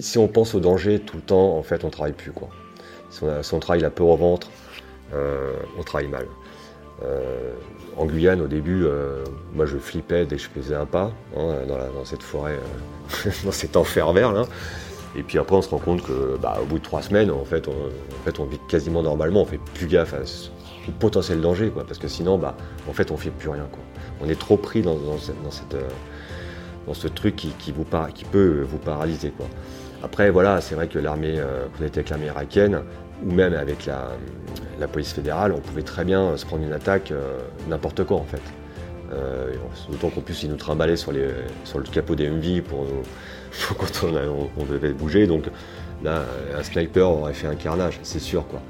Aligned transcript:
Si 0.00 0.16
on 0.16 0.28
pense 0.28 0.54
au 0.54 0.60
danger 0.60 1.00
tout 1.00 1.16
le 1.16 1.24
temps, 1.24 1.56
en 1.58 1.62
fait, 1.64 1.82
on 1.82 1.90
travaille 1.90 2.12
plus. 2.12 2.30
Quoi. 2.30 2.48
Si, 3.10 3.24
on 3.52 3.58
travaille 3.58 3.82
la 3.82 3.90
peur 3.90 4.06
au 4.06 4.16
ventre, 4.16 4.48
euh, 5.12 5.54
on 5.76 5.82
travaille 5.82 6.06
mal. 6.06 6.28
Euh, 7.02 7.52
en 7.96 8.06
Guyane, 8.06 8.40
au 8.40 8.46
début, 8.46 8.84
euh, 8.84 9.24
moi 9.54 9.66
je 9.66 9.76
flippais 9.76 10.24
dès 10.24 10.36
que 10.36 10.42
je 10.42 10.48
faisais 10.50 10.76
un 10.76 10.86
pas 10.86 11.10
hein, 11.36 11.66
dans, 11.66 12.04
cette 12.04 12.22
forêt, 12.22 12.60
dans 13.44 13.50
cet 13.50 13.76
enfer 13.76 14.12
vert. 14.12 14.30
Là. 14.30 14.44
Et 15.16 15.24
puis 15.24 15.36
après, 15.36 15.56
on 15.56 15.62
se 15.62 15.68
rend 15.68 15.78
compte 15.78 16.04
que, 16.04 16.36
bah, 16.40 16.60
au 16.62 16.66
bout 16.66 16.78
de 16.78 16.84
trois 16.84 17.02
semaines, 17.02 17.32
en 17.32 17.44
fait, 17.44 17.66
on, 17.66 18.44
vit 18.44 18.60
quasiment 18.68 19.02
normalement. 19.02 19.42
On 19.42 19.46
fait 19.46 19.58
plus 19.74 19.88
gaffe 19.88 20.14
à 20.14 20.24
ce 20.24 20.50
potentiel 21.00 21.40
danger, 21.40 21.70
quoi, 21.70 21.84
parce 21.84 21.98
que 21.98 22.06
sinon, 22.06 22.38
bah, 22.38 22.56
en 22.88 22.92
fait, 22.92 23.10
on 23.10 23.16
fait 23.16 23.30
plus 23.30 23.48
rien. 23.48 23.66
On 24.20 24.28
est 24.28 24.38
trop 24.38 24.58
pris 24.58 24.80
dans, 24.80 24.96
ce 26.92 27.08
truc 27.08 27.34
qui, 27.34 27.48
qui 27.58 27.72
peut 27.72 28.62
vous 28.62 28.78
paralyser. 28.78 29.32
Quoi. 29.36 29.46
Après, 30.02 30.30
voilà, 30.30 30.60
c'est 30.60 30.74
vrai 30.76 30.86
que 30.86 30.98
l'armée, 30.98 31.34
euh, 31.38 31.66
qu'on 31.76 31.84
était 31.84 31.98
avec 31.98 32.10
l'armée 32.10 32.26
irakienne, 32.26 32.82
ou 33.26 33.32
même 33.32 33.52
avec 33.54 33.86
la, 33.86 34.86
police 34.86 35.12
fédérale, 35.12 35.52
on 35.52 35.60
pouvait 35.60 35.82
très 35.82 36.04
bien 36.04 36.36
se 36.36 36.46
prendre 36.46 36.64
une 36.64 36.72
attaque 36.72 37.10
euh, 37.10 37.38
n'importe 37.68 38.04
quoi 38.04 38.18
en 38.18 38.24
fait. 38.24 38.42
Euh, 39.12 39.54
d'autant 39.90 40.10
qu'en 40.10 40.20
plus 40.20 40.42
ils 40.42 40.50
nous 40.50 40.56
trimballaient 40.56 40.96
sur, 40.96 41.12
le 41.12 41.32
capot 41.90 42.14
des 42.14 42.28
MV 42.28 42.62
pour, 42.68 42.86
quand 43.76 44.06
on, 44.56 44.64
devait 44.64 44.92
bouger. 44.92 45.26
Donc 45.26 45.46
là, 46.04 46.22
un 46.56 46.62
sniper 46.62 47.10
aurait 47.10 47.34
fait 47.34 47.48
un 47.48 47.56
carnage, 47.56 47.98
c'est 48.02 48.20
sûr 48.20 48.46
quoi. 48.46 48.60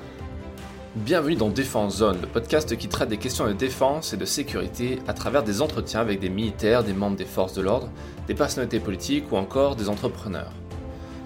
Bienvenue 0.96 1.36
dans 1.36 1.50
Défense 1.50 1.98
Zone, 1.98 2.18
le 2.22 2.26
podcast 2.26 2.74
qui 2.76 2.88
traite 2.88 3.10
des 3.10 3.18
questions 3.18 3.46
de 3.46 3.52
défense 3.52 4.14
et 4.14 4.16
de 4.16 4.24
sécurité 4.24 4.98
à 5.06 5.12
travers 5.12 5.42
des 5.42 5.60
entretiens 5.60 6.00
avec 6.00 6.18
des 6.18 6.30
militaires, 6.30 6.82
des 6.82 6.94
membres 6.94 7.16
des 7.16 7.26
forces 7.26 7.52
de 7.52 7.60
l'ordre, 7.60 7.90
des 8.26 8.34
personnalités 8.34 8.80
politiques 8.80 9.30
ou 9.30 9.36
encore 9.36 9.76
des 9.76 9.90
entrepreneurs. 9.90 10.50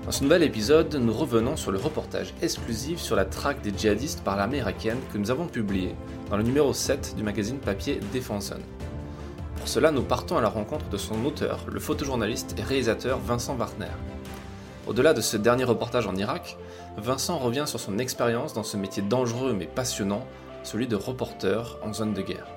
Dans 0.05 0.11
ce 0.11 0.25
nouvel 0.25 0.43
épisode, 0.43 0.93
nous 0.97 1.13
revenons 1.13 1.57
sur 1.57 1.71
le 1.71 1.79
reportage 1.79 2.35
exclusif 2.43 2.99
sur 2.99 3.15
la 3.15 3.25
traque 3.25 3.63
des 3.63 3.73
djihadistes 3.77 4.25
par 4.25 4.37
l'armée 4.37 4.59
irakienne 4.59 4.99
que 5.13 5.19
nous 5.19 5.31
avons 5.31 5.47
publié 5.47 5.95
dans 6.29 6.37
le 6.37 6.43
numéro 6.43 6.73
7 6.73 7.15
du 7.17 7.23
magazine 7.23 7.59
papier 7.59 8.01
Défense. 8.13 8.53
Pour 9.59 9.69
cela, 9.69 9.93
nous 9.93 10.03
partons 10.03 10.37
à 10.37 10.41
la 10.41 10.49
rencontre 10.49 10.89
de 10.89 10.97
son 10.97 11.25
auteur, 11.25 11.61
le 11.71 11.79
photojournaliste 11.79 12.57
et 12.59 12.63
réalisateur 12.63 13.21
Vincent 13.21 13.57
Wartner. 13.57 13.93
Au-delà 14.89 15.15
de 15.15 15.21
ce 15.21 15.37
dernier 15.37 15.63
reportage 15.63 16.09
en 16.09 16.17
Irak, 16.17 16.59
Vincent 16.97 17.39
revient 17.39 17.65
sur 17.67 17.79
son 17.79 17.99
expérience 17.99 18.55
dans 18.55 18.65
ce 18.65 18.77
métier 18.77 19.05
dangereux 19.05 19.55
mais 19.57 19.67
passionnant, 19.67 20.27
celui 20.65 20.89
de 20.89 20.97
reporter 20.97 21.79
en 21.85 21.93
zone 21.93 22.13
de 22.13 22.23
guerre. 22.23 22.49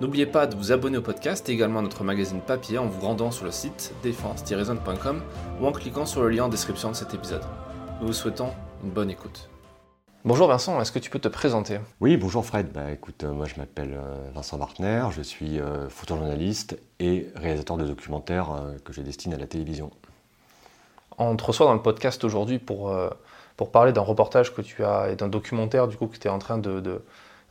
N'oubliez 0.00 0.24
pas 0.24 0.46
de 0.46 0.56
vous 0.56 0.72
abonner 0.72 0.96
au 0.96 1.02
podcast 1.02 1.46
et 1.50 1.52
également 1.52 1.80
à 1.80 1.82
notre 1.82 2.04
magazine 2.04 2.40
papier 2.40 2.78
en 2.78 2.86
vous 2.86 3.02
rendant 3.02 3.30
sur 3.30 3.44
le 3.44 3.50
site 3.50 3.92
défense-zone.com 4.02 5.22
ou 5.60 5.66
en 5.66 5.72
cliquant 5.72 6.06
sur 6.06 6.22
le 6.22 6.30
lien 6.30 6.44
en 6.44 6.48
description 6.48 6.90
de 6.90 6.96
cet 6.96 7.12
épisode. 7.12 7.42
Nous 8.00 8.06
vous 8.06 8.12
souhaitons 8.14 8.48
une 8.82 8.88
bonne 8.88 9.10
écoute. 9.10 9.50
Bonjour 10.24 10.48
Vincent, 10.48 10.80
est-ce 10.80 10.90
que 10.90 10.98
tu 10.98 11.10
peux 11.10 11.18
te 11.18 11.28
présenter? 11.28 11.80
Oui, 12.00 12.16
bonjour 12.16 12.46
Fred. 12.46 12.72
Bah, 12.72 12.90
écoute, 12.90 13.24
euh, 13.24 13.32
moi 13.32 13.44
je 13.44 13.56
m'appelle 13.56 13.92
euh, 13.92 14.30
Vincent 14.34 14.56
Wartner, 14.56 15.04
je 15.14 15.20
suis 15.20 15.60
euh, 15.60 15.90
photojournaliste 15.90 16.78
et 16.98 17.26
réalisateur 17.34 17.76
de 17.76 17.84
documentaires 17.84 18.48
que 18.82 18.94
je 18.94 19.02
destine 19.02 19.34
à 19.34 19.38
la 19.38 19.46
télévision. 19.46 19.90
On 21.18 21.36
te 21.36 21.44
reçoit 21.44 21.66
dans 21.66 21.74
le 21.74 21.82
podcast 21.82 22.24
aujourd'hui 22.24 22.58
pour, 22.58 22.90
pour 23.58 23.70
parler 23.70 23.92
d'un 23.92 24.00
reportage 24.00 24.54
que 24.54 24.62
tu 24.62 24.82
as 24.82 25.10
et 25.10 25.16
d'un 25.16 25.28
documentaire 25.28 25.88
du 25.88 25.98
coup 25.98 26.06
que 26.06 26.16
tu 26.16 26.26
es 26.26 26.30
en 26.30 26.38
train 26.38 26.56
de 26.56 27.02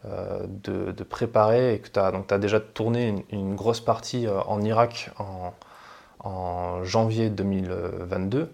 de, 0.05 1.03
préparer 1.03 1.73
et 1.73 1.79
que 1.79 1.89
tu 1.89 1.99
as, 1.99 2.37
déjà 2.37 2.59
tourné 2.59 3.25
une, 3.31 3.55
grosse 3.55 3.81
partie 3.81 4.27
euh, 4.27 4.39
en 4.41 4.61
Irak 4.61 5.11
en, 5.17 5.53
janvier 6.83 7.29
2022. 7.29 8.51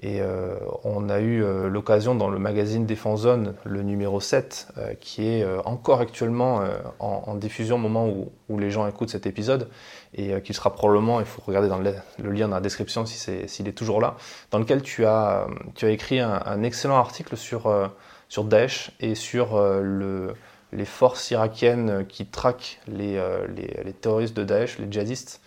Et 0.00 0.20
euh, 0.20 0.56
on 0.82 1.10
a 1.10 1.20
eu 1.20 1.44
l'occasion 1.68 2.14
dans 2.14 2.28
le 2.28 2.38
magazine 2.38 2.86
Défense 2.86 3.20
Zone, 3.20 3.54
le 3.64 3.82
numéro 3.82 4.18
7, 4.18 4.68
qui 5.00 5.28
est 5.28 5.46
encore 5.66 6.00
actuellement 6.00 6.62
en, 6.98 7.34
diffusion 7.34 7.76
au 7.76 7.78
moment 7.78 8.08
où, 8.08 8.58
les 8.58 8.70
gens 8.70 8.86
écoutent 8.86 9.10
cet 9.10 9.26
épisode, 9.26 9.68
et 10.14 10.40
qui 10.40 10.54
sera 10.54 10.72
probablement, 10.72 11.20
il 11.20 11.26
faut 11.26 11.42
regarder 11.46 11.68
dans 11.68 11.78
le, 11.78 12.30
lien 12.30 12.48
dans 12.48 12.54
la 12.54 12.62
description 12.62 13.04
s'il 13.04 13.48
si 13.48 13.62
est 13.62 13.72
toujours 13.72 14.00
là, 14.00 14.16
dans 14.50 14.58
lequel 14.58 14.80
tu 14.80 15.04
as, 15.04 15.46
tu 15.74 15.84
as 15.84 15.90
écrit 15.90 16.18
un, 16.18 16.40
un 16.46 16.62
excellent 16.62 16.96
article 16.96 17.36
sur, 17.36 17.70
sur 18.30 18.44
Daesh 18.44 18.90
et 19.00 19.14
sur 19.14 19.60
le 19.60 20.34
les 20.72 20.84
forces 20.84 21.30
irakiennes 21.30 22.06
qui 22.06 22.26
traquent 22.26 22.80
les, 22.88 23.16
euh, 23.16 23.46
les, 23.84 23.92
terroristes 23.92 24.36
de 24.36 24.44
Daesh, 24.44 24.78
les 24.78 24.90
djihadistes. 24.90 25.40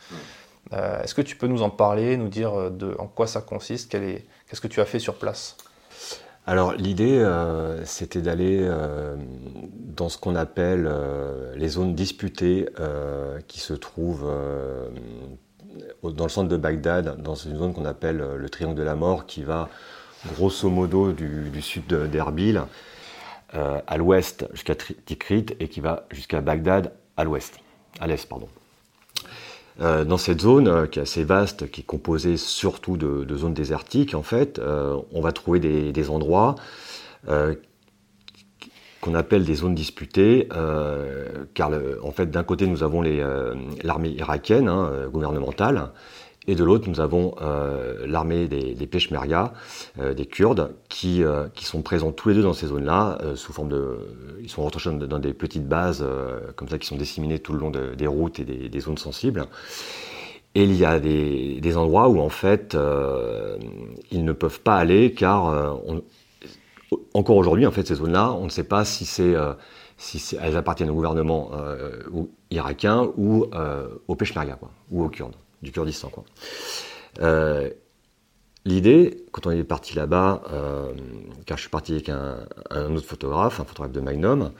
Euh, 0.73 1.01
est-ce 1.03 1.13
que 1.13 1.21
tu 1.21 1.35
peux 1.35 1.47
nous 1.47 1.61
en 1.61 1.69
parler, 1.69 2.17
nous 2.17 2.27
dire 2.27 2.53
euh, 2.53 2.69
de, 2.69 2.95
en 2.99 3.07
quoi 3.07 3.27
ça 3.27 3.41
consiste 3.41 3.91
Qu'est-ce 3.91 4.61
que 4.61 4.67
tu 4.67 4.81
as 4.81 4.85
fait 4.85 4.99
sur 4.99 5.15
place? 5.15 5.57
Alors 6.47 6.73
l'idée, 6.73 7.27
c'était 7.85 8.21
d'aller 8.21 8.69
dans 9.97 10.09
ce 10.09 10.19
qu'on 10.19 10.35
appelle 10.35 10.87
les 11.55 11.69
zones 11.69 11.95
disputées 11.95 12.69
qui 13.47 13.59
se 13.59 13.73
trouvent 13.73 14.31
dans 16.03 16.23
le 16.23 16.29
centre 16.29 16.47
de 16.47 16.57
Bagdad, 16.57 17.19
dans 17.19 17.33
une 17.33 17.57
zone 17.57 17.73
qu'on 17.73 17.85
appelle 17.85 18.23
le 18.35 18.49
triangle 18.49 18.75
de 18.75 18.83
la 18.83 18.93
mort, 18.93 19.25
qui 19.25 19.41
va 19.41 19.69
grosso 20.35 20.69
modo 20.69 21.13
du, 21.13 21.49
du 21.49 21.63
sud 21.63 21.87
d'Erbil 21.87 22.61
euh, 23.53 23.79
à 23.85 23.97
l'ouest 23.97 24.47
jusqu'à 24.53 24.73
Tikrit 24.73 25.45
et 25.59 25.67
qui 25.67 25.79
va 25.79 26.07
jusqu'à 26.11 26.41
Bagdad 26.41 26.91
à 27.15 27.23
l'ouest, 27.23 27.59
à 27.99 28.07
l'est, 28.07 28.27
pardon. 28.27 28.49
Euh, 29.81 30.03
dans 30.03 30.17
cette 30.17 30.41
zone 30.41 30.67
euh, 30.67 30.87
qui 30.87 30.97
est 30.97 31.03
assez 31.03 31.23
vaste, 31.23 31.69
qui 31.69 31.81
est 31.81 31.85
composée 31.85 32.37
surtout 32.37 32.97
de, 32.97 33.37
zones 33.37 33.53
désertiques, 33.53 34.15
en 34.15 34.23
fait, 34.23 34.59
on 35.11 35.21
va 35.21 35.31
trouver 35.31 35.59
des, 35.59 36.09
endroits 36.09 36.55
qu'on 39.01 39.13
appelle 39.13 39.45
des 39.45 39.55
zones 39.55 39.75
disputées, 39.75 40.49
car 41.53 41.71
en 42.03 42.11
fait, 42.11 42.31
d'un 42.31 42.43
côté, 42.43 42.65
nous 42.65 42.81
avons 42.81 43.03
l'armée 43.83 44.09
irakienne 44.09 44.67
hein, 44.67 45.07
gouvernementale, 45.11 45.91
et 46.47 46.55
de 46.55 46.63
l'autre, 46.63 46.87
nous 46.87 46.99
avons 46.99 47.33
euh, 47.41 48.05
l'armée 48.07 48.47
des, 48.47 48.75
des 48.75 48.87
Peshmerga, 48.87 49.53
euh, 49.99 50.13
des 50.13 50.25
Kurdes, 50.25 50.75
qui, 50.89 51.23
euh, 51.23 51.47
qui 51.55 51.65
sont 51.65 51.81
présents 51.81 52.11
tous 52.11 52.29
les 52.29 52.35
deux 52.35 52.43
dans 52.43 52.53
ces 52.53 52.67
zones-là, 52.67 53.17
sous 53.35 53.51
forme 53.51 53.69
de. 53.69 53.97
Ils 54.41 54.49
sont 54.49 54.63
retranchés 54.63 54.91
dans, 54.91 55.19
des 55.19 55.33
petites 55.33 55.67
bases, 55.67 56.05
comme 56.55 56.69
ça, 56.69 56.77
qui 56.77 56.87
sont 56.87 56.97
disséminées 56.97 57.39
tout 57.39 57.53
le 57.53 57.59
long 57.59 57.71
des 57.71 58.07
routes 58.07 58.39
et 58.39 58.43
des, 58.43 58.79
zones 58.79 58.97
sensibles. 58.97 59.47
Et 60.53 60.63
il 60.63 60.75
y 60.75 60.85
a 60.85 60.99
des, 60.99 61.77
endroits 61.77 62.07
où, 62.09 62.19
en 62.19 62.29
fait, 62.29 62.77
ils 64.11 64.23
ne 64.23 64.33
peuvent 64.33 64.61
pas 64.61 64.75
aller, 64.75 65.13
car 65.13 65.79
encore 67.13 67.37
aujourd'hui, 67.37 67.65
en 67.65 67.71
fait, 67.71 67.87
ces 67.87 67.95
zones-là, 67.95 68.33
on 68.33 68.45
ne 68.45 68.49
sait 68.49 68.63
pas 68.63 68.85
si 68.85 69.07
elles 70.39 70.57
appartiennent 70.57 70.91
au 70.91 70.95
gouvernement 70.95 71.51
irakien 72.51 73.09
ou 73.17 73.47
aux 74.07 74.15
Peshmerga, 74.15 74.59
ou 74.91 75.03
aux 75.03 75.09
Kurdes 75.09 75.35
du 75.65 75.71
Kurdistan. 75.73 76.11
Euh, 77.19 77.69
l'idée, 78.63 79.25
quand 79.31 79.47
on 79.47 79.51
est 79.51 79.63
parti 79.63 79.95
là-bas, 79.95 80.43
euh, 80.53 80.93
car 81.45 81.57
je 81.57 81.63
suis 81.63 81.69
parti 81.69 81.93
avec 81.93 82.07
un, 82.07 82.45
autre 82.95 83.05
photographe, 83.05 83.59
un 83.59 83.65
photographe 83.65 83.91
de 83.91 83.99
Magnum, 83.99 84.51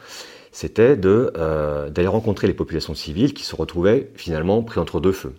c'était 0.51 0.99
euh, 1.05 1.89
d'aller 1.89 2.07
rencontrer 2.07 2.47
les 2.47 2.53
populations 2.53 2.95
civiles 2.95 3.33
qui 3.33 3.43
se 3.43 3.55
retrouvaient 3.55 4.11
finalement 4.16 4.61
pris 4.63 4.79
entre 4.79 4.99
deux 4.99 5.13
feux. 5.13 5.35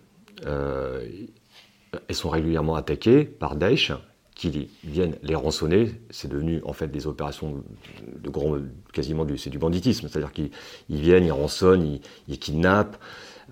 elles 0.46 2.14
sont 2.14 2.30
régulièrement 2.30 2.76
attaquées 2.76 3.24
par 3.24 3.56
Daesh, 3.56 3.92
qui 4.34 4.68
viennent 4.84 5.16
les 5.22 5.34
rançonner. 5.34 5.92
C'est 6.10 6.28
devenu 6.28 6.60
en 6.64 6.74
fait 6.74 6.88
des 6.88 7.06
opérations 7.06 7.64
de 8.22 8.28
grand, 8.28 8.58
quasiment 8.92 9.24
du, 9.24 9.38
c'est 9.38 9.48
du 9.48 9.58
banditisme. 9.58 10.08
C'est-à-dire 10.08 10.32
qu'ils 10.32 10.50
viennent, 10.90 11.24
ils 11.24 11.32
rançonnent, 11.32 12.00
ils 12.28 12.38
kidnappent. 12.38 12.98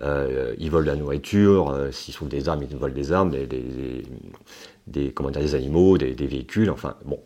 Euh, 0.02 0.54
ils 0.58 0.70
volent 0.70 0.84
de 0.84 0.90
la 0.90 0.96
nourriture, 0.96 1.70
euh, 1.70 1.90
s'ils 1.92 2.14
trouvent 2.14 2.28
des 2.28 2.48
armes, 2.48 2.64
ils 2.68 2.76
volent 2.76 2.94
des 2.94 3.12
armes, 3.12 3.30
des, 3.30 3.46
des, 4.86 5.12
comment 5.12 5.30
dire, 5.30 5.42
des 5.42 5.54
animaux, 5.54 5.98
des, 5.98 6.14
véhicules, 6.14 6.70
enfin 6.70 6.96
bon. 7.04 7.20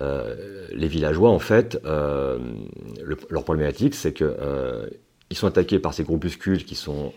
Euh, 0.00 0.66
les 0.72 0.88
villageois, 0.88 1.30
en 1.30 1.38
fait, 1.38 1.78
leur 1.84 3.44
problématique, 3.44 3.94
c'est 3.94 4.12
que 4.12 4.90
ils 5.30 5.36
sont 5.36 5.46
attaqués 5.46 5.78
par 5.78 5.94
ces 5.94 6.04
groupuscules 6.04 6.64
qui 6.64 6.74
sont, 6.74 7.12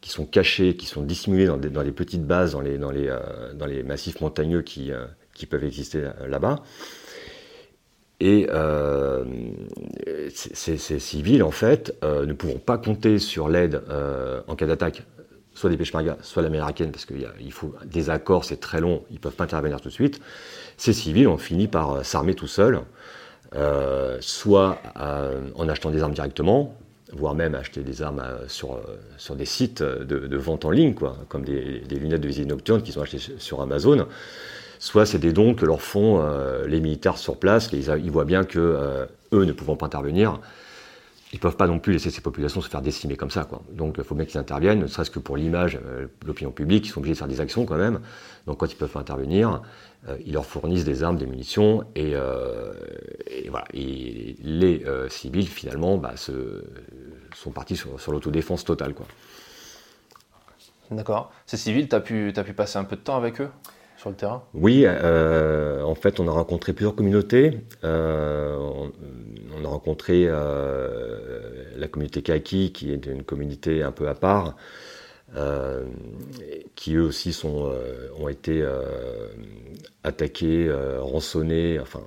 qui 0.00 0.10
sont 0.10 0.26
cachés, 0.26 0.76
qui 0.76 0.86
sont 0.86 1.02
dissimulés 1.02 1.46
dans, 1.46 1.56
dans 1.56 1.82
les 1.82 1.92
petites 1.92 2.24
bases, 2.24 2.52
dans 2.52 2.60
les, 2.60 2.78
dans 2.78 2.90
les, 2.90 3.12
dans 3.54 3.66
les 3.66 3.82
massifs 3.82 4.20
montagneux 4.20 4.62
qui, 4.62 4.90
qui 5.34 5.46
peuvent 5.46 5.64
exister 5.64 6.08
là-bas. 6.28 6.62
Et 8.20 8.46
euh, 8.50 9.24
ces, 10.34 10.76
civils, 10.76 11.42
en 11.42 11.50
fait, 11.50 11.96
euh, 12.04 12.26
ne 12.26 12.34
pourront 12.34 12.58
pas 12.58 12.76
compter 12.76 13.18
sur 13.18 13.48
l'aide 13.48 13.82
euh, 13.88 14.42
en 14.46 14.56
cas 14.56 14.66
d'attaque, 14.66 15.02
soit 15.54 15.70
des 15.70 15.78
Peshmerga, 15.78 16.18
soit 16.20 16.42
l'américaine, 16.42 16.92
parce 16.92 17.06
qu'il 17.06 17.52
faut 17.52 17.74
des 17.86 18.10
accords, 18.10 18.44
c'est 18.44 18.60
très 18.60 18.80
long, 18.80 19.04
ils 19.10 19.14
ne 19.14 19.18
peuvent 19.20 19.34
pas 19.34 19.44
intervenir 19.44 19.80
tout 19.80 19.88
de 19.88 19.94
suite. 19.94 20.20
Ces 20.76 20.92
civils 20.92 21.28
ont 21.28 21.38
fini 21.38 21.66
par 21.66 22.04
s'armer 22.04 22.34
tout 22.34 22.46
seuls, 22.46 22.82
soit 24.20 24.78
en 25.54 25.68
achetant 25.68 25.90
des 25.90 26.02
armes 26.02 26.14
directement, 26.14 26.76
voire 27.12 27.34
même 27.34 27.54
acheter 27.54 27.82
des 27.82 28.00
armes 28.00 28.22
sur, 28.48 28.80
des 29.34 29.44
sites 29.44 29.82
de, 29.82 30.36
vente 30.36 30.64
en 30.64 30.70
ligne, 30.70 30.94
quoi, 30.94 31.18
comme 31.28 31.44
des, 31.44 31.82
lunettes 31.90 32.22
de 32.22 32.28
visite 32.28 32.46
nocturne 32.46 32.82
qu'ils 32.82 32.98
ont 32.98 33.02
achetées 33.02 33.18
sur 33.38 33.60
Amazon 33.60 34.06
soit 34.80 35.06
c'est 35.06 35.20
des 35.20 35.32
dons 35.32 35.54
que 35.54 35.64
leur 35.64 35.80
font 35.80 36.20
les 36.66 36.80
militaires 36.80 37.18
sur 37.18 37.36
place, 37.36 37.70
ils, 37.72 38.10
voient 38.10 38.24
bien 38.24 38.42
que 38.44 39.06
eux 39.32 39.44
ne 39.44 39.52
pouvant 39.52 39.76
pas 39.76 39.86
intervenir, 39.86 40.40
ils 41.32 41.38
peuvent 41.38 41.56
pas 41.56 41.66
non 41.66 41.78
plus 41.78 41.92
laisser 41.92 42.10
ces 42.10 42.20
populations 42.20 42.60
se 42.60 42.68
faire 42.68 42.82
décimer 42.82 43.16
comme 43.16 43.30
ça. 43.30 43.46
Donc 43.70 43.96
il 43.98 44.04
faut 44.04 44.14
bien 44.14 44.24
qu'ils 44.24 44.40
interviennent, 44.40 44.80
ne 44.80 44.86
serait-ce 44.86 45.10
que 45.10 45.20
pour 45.20 45.36
l'image, 45.36 45.78
euh, 45.86 46.06
l'opinion 46.26 46.50
publique, 46.50 46.86
ils 46.86 46.90
sont 46.90 46.98
obligés 46.98 47.14
de 47.14 47.18
faire 47.18 47.28
des 47.28 47.40
actions 47.40 47.64
quand 47.66 47.76
même. 47.76 48.00
Donc 48.46 48.58
quand 48.58 48.72
ils 48.72 48.76
peuvent 48.76 48.90
pas 48.90 49.00
intervenir, 49.00 49.62
euh, 50.08 50.16
ils 50.24 50.32
leur 50.32 50.44
fournissent 50.44 50.84
des 50.84 51.04
armes, 51.04 51.16
des 51.16 51.26
munitions, 51.26 51.84
et, 51.94 52.12
euh, 52.14 52.72
les 54.42 54.84
civils 55.08 55.48
finalement 55.48 55.98
bah, 55.98 56.14
sont 56.16 57.50
partis 57.50 57.76
sur, 57.76 58.12
l'autodéfense 58.12 58.64
totale. 58.64 58.94
D'accord. 60.90 61.30
Ces 61.46 61.56
civils, 61.56 61.88
tu 61.88 61.94
as 61.94 62.00
pu 62.00 62.32
passer 62.56 62.78
un 62.78 62.84
peu 62.84 62.96
de 62.96 63.02
temps 63.02 63.16
avec 63.16 63.40
eux? 63.40 63.50
Sur 64.00 64.10
le 64.10 64.16
terrain 64.16 64.42
Oui, 64.54 64.84
euh, 64.86 65.82
en 65.82 65.94
fait, 65.94 66.20
on 66.20 66.28
a 66.28 66.30
rencontré 66.30 66.72
plusieurs 66.72 66.94
communautés. 66.94 67.58
Euh, 67.84 68.56
on, 68.56 69.64
a 69.64 69.68
rencontré 69.68 70.24
euh, 70.26 71.64
la 71.76 71.86
communauté 71.86 72.22
Kaki, 72.22 72.72
qui 72.72 72.92
est 72.92 73.06
une 73.06 73.22
communauté 73.22 73.82
un 73.82 73.92
peu 73.92 74.08
à 74.08 74.14
part, 74.14 74.56
qui 76.74 76.94
eux 76.94 77.02
aussi 77.02 77.38
ont 77.44 78.28
été 78.28 78.66
attaqués, 80.02 80.72
rançonnés. 80.98 81.78
Enfin, 81.78 82.00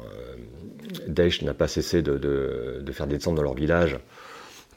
Daesh 1.08 1.44
n'a 1.44 1.54
pas 1.54 1.68
cessé 1.68 2.02
de, 2.02 2.18
de, 2.18 2.92
faire 2.92 3.08
des 3.08 3.18
descentes 3.18 3.36
dans 3.36 3.44
leur 3.44 3.54
village 3.54 3.98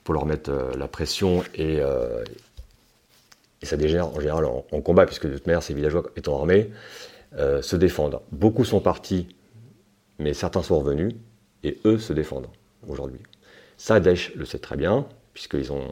pour 0.04 0.14
leur 0.14 0.26
mettre 0.26 0.52
la 0.76 0.86
pression 0.86 1.42
et, 1.54 1.80
et 3.66 3.68
ça 3.68 3.76
dégénère 3.76 4.06
en 4.06 4.20
général 4.20 4.44
en, 4.44 4.80
combat, 4.80 5.06
puisque 5.06 5.26
de 5.26 5.34
toute 5.34 5.46
manière, 5.46 5.62
ces 5.62 5.74
villageois 5.74 6.04
étant 6.16 6.38
armés, 6.38 6.70
euh, 7.36 7.60
se 7.62 7.74
défendent. 7.74 8.20
Beaucoup 8.30 8.64
sont 8.64 8.80
partis, 8.80 9.26
mais 10.18 10.34
certains 10.34 10.62
sont 10.62 10.78
revenus, 10.78 11.14
et 11.64 11.78
eux 11.84 11.98
se 11.98 12.12
défendent 12.12 12.46
aujourd'hui. 12.86 13.20
Ça, 13.76 13.98
Daesh 13.98 14.34
le 14.36 14.44
sait 14.44 14.60
très 14.60 14.76
bien, 14.76 15.06
puisqu'ils 15.34 15.72
ont, 15.72 15.88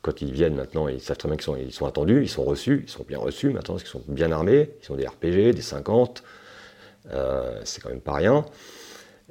quand 0.00 0.22
ils 0.22 0.32
viennent 0.32 0.54
maintenant, 0.54 0.88
ils 0.88 1.00
savent 1.00 1.18
très 1.18 1.28
bien 1.28 1.36
qu'ils 1.36 1.44
sont, 1.44 1.56
ils 1.56 1.72
sont 1.72 1.86
attendus, 1.86 2.22
ils 2.22 2.28
sont 2.30 2.44
reçus, 2.44 2.84
ils 2.86 2.90
sont 2.90 3.04
bien 3.06 3.18
reçus 3.18 3.50
maintenant, 3.50 3.74
parce 3.74 3.82
qu'ils 3.82 3.92
sont 3.92 4.04
bien 4.08 4.32
armés, 4.32 4.70
ils 4.82 4.92
ont 4.92 4.96
des 4.96 5.06
RPG, 5.06 5.54
des 5.54 5.60
50, 5.60 6.22
euh, 7.10 7.60
c'est 7.64 7.82
quand 7.82 7.90
même 7.90 8.00
pas 8.00 8.14
rien. 8.14 8.46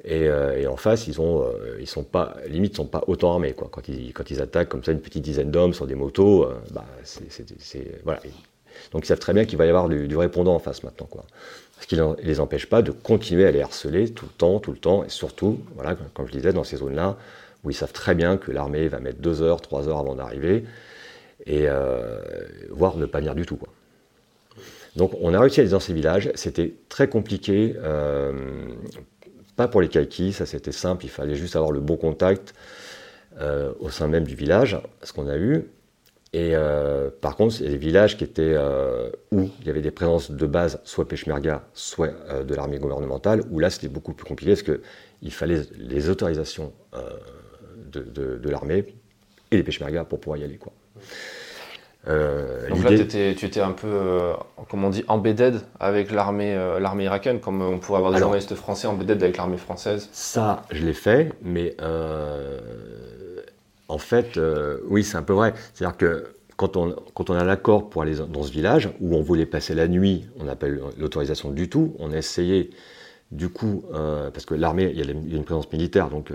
Euh, 0.08 0.56
et, 0.56 0.66
en 0.66 0.76
face, 0.76 1.06
ils 1.06 1.20
ont, 1.20 1.42
euh, 1.42 1.84
sont 1.86 2.02
pas, 2.02 2.36
limite, 2.48 2.76
sont 2.76 2.86
pas 2.86 3.04
autant 3.06 3.32
armés. 3.32 3.54
Quand, 3.56 3.88
ils, 3.88 4.12
quand 4.12 4.30
ils 4.30 4.40
attaquent 4.40 4.68
comme 4.68 4.82
ça 4.82 4.92
une 4.92 5.00
petite 5.00 5.22
dizaine 5.22 5.50
d'hommes 5.50 5.74
sur 5.74 5.86
des 5.86 5.94
motos, 5.94 6.44
euh, 6.44 6.54
bah, 6.72 6.84
c'est, 7.04 8.02
voilà. 8.04 8.20
Donc 8.90 9.04
ils 9.04 9.06
savent 9.06 9.18
très 9.18 9.32
bien 9.32 9.44
qu'il 9.44 9.58
va 9.58 9.66
y 9.66 9.68
avoir 9.68 9.88
du, 9.88 10.16
répondant 10.16 10.54
en 10.54 10.58
face 10.58 10.82
maintenant. 10.82 11.06
Quoi. 11.06 11.24
Ce 11.80 11.86
qui 11.86 11.96
ne 11.96 12.14
les 12.22 12.40
empêche 12.40 12.66
pas 12.66 12.82
de 12.82 12.90
continuer 12.90 13.46
à 13.46 13.50
les 13.50 13.60
harceler 13.60 14.10
tout 14.10 14.26
le 14.26 14.32
temps, 14.32 14.58
tout 14.60 14.72
le 14.72 14.78
temps, 14.78 15.04
et 15.04 15.08
surtout, 15.08 15.60
voilà, 15.76 15.96
comme 16.14 16.26
je 16.26 16.32
disais, 16.32 16.52
dans 16.52 16.64
ces 16.64 16.78
zones-là, 16.78 17.16
où 17.64 17.70
ils 17.70 17.74
savent 17.74 17.92
très 17.92 18.14
bien 18.14 18.36
que 18.36 18.50
l'armée 18.50 18.88
va 18.88 18.98
mettre 18.98 19.20
deux 19.20 19.42
heures, 19.42 19.60
trois 19.60 19.88
heures 19.88 19.98
avant 19.98 20.14
d'arriver, 20.14 20.64
et 21.46 21.66
voire 22.70 22.96
ne 22.96 23.06
pas 23.06 23.18
venir 23.18 23.34
du 23.34 23.46
tout. 23.46 23.58
Donc 24.96 25.12
on 25.20 25.34
a 25.34 25.40
réussi 25.40 25.60
à 25.60 25.62
aller 25.62 25.70
dans 25.70 25.80
ces 25.80 25.92
villages, 25.92 26.30
c'était 26.34 26.72
très 26.88 27.08
compliqué 27.08 27.74
pas 29.56 29.68
pour 29.68 29.80
les 29.80 29.88
kaikis, 29.88 30.32
ça 30.32 30.46
c'était 30.46 30.72
simple, 30.72 31.04
il 31.04 31.10
fallait 31.10 31.34
juste 31.34 31.56
avoir 31.56 31.72
le 31.72 31.80
bon 31.80 31.96
contact 31.96 32.54
euh, 33.40 33.72
au 33.80 33.90
sein 33.90 34.08
même 34.08 34.24
du 34.24 34.34
village, 34.34 34.78
ce 35.02 35.12
qu'on 35.12 35.28
a 35.28 35.36
eu. 35.36 35.66
Et 36.34 36.52
euh, 36.54 37.10
par 37.20 37.36
contre, 37.36 37.60
il 37.60 37.64
y 37.64 37.68
a 37.68 37.70
des 37.72 37.76
villages 37.76 38.16
qui 38.16 38.24
étaient 38.24 38.54
euh, 38.54 39.10
où 39.30 39.50
il 39.60 39.66
y 39.66 39.70
avait 39.70 39.82
des 39.82 39.90
présences 39.90 40.30
de 40.30 40.46
base, 40.46 40.80
soit 40.84 41.06
Peshmerga, 41.06 41.62
soit 41.74 42.14
de 42.42 42.54
l'armée 42.54 42.78
gouvernementale, 42.78 43.42
où 43.50 43.58
là 43.58 43.68
c'était 43.68 43.88
beaucoup 43.88 44.14
plus 44.14 44.24
compliqué 44.24 44.52
parce 44.52 44.62
qu'il 44.62 45.32
fallait 45.32 45.62
les 45.76 46.08
autorisations 46.08 46.72
de, 47.90 48.00
de 48.38 48.50
l'armée 48.50 48.86
et 49.50 49.56
des 49.56 49.62
Peshmerga 49.62 50.04
pour 50.04 50.20
pouvoir 50.20 50.38
y 50.38 50.44
aller. 50.44 50.56
Quoi. 50.56 50.72
Euh, 52.08 52.68
Donc 52.68 52.82
là, 52.82 52.92
étais, 52.92 53.34
tu 53.34 53.46
étais 53.46 53.60
un 53.60 53.70
peu, 53.70 53.86
euh, 53.86 54.32
comme 54.68 54.84
on 54.84 54.90
dit, 54.90 55.04
embedded 55.06 55.60
avec 55.78 56.10
l'armée 56.10 56.54
euh, 56.54 56.80
l'armée 56.80 57.04
irakienne, 57.04 57.38
comme 57.38 57.62
on 57.62 57.78
pourrait 57.78 57.98
avoir 57.98 58.12
des 58.12 58.18
journalistes 58.18 58.54
français 58.54 58.88
embedded 58.88 59.22
avec 59.22 59.36
l'armée 59.36 59.56
française 59.56 60.08
Ça, 60.12 60.62
je 60.70 60.84
l'ai 60.84 60.94
fait, 60.94 61.32
mais 61.42 61.76
en 63.88 63.98
fait, 63.98 64.40
oui, 64.88 65.04
c'est 65.04 65.16
un 65.16 65.22
peu 65.22 65.34
vrai. 65.34 65.54
C'est-à-dire 65.74 65.96
que 65.96 66.34
quand 66.56 66.76
on, 66.76 66.94
quand 67.14 67.30
on 67.30 67.34
a 67.34 67.44
l'accord 67.44 67.88
pour 67.88 68.02
aller 68.02 68.16
dans 68.16 68.42
ce 68.42 68.50
village, 68.50 68.90
où 69.00 69.14
on 69.14 69.22
voulait 69.22 69.46
passer 69.46 69.74
la 69.74 69.86
nuit, 69.86 70.26
on 70.40 70.48
appelle 70.48 70.80
l'autorisation 70.98 71.50
du 71.50 71.68
tout, 71.68 71.94
on 71.98 72.12
a 72.12 72.16
essayé, 72.16 72.70
du 73.30 73.48
coup, 73.48 73.84
parce 73.92 74.44
que 74.44 74.54
l'armée, 74.54 74.90
il 74.92 74.98
y, 74.98 75.08
a 75.08 75.12
une 75.12 75.44
présence 75.44 75.70
militaire, 75.72 76.08
donc 76.08 76.32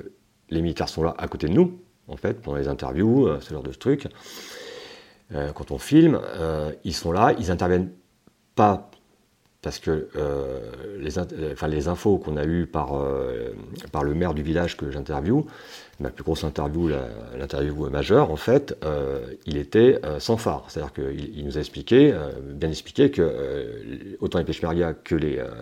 les 0.50 0.62
militaires 0.62 0.88
sont 0.88 1.04
là 1.04 1.14
à 1.18 1.28
côté 1.28 1.48
de 1.48 1.54
nous, 1.54 1.78
en 2.08 2.16
fait, 2.16 2.42
pendant 2.42 2.58
les 2.58 2.70
interviews, 2.70 3.28
ce 3.42 3.54
genre 3.54 3.64
de 3.64 3.74
trucs. 3.74 4.08
Euh, 5.34 5.52
quand 5.52 5.72
on 5.72 5.78
filme, 5.78 6.20
euh, 6.24 6.72
ils 6.84 6.94
sont 6.94 7.12
là, 7.12 7.34
ils 7.38 7.52
interviennent 7.52 7.92
pas 8.56 8.90
parce 9.62 9.80
que 9.80 10.08
euh, 10.16 10.72
les, 11.00 11.88
infos 11.90 12.18
qu'on 12.20 12.38
a 12.38 12.46
eues 12.46 12.68
par, 12.68 12.94
le 12.96 14.14
maire 14.14 14.34
du 14.34 14.42
village 14.42 14.78
que 14.78 14.92
j'interviewe, 14.92 15.46
ma 16.00 16.10
plus 16.10 16.24
grosse 16.24 16.46
interview, 16.46 16.90
l'interview 17.38 17.90
majeure, 17.90 18.32
en 18.32 18.38
fait, 18.38 18.78
il 19.46 19.58
était 19.58 20.00
sans 20.20 20.38
phare. 20.38 20.68
C'est-à-dire 20.70 20.94
qu'il 20.94 21.38
il 21.38 21.44
nous 21.44 21.58
a 21.58 21.60
expliqué, 21.60 22.16
bien 22.44 22.70
expliqué 22.70 23.12
que 23.12 24.16
autant 24.22 24.38
les 24.38 24.46
Peshmerga 24.46 24.94
que 24.94 25.16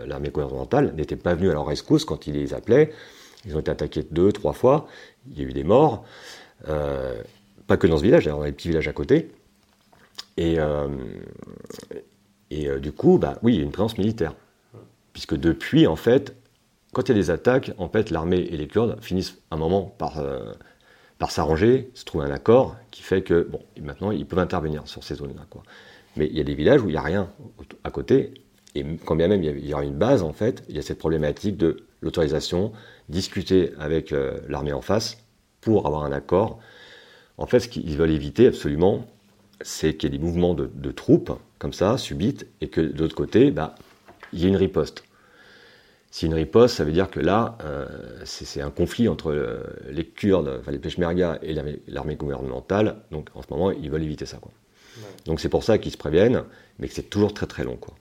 l'armée 0.06 0.30
gouvernementale 0.30 0.94
n'étaient 0.94 1.16
pas 1.16 1.34
venus 1.34 1.50
à 1.50 1.54
leur 1.54 1.66
rescousse 1.66 2.06
quand 2.06 2.28
il 2.28 2.34
les 2.34 2.54
appelait. 2.54 2.92
Ils 3.46 3.56
ont 3.56 3.62
été 3.62 3.72
attaqués 3.72 4.06
deux, 4.12 4.32
trois 4.32 4.54
fois, 4.54 4.88
il 5.32 5.42
y 5.42 5.46
a 5.46 5.50
eu 5.50 5.54
des 5.54 5.64
morts. 5.64 6.06
pas 6.66 7.78
que 7.78 7.88
dans 7.88 7.98
ce 7.98 8.04
village, 8.04 8.26
dans 8.26 8.44
les 8.44 8.52
petits 8.52 8.68
villages 8.68 8.90
à 8.90 8.94
côté. 8.94 9.32
Et, 10.38 10.60
euh, 10.60 10.88
euh, 12.54 12.80
du 12.80 12.92
coup, 12.92 13.18
bah, 13.18 13.40
oui, 13.42 13.54
il 13.54 13.58
y 13.58 13.62
a 13.62 13.64
une 13.64 13.72
présence 13.72 13.98
militaire. 13.98 14.36
Puisque 15.14 15.36
depuis, 15.36 15.88
en 15.88 15.96
fait, 15.96 16.36
quand 16.94 17.08
il 17.08 17.10
y 17.10 17.12
a 17.12 17.22
des 17.22 17.30
attaques, 17.30 17.72
en 17.78 17.90
fait, 17.90 18.10
l'armée 18.10 18.40
et 18.40 18.58
les 18.58 18.68
Kurdes 18.68 19.02
finissent 19.02 19.38
un 19.52 19.58
moment 19.58 19.84
par, 19.98 20.20
euh, 20.20 20.52
par 21.18 21.32
s'arranger, 21.32 21.90
se 21.94 22.04
trouver 22.04 22.26
un 22.26 22.32
accord 22.32 22.76
qui 22.92 23.02
fait 23.02 23.22
que, 23.22 23.48
bon, 23.50 23.62
maintenant, 23.82 24.12
ils 24.12 24.26
peuvent 24.26 24.40
intervenir 24.40 24.88
sur 24.88 25.04
ces 25.04 25.16
zones-là. 25.16 25.46
Mais 26.18 26.28
il 26.28 26.38
y 26.38 26.42
a 26.42 26.44
des 26.44 26.56
villages 26.56 26.82
où 26.82 26.88
il 26.88 26.94
n'y 26.94 26.98
a 26.98 27.02
rien 27.02 27.30
à 27.84 27.92
côté, 27.92 28.34
et 28.76 28.86
quand 29.06 29.16
bien 29.16 29.28
même 29.30 29.44
il 29.44 29.66
y 29.66 29.74
aura 29.74 29.84
une 29.84 29.98
base, 29.98 30.22
en 30.22 30.34
fait, 30.34 30.64
il 30.70 30.76
y 30.76 30.80
a 30.80 30.82
cette 30.82 31.00
problématique 31.00 31.58
de 31.58 31.86
l'autorisation, 32.02 32.74
discuter 33.08 33.72
avec 33.80 34.14
l'armée 34.48 34.74
en 34.74 34.82
face 34.82 35.18
pour 35.62 35.88
avoir 35.88 36.04
un 36.04 36.12
accord. 36.12 36.60
En 37.38 37.46
fait, 37.46 37.60
ce 37.60 37.68
qu'ils 37.70 37.98
veulent 37.98 38.12
éviter 38.12 38.48
absolument, 38.48 39.06
c'est 39.62 39.96
qu'il 39.96 40.12
y 40.12 40.16
ait 40.16 40.18
des 40.18 40.24
mouvements 40.24 40.54
de, 40.54 40.92
troupes, 40.92 41.32
comme 41.60 41.74
ça, 41.74 41.98
subites, 41.98 42.48
et 42.62 42.68
que 42.68 42.82
de 42.82 43.00
l'autre 43.00 43.16
côté, 43.16 43.52
bah, 43.52 43.76
il 44.34 44.40
y 44.40 44.46
ait 44.46 44.50
une 44.50 44.56
riposte. 44.56 45.04
Si 46.12 46.26
une 46.26 46.34
riposte, 46.34 46.76
ça 46.76 46.86
veut 46.86 46.94
dire 46.94 47.10
que 47.10 47.20
là, 47.20 47.58
euh, 47.66 47.86
c'est 48.24 48.62
un 48.62 48.70
conflit 48.70 49.10
entre 49.10 49.32
euh, 49.32 49.64
les 49.90 50.06
Kurdes, 50.06 50.60
enfin 50.62 50.72
les 50.72 50.80
Peshmerga 50.80 51.40
et 51.42 51.54
l'armée 51.88 52.16
gouvernementale. 52.16 52.96
Donc 53.12 53.30
en 53.36 53.42
ce 53.42 53.48
moment, 53.50 53.72
ils 53.72 53.92
veulent 53.92 54.04
éviter 54.04 54.26
ça. 54.26 54.38
Quoi. 54.38 54.52
Donc 55.26 55.42
c'est 55.42 55.50
pour 55.50 55.64
ça 55.66 55.78
qu'ils 55.78 55.92
se 55.92 55.98
préviennent, 55.98 56.44
mais 56.80 56.88
que 56.88 56.94
c'est 56.94 57.10
toujours 57.10 57.34
très 57.34 57.48
très 57.48 57.66
long. 57.66 57.76
Quoi. 57.76 57.96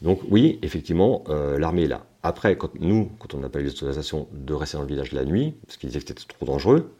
Donc 0.00 0.20
oui, 0.30 0.58
effectivement, 0.62 1.24
euh, 1.28 1.58
l'armée 1.58 1.84
est 1.84 1.88
là. 1.88 2.06
Après, 2.22 2.56
quand, 2.56 2.70
nous, 2.80 3.10
quand 3.18 3.34
on 3.34 3.38
n'a 3.38 3.50
pas 3.50 3.60
eu 3.60 3.64
l'autorisation 3.64 4.28
de 4.32 4.54
rester 4.54 4.78
dans 4.78 4.84
le 4.84 4.88
village 4.88 5.12
la 5.12 5.26
nuit, 5.26 5.54
parce 5.66 5.76
qu'ils 5.76 5.90
disaient 5.90 6.00
que 6.00 6.08
c'était 6.08 6.34
trop 6.34 6.46
dangereux, 6.46 6.90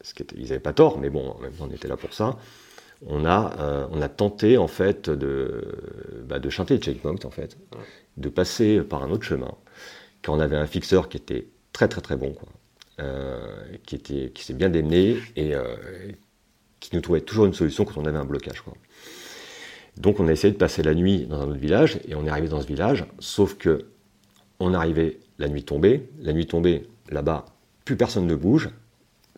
ce 0.00 0.14
qui 0.14 0.24
ils 0.36 0.48
n'avaient 0.48 0.58
pas 0.58 0.72
tort, 0.72 0.98
mais 0.98 1.10
bon, 1.10 1.30
en 1.30 1.38
même 1.38 1.52
temps, 1.52 1.68
on 1.70 1.74
était 1.74 1.86
là 1.86 1.96
pour 1.96 2.12
ça 2.12 2.36
on 3.06 3.24
a, 3.24 3.54
euh, 3.58 3.86
on 3.90 4.00
a 4.00 4.08
tenté 4.08 4.56
en 4.56 4.68
fait 4.68 5.10
de, 5.10 6.22
bah, 6.26 6.38
de 6.38 6.50
chanter 6.50 6.74
le 6.74 6.80
checkpoint 6.80 7.16
en 7.24 7.30
fait, 7.30 7.56
de 8.16 8.28
passer 8.28 8.80
par 8.80 9.02
un 9.02 9.10
autre 9.10 9.24
chemin. 9.24 9.54
Quand 10.22 10.34
on 10.34 10.40
avait 10.40 10.56
un 10.56 10.66
fixeur 10.66 11.08
qui 11.08 11.16
était 11.16 11.46
très 11.72 11.88
très 11.88 12.00
très 12.00 12.16
bon, 12.16 12.32
quoi, 12.32 12.48
euh, 13.00 13.38
qui 13.86 13.96
était, 13.96 14.30
qui 14.30 14.44
s'est 14.44 14.54
bien 14.54 14.70
démené 14.70 15.18
et 15.36 15.54
euh, 15.54 15.64
qui 16.80 16.94
nous 16.94 17.02
trouvait 17.02 17.20
toujours 17.20 17.46
une 17.46 17.54
solution 17.54 17.84
quand 17.84 18.00
on 18.00 18.06
avait 18.06 18.18
un 18.18 18.24
blocage. 18.24 18.62
Donc 19.96 20.18
on 20.20 20.28
a 20.28 20.32
essayé 20.32 20.52
de 20.52 20.58
passer 20.58 20.82
la 20.82 20.94
nuit 20.94 21.26
dans 21.26 21.40
un 21.40 21.48
autre 21.48 21.58
village 21.58 22.00
et 22.08 22.14
on 22.14 22.26
est 22.26 22.30
arrivé 22.30 22.48
dans 22.48 22.60
ce 22.60 22.66
village, 22.66 23.04
sauf 23.18 23.56
que 23.56 23.86
on 24.60 24.72
arrivait 24.72 25.18
la 25.38 25.48
nuit 25.48 25.64
tombée, 25.64 26.08
la 26.20 26.32
nuit 26.32 26.46
tombée 26.46 26.88
là-bas, 27.10 27.44
plus 27.84 27.96
personne 27.96 28.26
ne 28.26 28.34
bouge, 28.34 28.70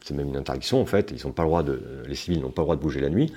c'est 0.03 0.15
même 0.15 0.29
une 0.29 0.37
interdiction 0.37 0.81
en 0.81 0.87
fait, 0.87 1.13
ils 1.13 1.33
pas 1.33 1.43
le 1.43 1.49
droit 1.49 1.63
de, 1.63 2.03
les 2.07 2.15
civils 2.15 2.41
n'ont 2.41 2.51
pas 2.51 2.63
le 2.63 2.67
droit 2.67 2.77
de 2.77 2.81
bouger 2.81 3.01
la 3.01 3.09
nuit. 3.09 3.33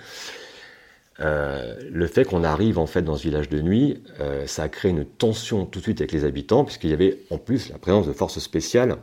Euh, 1.22 1.78
le 1.92 2.08
fait 2.08 2.24
qu'on 2.24 2.44
arrive 2.44 2.80
en 2.80 2.86
fait 2.86 3.02
dans 3.02 3.18
ce 3.18 3.24
village 3.24 3.50
de 3.50 3.62
nuit, 3.62 4.02
euh, 4.20 4.48
ça 4.48 4.64
a 4.64 4.70
créé 4.70 4.92
une 4.92 5.06
tension 5.06 5.66
tout 5.66 5.80
de 5.80 5.84
suite 5.84 6.00
avec 6.00 6.12
les 6.12 6.24
habitants, 6.24 6.64
puisqu'il 6.64 6.92
y 6.92 6.94
avait 6.94 7.20
en 7.30 7.38
plus 7.38 7.70
la 7.70 7.78
présence 7.78 8.08
de 8.08 8.14
forces 8.14 8.40
spéciales 8.40 8.98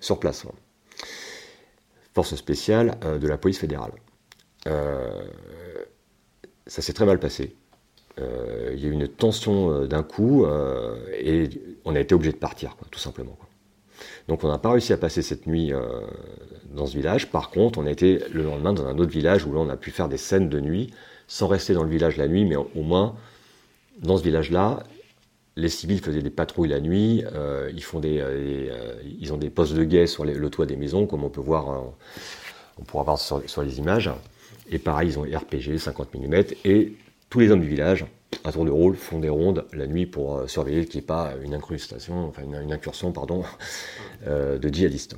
sur 0.00 0.20
place. 0.20 0.44
Forces 2.14 2.34
spéciales 2.36 2.96
euh, 3.04 3.18
de 3.18 3.26
la 3.26 3.38
police 3.38 3.58
fédérale. 3.58 3.92
ça 6.66 6.82
s'est 6.82 6.92
très 6.92 7.06
mal 7.06 7.18
passé. 7.18 7.56
il 8.18 8.78
y 8.78 8.84
a 8.84 8.88
eu 8.88 8.92
une 8.92 9.08
tension 9.08 9.86
d'un 9.86 10.02
coup 10.02 10.44
et 11.18 11.48
on 11.86 11.94
a 11.94 12.00
été 12.00 12.14
obligé 12.14 12.32
de 12.32 12.36
partir, 12.38 12.76
tout 12.90 12.98
simplement. 12.98 13.38
Donc 14.28 14.44
on 14.44 14.48
n'a 14.48 14.58
pas 14.58 14.70
réussi 14.70 14.92
à 14.92 14.98
passer 14.98 15.22
cette 15.22 15.46
nuit 15.46 15.72
dans 16.74 16.86
ce 16.86 16.94
village. 16.94 17.30
Par 17.30 17.50
contre, 17.50 17.78
on 17.78 17.86
a 17.86 17.90
été 17.90 18.20
le 18.30 18.42
lendemain 18.42 18.74
dans 18.74 18.86
un 18.86 18.98
autre 18.98 19.10
village 19.10 19.46
où 19.46 19.52
là 19.52 19.58
on 19.60 19.68
a 19.68 19.76
pu 19.76 19.90
faire 19.90 20.08
des 20.08 20.18
scènes 20.18 20.48
de 20.48 20.60
nuit 20.60 20.92
sans 21.26 21.46
rester 21.46 21.74
dans 21.74 21.82
le 21.82 21.90
village 21.90 22.16
la 22.16 22.28
nuit, 22.28 22.44
mais 22.44 22.56
au 22.56 22.82
moins 22.82 23.16
dans 24.00 24.16
ce 24.16 24.22
village-là, 24.22 24.80
les 25.56 25.68
civils 25.68 26.00
faisaient 26.00 26.22
des 26.22 26.30
patrouilles 26.30 26.68
la 26.68 26.80
nuit, 26.80 27.24
euh, 27.34 27.70
euh, 27.70 28.02
euh, 28.04 28.94
ils 29.20 29.32
ont 29.32 29.36
des 29.36 29.50
postes 29.50 29.74
de 29.74 29.84
guet 29.84 30.06
sur 30.06 30.24
le 30.24 30.50
toit 30.50 30.66
des 30.66 30.76
maisons, 30.76 31.06
comme 31.06 31.24
on 31.24 31.30
peut 31.30 31.40
voir, 31.40 31.92
on 32.78 32.84
pourra 32.84 33.02
voir 33.02 33.18
sur, 33.18 33.62
les 33.62 33.78
images. 33.78 34.10
Et 34.70 34.78
pareil, 34.78 35.08
ils 35.08 35.18
ont 35.18 35.22
RPG 35.22 35.78
50 35.78 36.14
mm, 36.14 36.34
et 36.64 36.92
tous 37.28 37.40
les 37.40 37.50
hommes 37.50 37.60
du 37.60 37.68
village, 37.68 38.06
à 38.44 38.52
tour 38.52 38.64
de 38.64 38.70
rôle, 38.70 38.94
font 38.96 39.18
des 39.18 39.28
rondes 39.28 39.64
la 39.72 39.86
nuit 39.86 40.06
pour 40.06 40.48
surveiller 40.48 40.84
qu'il 40.84 41.00
n'y 41.00 41.04
ait 41.04 41.06
pas 41.06 41.32
une 41.42 41.54
incrustation, 41.54 42.28
enfin 42.28 42.42
une, 42.42 42.72
incursion, 42.72 43.12
pardon, 43.12 43.42
de 44.26 44.68
djihadistes. 44.68 45.16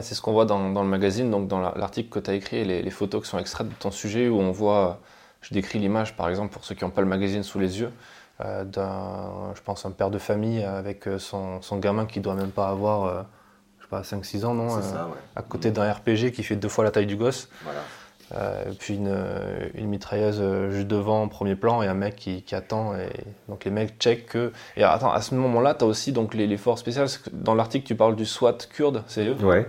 c'est 0.00 0.14
ce 0.14 0.20
qu'on 0.20 0.32
voit 0.32 0.44
dans, 0.44 0.82
le 0.82 0.88
magazine, 0.88 1.30
donc 1.30 1.48
dans 1.48 1.60
l'article 1.60 2.08
que 2.08 2.18
tu 2.18 2.30
as 2.30 2.34
écrit, 2.34 2.64
les, 2.64 2.82
les, 2.82 2.90
photos 2.90 3.22
qui 3.22 3.28
sont 3.28 3.38
extraites 3.38 3.68
de 3.68 3.74
ton 3.74 3.90
sujet, 3.90 4.28
où 4.28 4.38
on 4.38 4.50
voit 4.50 5.00
je 5.48 5.54
décris 5.54 5.78
l'image, 5.78 6.16
par 6.16 6.28
exemple, 6.28 6.52
pour 6.52 6.64
ceux 6.64 6.74
qui 6.74 6.84
n'ont 6.84 6.90
pas 6.90 7.02
le 7.02 7.06
magazine 7.06 7.44
sous 7.44 7.60
les 7.60 7.80
yeux, 7.80 7.92
euh, 8.40 8.64
d'un, 8.64 9.54
je 9.54 9.62
pense, 9.62 9.86
un 9.86 9.92
père 9.92 10.10
de 10.10 10.18
famille 10.18 10.62
avec 10.62 11.06
euh, 11.06 11.18
son, 11.18 11.62
son 11.62 11.78
gamin 11.78 12.06
qui 12.06 12.20
doit 12.20 12.34
même 12.34 12.50
pas 12.50 12.68
avoir, 12.68 13.04
euh, 13.04 13.22
je 13.78 13.84
sais 13.84 13.88
pas, 13.88 14.02
5-6 14.02 14.44
ans, 14.44 14.54
non 14.54 14.80
À 15.36 15.42
côté 15.42 15.70
d'un 15.70 15.90
RPG 15.90 16.32
qui 16.32 16.42
fait 16.42 16.56
deux 16.56 16.68
fois 16.68 16.82
la 16.84 16.90
taille 16.90 17.06
du 17.06 17.16
gosse. 17.16 17.48
Voilà. 17.62 17.80
Euh, 18.34 18.72
puis 18.76 18.94
une, 18.94 19.08
euh, 19.08 19.68
mitrailleuse 19.76 20.40
euh, 20.40 20.70
juste 20.72 20.88
devant 20.88 21.22
en 21.22 21.28
premier 21.28 21.54
plan 21.54 21.82
et 21.82 21.86
un 21.86 21.94
mec 21.94 22.16
qui, 22.16 22.54
attend. 22.54 22.94
Donc 23.48 23.64
les 23.64 23.70
mecs 23.70 23.98
checkent 23.98 24.26
que. 24.26 24.52
Et 24.76 24.82
attends, 24.82 25.12
à 25.12 25.20
ce 25.20 25.34
moment-là, 25.36 25.74
tu 25.74 25.84
as 25.84 25.86
aussi 25.86 26.12
donc 26.12 26.34
les, 26.34 26.56
forces 26.56 26.80
spéciales. 26.80 27.08
Dans 27.32 27.54
l'article, 27.54 27.86
tu 27.86 27.94
parles 27.94 28.16
du 28.16 28.24
SWAT 28.24 28.58
kurde, 28.72 29.04
c'est 29.06 29.26
eux? 29.26 29.36
Ouais. 29.42 29.66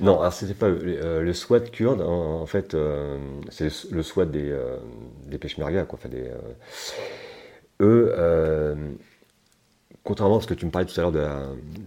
Non, 0.00 0.20
alors 0.20 0.32
c'était 0.32 0.54
pas 0.54 0.68
le 0.68 1.32
SWAT 1.32 1.60
kurde, 1.60 2.00
en, 2.00 2.46
fait, 2.46 2.76
c'est 3.50 3.68
le 3.90 4.02
SWAT 4.02 4.26
des, 4.26 4.56
des 5.26 5.38
Peshmerga, 5.38 5.86
eux. 7.80 8.76
Contrairement 10.04 10.38
à 10.38 10.40
ce 10.40 10.46
que 10.46 10.54
tu 10.54 10.64
me 10.64 10.70
parlais 10.70 10.86
tout 10.86 10.98
à 10.98 11.02
l'heure, 11.02 11.12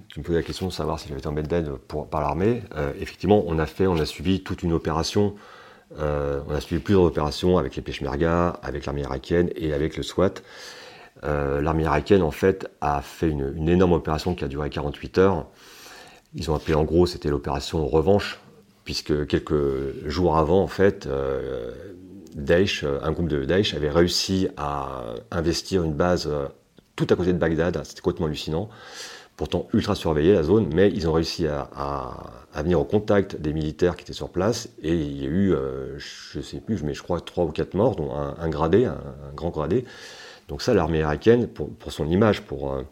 tu 0.09 0.19
me 0.19 0.23
posais 0.23 0.37
la 0.37 0.43
question 0.43 0.67
de 0.67 0.71
savoir 0.71 0.99
si 0.99 1.07
j'avais 1.07 1.19
été 1.19 1.27
embedded 1.27 1.71
pour, 1.87 2.07
par 2.07 2.21
l'armée, 2.21 2.61
effectivement, 2.99 3.43
on 3.47 3.57
a 3.57 3.65
fait, 3.65 3.87
on 3.87 3.97
a 3.97 4.05
suivi 4.05 4.43
toute 4.43 4.61
une 4.61 4.73
opération 4.73 5.35
euh, 5.99 6.41
on 6.47 6.53
a 6.53 6.61
suivi 6.61 6.81
plusieurs 6.81 7.03
opérations 7.03 7.57
avec 7.57 7.75
les 7.75 7.81
Peshmerga, 7.81 8.59
avec 8.63 8.85
l'armée 8.85 9.01
irakienne 9.01 9.49
et 9.55 9.73
avec 9.73 9.97
le 9.97 10.03
SWAT. 10.03 10.35
Euh, 11.23 11.61
l'armée 11.61 11.83
irakienne, 11.83 12.21
en 12.21 12.31
fait, 12.31 12.69
a 12.81 13.01
fait 13.01 13.29
une, 13.29 13.67
énorme 13.69 13.93
opération 13.93 14.33
qui 14.33 14.43
a 14.43 14.47
duré 14.47 14.69
48 14.69 15.17
heures. 15.17 15.47
Ils 16.33 16.49
ont 16.49 16.55
appelé 16.55 16.73
en 16.73 16.83
gros, 16.83 17.05
c'était 17.05 17.29
l'opération 17.29 17.85
Revanche, 17.85 18.39
puisque 18.85 19.27
quelques 19.27 20.07
jours 20.07 20.37
avant, 20.37 20.61
en 20.61 20.67
fait, 20.67 21.05
euh, 21.07 21.71
Daesh, 22.35 22.85
un 22.85 23.11
groupe 23.11 23.27
de 23.27 23.43
Daesh 23.43 23.73
avait 23.73 23.89
réussi 23.89 24.47
à 24.55 25.03
investir 25.31 25.83
une 25.83 25.93
base 25.93 26.29
tout 26.95 27.07
à 27.09 27.15
côté 27.15 27.33
de 27.33 27.37
Bagdad. 27.37 27.81
C'était 27.83 28.01
complètement 28.01 28.27
hallucinant 28.27 28.69
pourtant 29.41 29.67
ultra 29.73 29.95
surveillée 29.95 30.33
la 30.33 30.43
zone, 30.43 30.69
mais 30.71 30.91
ils 30.93 31.09
ont 31.09 31.13
réussi 31.13 31.47
à, 31.47 31.67
venir 32.53 32.79
au 32.79 32.83
contact 32.83 33.37
des 33.41 33.53
militaires 33.53 33.95
qui 33.95 34.03
étaient 34.03 34.13
sur 34.13 34.29
place, 34.29 34.69
et 34.83 34.93
il 34.93 35.19
y 35.19 35.25
a 35.25 35.29
eu, 35.29 35.51
euh, 35.51 35.97
je 35.97 36.41
sais 36.41 36.59
plus, 36.59 36.83
mais 36.83 36.93
je 36.93 37.01
crois 37.01 37.19
trois 37.21 37.45
ou 37.45 37.47
quatre 37.47 37.73
morts, 37.73 37.95
dont 37.95 38.13
un, 38.13 38.49
gradé, 38.49 38.85
un, 38.85 38.99
grand 39.33 39.49
gradé. 39.49 39.83
Donc 40.47 40.61
ça, 40.61 40.75
l'armée 40.75 40.99
irakienne, 40.99 41.47
pour, 41.47 41.71
son 41.91 42.07
image, 42.07 42.43
pour 42.43 42.71
euh, 42.71 42.83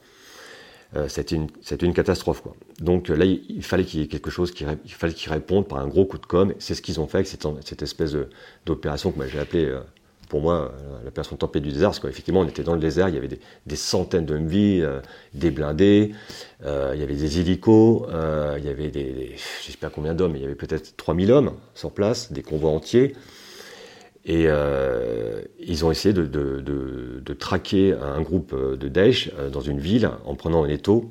euh, 0.95 1.07
c'était 1.07 1.35
une, 1.35 1.49
une, 1.83 1.93
catastrophe. 1.93 2.41
Quoi. 2.41 2.55
Donc 2.79 3.09
là, 3.09 3.25
il, 3.25 3.63
fallait 3.63 3.85
qu'il 3.85 3.99
y 3.99 4.03
ait 4.03 4.07
quelque 4.07 4.31
chose, 4.31 4.49
qui, 4.49 4.65
il 4.85 4.91
fallait 4.91 5.13
qu'ils 5.13 5.31
répondent 5.31 5.67
par 5.67 5.77
un 5.77 5.87
gros 5.87 6.05
coup 6.05 6.17
de 6.17 6.25
com. 6.25 6.55
C'est 6.57 6.73
ce 6.73 6.81
qu'ils 6.81 6.99
ont 6.99 7.05
fait 7.05 7.17
avec 7.17 7.27
cette, 7.27 7.45
cette 7.63 7.83
espèce 7.83 8.17
d'opération 8.65 9.11
que 9.11 9.27
j'ai 9.27 9.37
appelée 9.37 9.71
pour 10.29 10.41
moi, 10.41 10.71
euh, 10.71 11.03
la 11.03 11.11
personne 11.11 11.37
tempête 11.37 11.63
du 11.63 11.71
désert, 11.71 11.89
parce 11.89 11.99
qu'effectivement, 11.99 12.41
on 12.41 12.47
était 12.47 12.63
dans 12.63 12.75
le 12.75 12.79
désert, 12.79 13.09
il 13.09 13.15
y 13.15 13.17
avait 13.17 13.27
des, 13.27 13.75
centaines 13.75 14.25
de 14.25 14.37
MV, 14.37 14.53
euh, 14.55 15.01
des 15.33 15.49
blindés, 15.49 16.13
euh, 16.63 16.91
il 16.93 17.01
y 17.01 17.03
avait 17.03 17.15
des 17.15 17.39
hélicos, 17.39 18.07
il 18.57 18.63
y 18.63 18.69
avait 18.69 18.89
des, 18.89 19.35
je 19.63 19.67
ne 19.67 19.71
sais 19.71 19.77
pas 19.77 19.89
combien 19.89 20.13
d'hommes, 20.13 20.35
il 20.35 20.43
y 20.43 20.45
avait 20.45 20.55
peut-être 20.55 20.95
3000 20.95 21.31
hommes 21.31 21.53
sur 21.73 21.91
place, 21.91 22.31
des 22.31 22.43
convois 22.43 22.71
entiers. 22.71 23.15
Et 24.25 24.47
ils 25.59 25.85
ont 25.85 25.91
essayé 25.91 26.13
de, 26.13 26.25
de, 26.25 27.33
traquer 27.33 27.93
un 27.93 28.21
groupe 28.21 28.53
de 28.53 28.87
Daesh 28.87 29.31
dans 29.51 29.61
une 29.61 29.79
ville 29.79 30.11
en 30.25 30.35
prenant 30.35 30.63
un 30.63 30.69
étau 30.69 31.09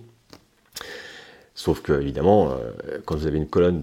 Sauf 1.58 1.82
que, 1.82 1.92
évidemment, 1.92 2.52
euh, 2.52 2.98
quand 3.04 3.16
vous 3.16 3.26
avez 3.26 3.36
une 3.36 3.48
colonne 3.48 3.80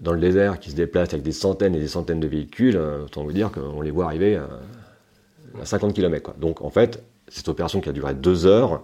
dans 0.00 0.12
le 0.12 0.18
désert 0.18 0.58
qui 0.58 0.72
se 0.72 0.74
déplace 0.74 1.12
avec 1.12 1.22
des 1.22 1.30
centaines 1.30 1.76
et 1.76 1.78
des 1.78 1.86
centaines 1.86 2.18
de 2.18 2.26
véhicules, 2.26 2.76
euh, 2.76 3.04
autant 3.04 3.22
vous 3.22 3.32
dire 3.32 3.52
qu'on 3.52 3.82
les 3.82 3.92
voit 3.92 4.06
arriver 4.06 4.34
à, 4.34 4.48
50 5.62 5.94
km. 5.94 6.34
Donc, 6.40 6.60
en 6.60 6.70
fait, 6.70 7.04
cette 7.28 7.46
opération 7.46 7.80
qui 7.80 7.88
a 7.88 7.92
duré 7.92 8.14
deux 8.14 8.46
heures, 8.46 8.82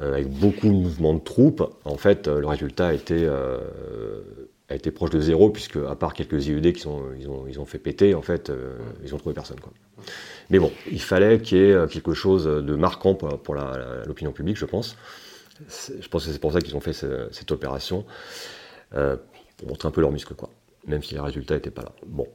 euh, 0.00 0.12
avec 0.12 0.28
beaucoup 0.28 0.68
de 0.68 0.74
mouvements 0.74 1.14
de 1.14 1.18
troupes, 1.18 1.68
en 1.84 1.96
fait, 1.96 2.28
le 2.28 2.46
résultat 2.46 2.86
a 2.86 2.92
été, 2.92 3.28
proche 4.92 5.10
de 5.10 5.20
zéro, 5.20 5.50
puisque, 5.50 5.78
à 5.78 5.96
part 5.96 6.14
quelques 6.14 6.46
IED 6.46 6.72
qui 6.74 6.80
sont, 6.80 7.02
ils, 7.18 7.28
ont, 7.28 7.46
ils 7.48 7.58
ont 7.58 7.64
fait 7.64 7.80
péter, 7.80 8.14
en 8.14 8.22
fait, 8.22 8.52
ils 9.02 9.12
ont 9.16 9.18
trouvé 9.18 9.34
personne. 9.34 9.58
Mais 10.50 10.60
bon, 10.60 10.70
il 10.92 11.02
fallait 11.02 11.40
qu'il 11.40 11.58
y 11.58 11.62
ait 11.62 11.88
quelque 11.88 12.14
chose 12.14 12.44
de 12.44 12.76
marquant 12.76 13.14
pour 13.14 13.56
l'opinion 14.06 14.30
publique, 14.30 14.58
je 14.58 14.64
pense. 14.64 14.96
Je 15.68 16.08
pense 16.08 16.26
que 16.26 16.32
c'est 16.32 16.38
pour 16.38 16.52
ça 16.52 16.60
qu'ils 16.60 16.76
ont 16.76 16.80
fait 16.80 16.92
cette 16.92 17.52
opération, 17.52 18.04
euh, 18.94 19.16
pour 19.56 19.68
montrer 19.68 19.88
un 19.88 19.90
peu 19.90 20.00
leur 20.00 20.12
muscle, 20.12 20.34
quoi. 20.34 20.50
Même 20.86 21.02
si 21.02 21.14
les 21.14 21.20
résultats 21.20 21.54
n'étaient 21.54 21.70
pas 21.70 21.82
là. 21.82 21.92
Bon, 22.06 22.26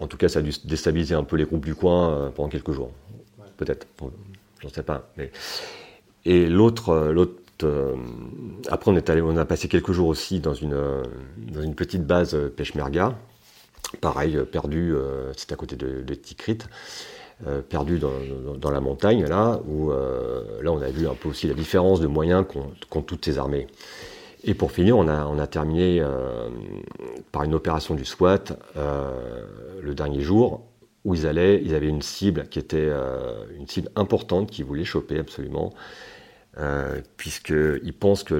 en 0.00 0.06
tout 0.06 0.16
cas, 0.16 0.28
ça 0.28 0.38
a 0.38 0.42
dû 0.42 0.52
déstabiliser 0.64 1.14
un 1.14 1.24
peu 1.24 1.36
les 1.36 1.44
groupes 1.44 1.64
du 1.64 1.74
coin 1.74 2.10
euh, 2.10 2.30
pendant 2.30 2.48
quelques 2.48 2.72
jours. 2.72 2.90
Peut-être, 3.56 3.86
j'en 4.60 4.68
sais 4.68 4.82
pas. 4.82 5.10
Mais... 5.16 5.30
Et 6.24 6.46
l'autre, 6.46 6.90
euh, 6.90 7.12
l'autre 7.12 7.34
après, 8.68 8.92
on, 8.92 8.96
est 8.96 9.10
allé, 9.10 9.20
on 9.20 9.36
a 9.36 9.44
passé 9.44 9.66
quelques 9.66 9.90
jours 9.90 10.06
aussi 10.06 10.38
dans 10.38 10.54
une, 10.54 10.80
dans 11.36 11.60
une 11.60 11.74
petite 11.74 12.06
base 12.06 12.36
Peshmerga, 12.56 13.18
pareil, 14.00 14.38
perdu, 14.52 14.94
c'était 15.36 15.54
à 15.54 15.56
côté 15.56 15.74
de, 15.74 16.02
de 16.02 16.14
Tikrit. 16.14 16.58
Euh, 17.46 17.62
perdu 17.62 18.00
dans, 18.00 18.70
la 18.70 18.80
montagne, 18.80 19.24
là, 19.24 19.60
où 19.68 19.92
euh, 19.92 20.60
là 20.60 20.72
on 20.72 20.82
a 20.82 20.88
vu 20.88 21.06
un 21.06 21.14
peu 21.14 21.28
aussi 21.28 21.46
la 21.46 21.54
différence 21.54 22.00
de 22.00 22.08
moyens 22.08 22.44
qu'ont 22.90 23.02
toutes 23.02 23.24
ces 23.24 23.38
armées. 23.38 23.68
Et 24.42 24.54
pour 24.54 24.72
finir, 24.72 24.98
on 24.98 25.06
a, 25.06 25.24
on 25.24 25.38
a 25.38 25.46
terminé 25.46 26.00
euh, 26.00 26.48
par 27.30 27.44
une 27.44 27.54
opération 27.54 27.94
du 27.94 28.04
SWAT 28.04 28.56
le 28.74 29.94
dernier 29.94 30.20
jour, 30.22 30.64
où 31.04 31.14
ils 31.14 31.28
allaient, 31.28 31.62
ils 31.62 31.76
avaient 31.76 31.86
une 31.86 32.02
cible 32.02 32.48
qui 32.48 32.58
était 32.58 32.90
une 33.56 33.68
cible 33.68 33.88
importante 33.94 34.50
qu'ils 34.50 34.64
voulaient 34.64 34.84
choper 34.84 35.20
absolument, 35.20 35.72
puisqu'ils 37.16 37.94
pensent 37.94 38.24
que 38.24 38.34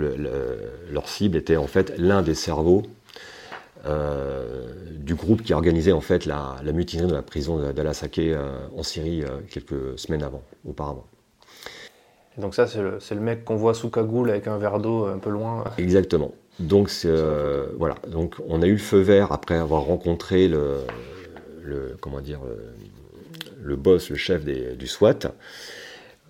leur 0.91 1.09
cible 1.09 1.37
était 1.37 1.57
en 1.57 1.69
fait 1.69 1.97
l'un 1.99 2.23
des 2.23 2.35
cerveaux 2.35 2.83
du 3.85 5.15
groupe 5.15 5.43
qui 5.43 5.55
a 5.55 5.57
organisé 5.57 5.91
en 5.91 6.03
fait 6.03 6.27
la, 6.27 6.61
mutinerie 6.73 7.09
de 7.09 7.15
la 7.15 7.23
prison 7.23 7.73
d'Al-Asake 7.73 8.19
euh, 8.19 8.59
en 8.77 8.83
Syrie 8.83 9.23
euh, 9.23 9.39
quelques 9.49 9.99
semaines 9.99 10.23
avant, 10.23 10.43
auparavant. 10.67 11.07
donc 12.37 12.55
ça, 12.55 12.67
c'est 12.67 12.83
le, 12.83 13.21
mec 13.21 13.45
qu'on 13.45 13.57
voit 13.57 13.73
sous 13.73 13.89
cagoule 13.89 14.29
avec 14.31 14.47
un 14.47 14.59
verre 14.59 14.79
d'eau 14.79 15.07
un 15.07 15.19
peu 15.19 15.31
loin. 15.31 15.65
Exactement. 15.79 16.33
Donc 16.61 16.91
voilà. 17.79 17.95
Donc 18.09 18.37
on 18.47 18.63
a 18.63 18.67
eu 18.67 18.73
le 18.73 18.79
feu 18.79 19.01
vert 19.01 19.33
après 19.33 19.57
avoir 19.57 19.83
rencontré 19.83 20.49
le, 20.49 20.85
comment 22.01 22.21
dire 22.21 22.41
le 23.63 23.77
boss, 23.77 24.11
le 24.11 24.17
chef 24.17 24.45
du 24.45 24.87
SWAT. 24.87 25.33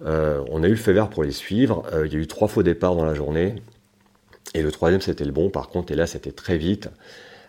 on 0.02 0.62
a 0.62 0.66
eu 0.66 0.70
le 0.70 0.76
feu 0.76 0.92
vert 0.92 1.08
pour 1.08 1.24
les 1.24 1.32
suivre. 1.32 1.82
il 2.04 2.12
y 2.12 2.16
a 2.16 2.18
eu 2.18 2.26
trois 2.26 2.46
faux 2.46 2.62
départs 2.62 2.94
dans 2.94 3.06
la 3.06 3.14
journée. 3.14 3.56
Et 4.54 4.62
le 4.62 4.70
troisième, 4.70 5.00
c'était 5.00 5.24
le 5.24 5.32
bon, 5.32 5.50
par 5.50 5.68
contre, 5.68 5.92
et 5.92 5.96
là, 5.96 6.06
c'était 6.06 6.32
très 6.32 6.56
vite. 6.56 6.88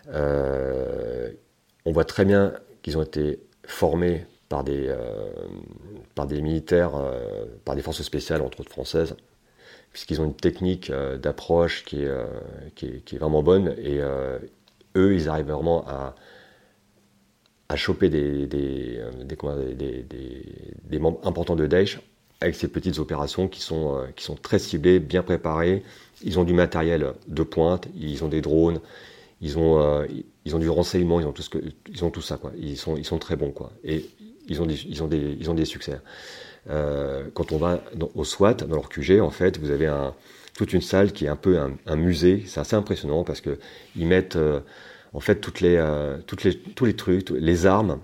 Euh, 0.08 1.30
on 1.84 1.92
voit 1.92 2.04
très 2.04 2.24
bien 2.24 2.52
qu'ils 2.82 2.98
ont 2.98 3.02
été 3.02 3.40
formés 3.66 4.26
par 4.48 4.64
des, 4.64 4.88
euh, 4.88 5.30
par 6.14 6.26
des 6.26 6.40
militaires, 6.40 6.96
euh, 6.96 7.44
par 7.64 7.76
des 7.76 7.82
forces 7.82 8.02
spéciales, 8.02 8.42
entre 8.42 8.60
autres 8.60 8.70
françaises, 8.70 9.16
puisqu'ils 9.92 10.20
ont 10.20 10.24
une 10.24 10.34
technique 10.34 10.90
d'approche 10.90 11.84
qui, 11.84 12.04
qui, 12.74 12.86
est, 12.86 13.18
vraiment 13.18 13.42
bonne. 13.42 13.74
Et 13.78 13.98
eux, 14.96 15.14
ils 15.14 15.28
arrivent 15.28 15.50
vraiment 15.50 15.84
à, 15.88 16.14
à 17.68 17.76
choper 17.76 18.08
des, 18.08 18.46
des, 18.46 18.98
membres 20.98 21.20
importants 21.26 21.56
de 21.56 21.66
Daesh 21.66 22.00
avec 22.40 22.54
ces 22.54 22.68
petites 22.68 22.98
opérations 22.98 23.48
qui 23.48 23.60
sont, 23.60 24.06
qui 24.16 24.24
sont 24.24 24.36
très 24.36 24.58
ciblées, 24.58 25.00
bien 25.00 25.22
préparées. 25.22 25.82
Ils 26.22 26.38
ont 26.38 26.44
du 26.44 26.54
matériel 26.54 27.12
de 27.26 27.42
pointe, 27.42 27.88
ils 27.96 28.22
ont 28.24 28.28
des 28.28 28.40
drones, 28.40 28.80
ils 29.40 29.58
ont, 29.58 29.80
euh, 29.80 30.06
ils 30.44 30.54
ont 30.54 30.58
du 30.58 30.68
renseignement, 30.68 31.20
ils 31.20 31.26
ont 31.26 31.32
tout, 31.32 31.42
ce 31.42 31.50
que, 31.50 31.58
ils 31.88 32.04
ont 32.04 32.10
tout 32.10 32.22
ça, 32.22 32.36
quoi. 32.36 32.52
Ils 32.58 32.76
sont, 32.76 32.96
ils 32.96 33.04
sont 33.04 33.18
très 33.18 33.36
bons, 33.36 33.50
quoi. 33.50 33.72
Et 33.84 34.06
ils 34.48 34.60
ont 34.60 34.66
des, 34.66 34.84
ils 34.86 35.02
ont 35.02 35.08
des, 35.08 35.36
ils 35.38 35.50
ont 35.50 35.54
des 35.54 35.64
succès. 35.64 36.00
quand 36.66 37.52
on 37.52 37.58
va 37.58 37.82
au 38.14 38.24
SWAT, 38.24 38.54
dans 38.54 38.76
leur 38.76 38.88
QG, 38.88 39.20
en 39.20 39.30
fait, 39.30 39.58
vous 39.58 39.70
avez 39.70 39.86
un, 39.86 40.14
toute 40.54 40.72
une 40.72 40.82
salle 40.82 41.12
qui 41.12 41.26
est 41.26 41.28
un 41.28 41.36
peu 41.36 41.58
un, 41.58 41.96
musée. 41.96 42.42
C'est 42.46 42.60
assez 42.60 42.76
impressionnant 42.76 43.24
parce 43.24 43.40
que 43.40 43.58
ils 43.96 44.06
mettent 44.06 44.38
en 45.12 45.20
fait 45.20 45.36
toutes 45.36 45.60
les, 45.60 45.82
toutes 46.26 46.44
les, 46.44 46.56
tous 46.56 46.84
les 46.84 46.94
trucs, 46.96 47.30
les 47.30 47.66
armes, 47.66 48.00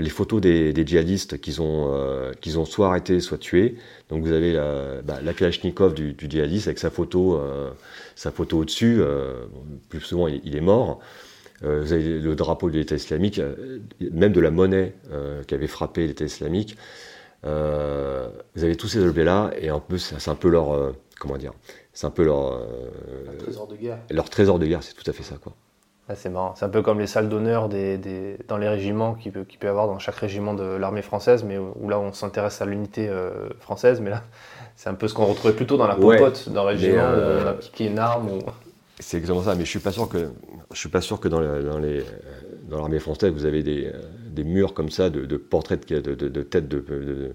les 0.00 0.10
photos 0.10 0.40
des, 0.40 0.86
djihadistes 0.86 1.40
qu'ils 1.40 1.60
ont, 1.60 1.92
qu'ils 2.40 2.58
ont 2.58 2.64
soit 2.64 2.88
arrêtés, 2.88 3.20
soit 3.20 3.38
tués. 3.38 3.76
Donc 4.08 4.24
vous 4.24 4.32
avez 4.32 4.52
la, 4.52 5.02
bah, 5.02 5.18
la 5.22 5.32
Kalachnikov 5.32 5.94
du, 5.94 6.12
du, 6.12 6.28
djihadiste 6.28 6.68
avec 6.68 6.78
sa 6.78 6.90
photo, 6.90 7.40
sa 8.14 8.30
photo 8.30 8.58
au-dessus. 8.58 9.00
plus 9.88 10.00
souvent, 10.00 10.28
il, 10.28 10.56
est 10.56 10.60
mort. 10.60 11.00
Euh, 11.64 11.80
vous 11.82 11.92
avez 11.92 12.18
le 12.18 12.34
drapeau 12.34 12.70
de 12.70 12.76
l'État 12.76 12.96
islamique, 12.96 13.38
euh, 13.38 13.78
même 14.00 14.32
de 14.32 14.40
la 14.40 14.50
monnaie 14.50 14.94
euh, 15.12 15.44
qui 15.44 15.54
avait 15.54 15.68
frappé 15.68 16.06
l'État 16.06 16.24
islamique. 16.24 16.76
vous 17.42 17.48
avez 18.64 18.76
tous 18.76 18.88
ces 18.88 19.04
objets-là, 19.04 19.52
et 19.60 19.70
en 19.70 19.80
plus, 19.80 20.14
c'est 20.18 20.30
un 20.30 20.34
peu 20.34 20.48
leur. 20.48 20.94
comment 21.20 21.36
dire 21.36 21.52
C'est 21.92 22.06
un 22.06 22.10
peu 22.10 22.24
leur. 22.24 22.66
trésor 23.38 23.68
de 23.68 23.76
guerre. 23.76 23.98
Leur 24.10 24.28
trésor 24.28 24.58
de 24.58 24.66
guerre, 24.66 24.82
c'est 24.82 24.94
tout 24.94 25.08
à 25.08 25.12
fait 25.12 25.22
ça, 25.22 25.36
quoi. 25.40 25.54
Ah, 26.08 26.14
c'est 26.14 26.28
marrant. 26.28 26.54
C'est 26.56 26.64
un 26.64 26.68
peu 26.68 26.82
comme 26.82 26.98
les 26.98 27.06
salles 27.06 27.28
d'honneur 27.28 27.68
des, 27.68 28.36
dans 28.48 28.58
les 28.58 28.68
régiments 28.68 29.14
qu'il 29.14 29.32
peut, 29.32 29.44
peut 29.44 29.66
y 29.66 29.70
avoir 29.70 29.86
dans 29.86 29.98
chaque 29.98 30.16
régiment 30.16 30.52
de 30.52 30.64
l'armée 30.64 31.02
française, 31.02 31.44
mais 31.44 31.58
où, 31.58 31.88
là 31.88 31.98
on 31.98 32.12
s'intéresse 32.12 32.60
à 32.60 32.66
l'unité 32.66 33.08
française. 33.60 34.00
Mais 34.00 34.10
là, 34.10 34.22
c'est 34.76 34.88
un 34.90 34.94
peu 34.94 35.08
ce 35.08 35.14
qu'on 35.14 35.26
retrouvait 35.26 35.54
plutôt 35.54 35.76
dans 35.76 35.86
la 35.86 35.94
popote 35.94 36.48
d'un 36.48 36.62
régiment 36.62 37.04
où 37.04 37.44
on 37.44 37.46
a 37.46 37.52
piqué 37.52 37.86
une 37.86 37.98
arme. 37.98 38.30
Ou... 38.30 38.38
C'est 38.98 39.16
exactement 39.16 39.42
ça, 39.42 39.56
mais 39.56 39.64
je 39.64 39.70
suis 39.70 39.80
pas 39.80 39.90
sûr 39.90 40.08
que 40.08 40.30
je 40.72 40.78
suis 40.78 40.88
pas 40.88 41.00
sûr 41.00 41.18
que 41.18 41.28
dans, 41.28 41.40
les, 41.40 42.04
dans 42.68 42.78
l'armée 42.78 43.00
française 43.00 43.32
vous 43.32 43.46
avez 43.46 43.62
des, 43.62 43.90
des, 44.28 44.44
murs 44.44 44.74
comme 44.74 44.90
ça 44.90 45.10
de, 45.10 45.36
portraits 45.36 45.88
de, 45.88 46.14
de, 46.14 46.42
têtes 46.42 46.68
de, 46.68 47.34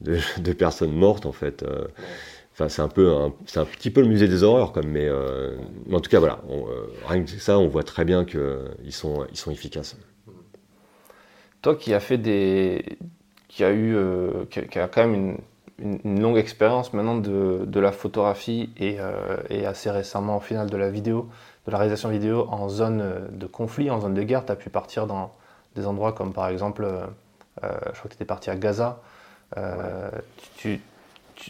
de, 0.00 0.52
personnes 0.52 0.92
mortes 0.92 1.26
en 1.26 1.32
fait. 1.32 1.62
Euh. 1.62 1.86
Enfin, 2.60 2.68
c'est 2.68 2.82
un 2.82 2.88
peu, 2.88 3.14
c'est 3.46 3.58
un 3.58 3.64
petit 3.64 3.90
peu 3.90 4.02
le 4.02 4.08
musée 4.08 4.28
des 4.28 4.42
horreurs, 4.42 4.72
comme, 4.72 4.88
mais, 4.88 5.08
euh, 5.08 5.56
en 5.90 6.00
tout 6.00 6.10
cas 6.10 6.18
voilà, 6.18 6.40
euh, 6.50 6.88
rien 7.06 7.22
que 7.24 7.30
ça, 7.30 7.58
on 7.58 7.68
voit 7.68 7.84
très 7.84 8.04
bien 8.04 8.26
qu'ils 8.26 8.92
sont, 8.92 9.26
ils 9.30 9.36
sont 9.38 9.50
efficaces. 9.50 9.96
Toi 11.62 11.74
qui 11.74 11.94
as 11.94 12.00
fait 12.00 12.18
des, 12.18 12.84
qui 13.48 13.64
a 13.64 13.72
eu, 13.72 13.96
qui 14.50 14.78
a 14.78 14.88
quand 14.88 15.06
même 15.06 15.14
une 15.14 15.38
une, 15.80 16.20
longue 16.20 16.36
expérience 16.36 16.92
maintenant 16.92 17.16
de, 17.16 17.64
de, 17.66 17.80
la 17.80 17.92
photographie 17.92 18.70
et, 18.76 18.96
euh, 19.00 19.36
et, 19.48 19.66
assez 19.66 19.90
récemment 19.90 20.36
au 20.36 20.40
final 20.40 20.68
de 20.68 20.76
la 20.76 20.90
vidéo, 20.90 21.28
de 21.66 21.72
la 21.72 21.78
réalisation 21.78 22.08
vidéo 22.10 22.46
en 22.50 22.68
zone 22.68 23.28
de 23.32 23.46
conflit, 23.46 23.90
en 23.90 24.00
zone 24.00 24.14
de 24.14 24.22
guerre. 24.22 24.44
Tu 24.44 24.52
as 24.52 24.56
pu 24.56 24.70
partir 24.70 25.06
dans 25.06 25.32
des 25.74 25.86
endroits 25.86 26.12
comme 26.12 26.32
par 26.32 26.48
exemple, 26.48 26.84
euh, 26.84 27.06
je 27.62 27.98
crois 27.98 28.02
que 28.04 28.08
tu 28.08 28.14
étais 28.14 28.24
parti 28.24 28.50
à 28.50 28.56
Gaza. 28.56 29.00
Euh, 29.56 30.10
tu, 30.56 30.80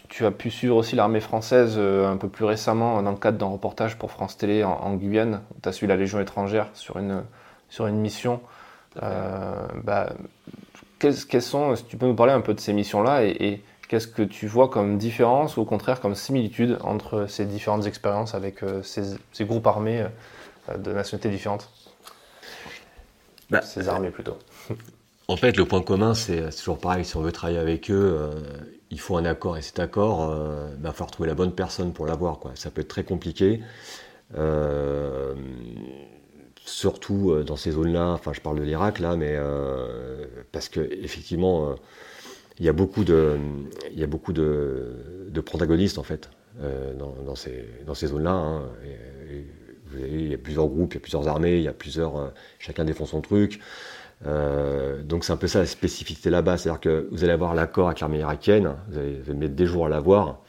tu, 0.09 0.25
as 0.25 0.31
pu 0.31 0.51
suivre 0.51 0.75
aussi 0.75 0.95
l'armée 0.95 1.19
française 1.19 1.77
un 1.77 2.17
peu 2.17 2.29
plus 2.29 2.45
récemment 2.45 3.01
dans 3.01 3.11
le 3.11 3.17
cadre 3.17 3.37
d'un 3.37 3.47
reportage 3.47 3.97
pour 3.97 4.11
France 4.11 4.37
Télé 4.37 4.63
en, 4.63 4.93
Guyane. 4.95 5.41
Tu 5.61 5.69
as 5.69 5.71
suivi 5.71 5.89
la 5.89 5.97
Légion 5.97 6.19
étrangère 6.19 6.69
sur 6.73 6.97
une, 6.97 7.23
sur 7.69 7.87
une 7.87 7.97
mission. 7.97 8.41
Bah, 8.95 10.13
quelles, 10.99 11.41
sont, 11.41 11.75
si 11.75 11.83
tu 11.85 11.97
peux 11.97 12.05
nous 12.05 12.15
parler 12.15 12.33
un 12.33 12.41
peu 12.41 12.53
de 12.53 12.59
ces 12.59 12.73
missions-là 12.73 13.23
et 13.23 13.63
Qu'est-ce 13.91 14.07
que 14.07 14.21
tu 14.21 14.47
vois 14.47 14.69
comme 14.69 14.97
différence 14.97 15.57
ou 15.57 15.61
au 15.63 15.65
contraire 15.65 15.99
comme 15.99 16.15
similitude 16.15 16.77
entre 16.79 17.25
ces 17.27 17.43
différentes 17.43 17.85
expériences 17.87 18.33
avec 18.35 18.63
euh, 18.63 18.81
ces, 18.83 19.43
groupes 19.43 19.67
armés 19.67 20.05
euh, 20.69 20.77
de 20.77 20.93
nationalités 20.93 21.29
différentes? 21.29 21.69
Bah, 23.49 23.61
Ces 23.63 23.89
armées 23.89 24.11
plutôt. 24.11 24.37
En 25.27 25.35
fait, 25.35 25.57
le 25.57 25.65
point 25.65 25.81
commun, 25.81 26.13
c'est 26.13 26.55
toujours 26.55 26.77
pareil. 26.77 27.03
Si 27.03 27.17
on 27.17 27.21
veut 27.21 27.33
travailler 27.33 27.59
avec 27.59 27.91
eux, 27.91 28.17
euh, 28.17 28.31
il 28.91 28.99
faut 28.99 29.17
un 29.17 29.25
accord. 29.25 29.57
Et 29.57 29.61
cet 29.61 29.79
accord, 29.79 30.33
il 30.75 30.81
va 30.81 30.91
falloir 30.91 31.11
trouver 31.11 31.29
la 31.29 31.35
bonne 31.35 31.53
personne 31.53 31.93
pour 31.93 32.05
l'avoir. 32.05 32.39
Ça 32.55 32.69
peut 32.71 32.81
être 32.81 32.87
très 32.87 33.03
compliqué. 33.03 33.61
surtout 36.65 37.43
dans 37.43 37.55
ces 37.55 37.71
zones-là, 37.71 38.09
enfin 38.11 38.33
je 38.33 38.41
parle 38.41 38.59
de 38.59 38.63
l'Irak 38.63 38.99
là, 38.99 39.15
mais 39.15 39.37
parce 40.51 40.69
que 40.69 40.79
effectivement, 40.79 41.75
il 42.61 42.65
y 42.65 42.69
a 42.69 42.73
beaucoup 42.73 43.03
de, 43.03 43.39
protagonistes 45.43 45.97
en 45.97 46.03
fait 46.03 46.29
euh, 46.61 46.93
dans, 46.93 47.35
ces, 47.35 48.07
zones-là. 48.07 48.31
Hein. 48.31 48.69
vous 49.87 49.97
avez, 49.97 50.11
il 50.11 50.29
y 50.29 50.33
a 50.35 50.37
plusieurs 50.37 50.67
groupes, 50.67 50.93
il 50.93 50.97
y 50.97 50.99
a 50.99 51.01
plusieurs 51.01 51.27
armées, 51.27 51.57
il 51.57 51.63
y 51.63 51.67
a 51.67 51.73
plusieurs, 51.73 52.17
euh, 52.17 52.27
chacun 52.59 52.85
défend 52.85 53.07
son 53.07 53.21
truc. 53.21 53.59
Euh, 54.27 55.01
donc 55.03 55.23
c'est 55.23 55.33
un 55.33 55.37
peu 55.37 55.47
ça 55.47 55.59
la 55.59 55.65
spécificité 55.65 56.29
là-bas, 56.29 56.57
c'est-à-dire 56.57 56.79
que 56.79 57.07
vous 57.11 57.23
allez 57.23 57.33
avoir 57.33 57.55
l'accord 57.55 57.87
avec 57.87 57.99
l'armée 58.01 58.19
irakienne, 58.19 58.75
vous 58.89 58.99
allez, 58.99 59.21
mettre 59.33 59.55
des 59.55 59.65
jours 59.65 59.87
à 59.87 59.89
l'avoir. 59.89 60.39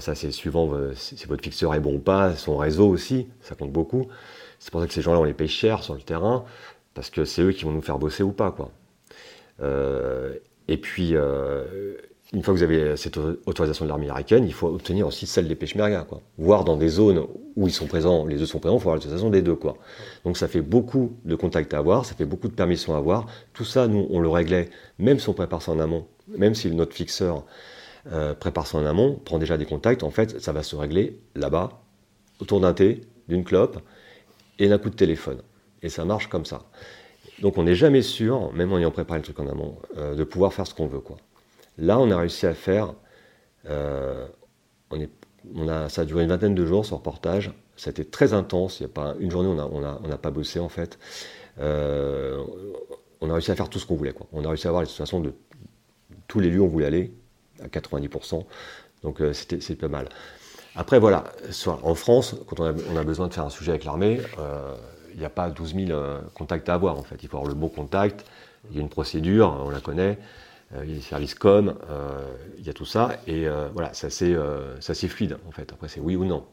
ça 0.00 0.14
c'est 0.14 0.30
suivant 0.30 0.70
si 0.94 1.24
votre 1.26 1.42
fixeur 1.42 1.74
est 1.74 1.80
bon 1.80 1.94
ou 1.94 1.98
pas, 1.98 2.36
son 2.36 2.56
réseau 2.56 2.88
aussi, 2.88 3.28
ça 3.40 3.54
compte 3.54 3.72
beaucoup. 3.72 4.08
C'est 4.58 4.70
pour 4.70 4.80
ça 4.80 4.86
que 4.86 4.92
ces 4.92 5.02
gens-là 5.02 5.20
on 5.20 5.24
les 5.24 5.32
paye 5.32 5.48
cher 5.48 5.82
sur 5.82 5.94
le 5.94 6.02
terrain, 6.02 6.44
parce 6.94 7.08
que 7.08 7.24
c'est 7.24 7.42
eux 7.42 7.52
qui 7.52 7.64
vont 7.64 7.72
nous 7.72 7.82
faire 7.82 7.98
bosser 7.98 8.22
ou 8.22 8.32
pas 8.32 8.50
quoi. 8.50 8.70
Et 10.68 10.76
puis, 10.76 11.10
euh, 11.14 11.96
une 12.32 12.42
fois 12.42 12.54
que 12.54 12.58
vous 12.58 12.64
avez 12.64 12.96
cette 12.96 13.18
autorisation 13.18 13.84
de 13.84 13.90
l'armée 13.90 14.06
irakienne, 14.06 14.44
il 14.46 14.54
faut 14.54 14.68
obtenir 14.68 15.06
aussi 15.06 15.26
celle 15.26 15.48
des 15.48 15.54
Peshmerga, 15.54 16.06
quoi. 16.08 16.22
Voir 16.38 16.64
dans 16.64 16.76
des 16.76 16.88
zones 16.88 17.26
où 17.56 17.66
ils 17.66 17.72
sont 17.72 17.86
présents, 17.86 18.24
les 18.24 18.36
deux 18.36 18.46
sont 18.46 18.58
présents, 18.58 18.76
il 18.76 18.80
faut 18.80 18.88
avoir 18.88 18.96
l'autorisation 18.96 19.28
des 19.28 19.42
deux. 19.42 19.58
Donc 20.24 20.38
ça 20.38 20.48
fait 20.48 20.62
beaucoup 20.62 21.16
de 21.24 21.34
contacts 21.34 21.74
à 21.74 21.78
avoir, 21.78 22.06
ça 22.06 22.14
fait 22.14 22.24
beaucoup 22.24 22.48
de 22.48 22.54
permissions 22.54 22.94
à 22.94 22.98
avoir. 22.98 23.26
Tout 23.52 23.64
ça, 23.64 23.86
nous, 23.86 24.06
on 24.10 24.20
le 24.20 24.30
réglait, 24.30 24.70
même 24.98 25.18
si 25.18 25.28
on 25.28 25.34
prépare 25.34 25.60
ça 25.60 25.72
en 25.72 25.78
amont, 25.78 26.06
même 26.28 26.54
si 26.54 26.70
notre 26.70 26.94
fixeur 26.94 27.44
euh, 28.10 28.34
prépare 28.34 28.66
ça 28.66 28.78
en 28.78 28.86
amont, 28.86 29.20
prend 29.24 29.38
déjà 29.38 29.58
des 29.58 29.66
contacts, 29.66 30.02
en 30.02 30.10
fait, 30.10 30.40
ça 30.40 30.52
va 30.52 30.62
se 30.62 30.74
régler 30.74 31.18
là-bas, 31.34 31.82
autour 32.40 32.60
d'un 32.60 32.72
thé, 32.72 33.02
d'une 33.28 33.44
clope 33.44 33.78
et 34.58 34.68
d'un 34.68 34.78
coup 34.78 34.88
de 34.88 34.96
téléphone. 34.96 35.42
Et 35.82 35.90
ça 35.90 36.04
marche 36.06 36.28
comme 36.28 36.46
ça. 36.46 36.62
Donc 37.40 37.58
on 37.58 37.64
n'est 37.64 37.74
jamais 37.74 38.02
sûr, 38.02 38.52
même 38.54 38.72
en 38.72 38.78
ayant 38.78 38.90
préparé 38.90 39.18
le 39.18 39.24
truc 39.24 39.38
en 39.38 39.48
amont, 39.48 39.76
euh, 39.98 40.14
de 40.14 40.24
pouvoir 40.24 40.54
faire 40.54 40.66
ce 40.66 40.74
qu'on 40.74 40.86
veut. 40.86 41.02
Là, 41.78 41.98
on 41.98 42.10
a 42.10 42.16
réussi 42.16 42.46
à 42.46 42.54
faire. 42.54 42.94
Euh, 43.68 44.26
on 45.54 45.68
a, 45.68 45.88
ça 45.88 46.02
a 46.02 46.04
duré 46.04 46.22
une 46.22 46.28
vingtaine 46.28 46.54
de 46.54 46.66
jours 46.66 46.84
ce 46.84 46.94
reportage. 46.94 47.52
Ça 47.76 47.88
a 47.88 47.92
été 47.92 48.04
très 48.04 48.34
intense. 48.34 48.80
Il 48.80 48.84
y 48.84 48.86
a 48.86 48.88
pas 48.88 49.14
une 49.18 49.30
journée, 49.30 49.48
on 49.48 49.80
n'a 49.80 50.18
pas 50.18 50.30
bossé 50.30 50.60
en 50.60 50.68
fait. 50.68 50.98
Euh, 51.58 52.42
on 53.20 53.30
a 53.30 53.32
réussi 53.32 53.50
à 53.50 53.56
faire 53.56 53.68
tout 53.68 53.78
ce 53.78 53.86
qu'on 53.86 53.96
voulait. 53.96 54.14
On 54.32 54.44
a 54.44 54.48
réussi 54.48 54.66
à 54.66 54.70
avoir 54.70 54.82
les 54.82 54.88
situations 54.88 55.20
de 55.20 55.32
tous 56.28 56.40
les 56.40 56.50
lieux 56.50 56.60
où 56.60 56.66
on 56.66 56.68
voulait 56.68 56.86
aller 56.86 57.14
à 57.62 57.68
90%. 57.68 58.44
Donc 59.02 59.20
c'était 59.32 59.60
c'est 59.60 59.76
pas 59.76 59.88
mal. 59.88 60.08
Après 60.76 60.98
voilà, 60.98 61.24
en 61.66 61.94
France, 61.94 62.36
quand 62.46 62.60
on 62.60 62.64
a, 62.64 62.72
on 62.92 62.96
a, 62.96 63.04
besoin 63.04 63.28
de 63.28 63.34
faire 63.34 63.44
un 63.44 63.50
sujet 63.50 63.72
avec 63.72 63.84
l'armée, 63.84 64.20
il 65.14 65.18
n'y 65.18 65.24
a 65.24 65.30
pas 65.30 65.50
12 65.50 65.74
000 65.74 65.90
euh, 65.90 66.20
contacts 66.34 66.68
à 66.68 66.74
avoir 66.74 66.98
en 66.98 67.02
fait. 67.02 67.22
Il 67.22 67.28
faut 67.28 67.36
avoir 67.36 67.48
le 67.48 67.58
bon 67.58 67.68
contact, 67.68 68.24
il 68.70 68.76
y 68.76 68.78
a 68.78 68.82
une 68.82 68.88
procédure, 68.88 69.60
on 69.64 69.70
la 69.70 69.80
connaît, 69.80 70.18
euh, 70.18 70.51
il 70.82 70.90
y 70.90 70.92
a 70.92 70.96
des 70.96 71.00
services 71.00 71.34
com, 71.34 71.74
euh, 71.90 72.22
il 72.58 72.66
y 72.66 72.70
a 72.70 72.72
tout 72.72 72.84
ça, 72.84 73.16
et 73.26 73.46
voilà, 73.74 73.92
ça 73.92 74.10
c'est 74.10 75.08
fluide 75.08 75.36
en 75.46 75.50
fait. 75.50 75.72
Après 75.72 75.88
c'est 75.88 76.00
oui 76.00 76.16
ou 76.16 76.24
non. 76.24 76.44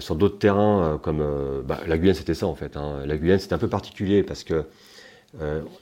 Sur 0.00 0.16
d'autres 0.16 0.38
terrains 0.38 1.00
comme 1.02 1.62
bah, 1.64 1.80
la 1.86 1.98
Guyane, 1.98 2.14
c'était 2.14 2.34
ça 2.34 2.46
en 2.46 2.54
fait. 2.54 2.76
Hein. 2.76 3.04
La 3.06 3.16
Guyane, 3.16 3.38
c'était 3.38 3.54
un 3.54 3.58
peu 3.58 3.68
particulier 3.68 4.22
parce 4.22 4.44
que 4.44 4.64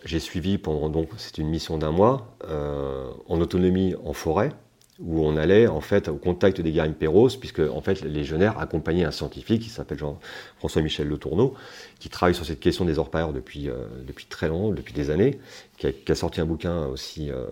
j'ai 0.05 0.21
suivi 0.21 0.59
pendant 0.59 0.89
donc 0.89 1.09
c'était 1.17 1.43
une 1.43 1.49
mission 1.49 1.77
d'un 1.77 1.91
mois 1.91 2.37
en 2.49 3.41
autonomie 3.41 3.95
en 4.05 4.13
forêt 4.13 4.53
où 5.01 5.25
on 5.25 5.37
allait 5.37 5.67
en 5.67 5.81
fait 5.81 6.09
au 6.09 6.17
contact 6.17 6.61
des 6.61 6.73
guerriers 6.73 6.93
Perros, 6.93 7.29
puisque 7.29 7.61
en 7.61 7.81
fait 7.81 8.03
les 8.03 8.11
légionnaires 8.11 8.59
accompagnaient 8.59 9.05
un 9.05 9.11
scientifique 9.11 9.63
qui 9.63 9.69
s'appelle 9.69 9.99
Jean-François-Michel 9.99 11.09
Le 11.09 11.17
Tourneau, 11.17 11.55
qui 11.99 12.09
travaille 12.09 12.35
sur 12.35 12.45
cette 12.45 12.61
question 12.61 12.85
des 12.85 12.99
orpailleurs 12.99 13.33
depuis, 13.33 13.69
euh, 13.69 13.87
depuis 14.07 14.27
très 14.27 14.49
longtemps, 14.49 14.75
depuis 14.75 14.93
des 14.93 15.11
années, 15.11 15.39
qui 15.79 15.87
a, 15.87 16.15
sorti 16.15 16.41
un 16.41 16.47
bouquin 16.47 16.87
aussi 16.87 17.31
euh, 17.31 17.47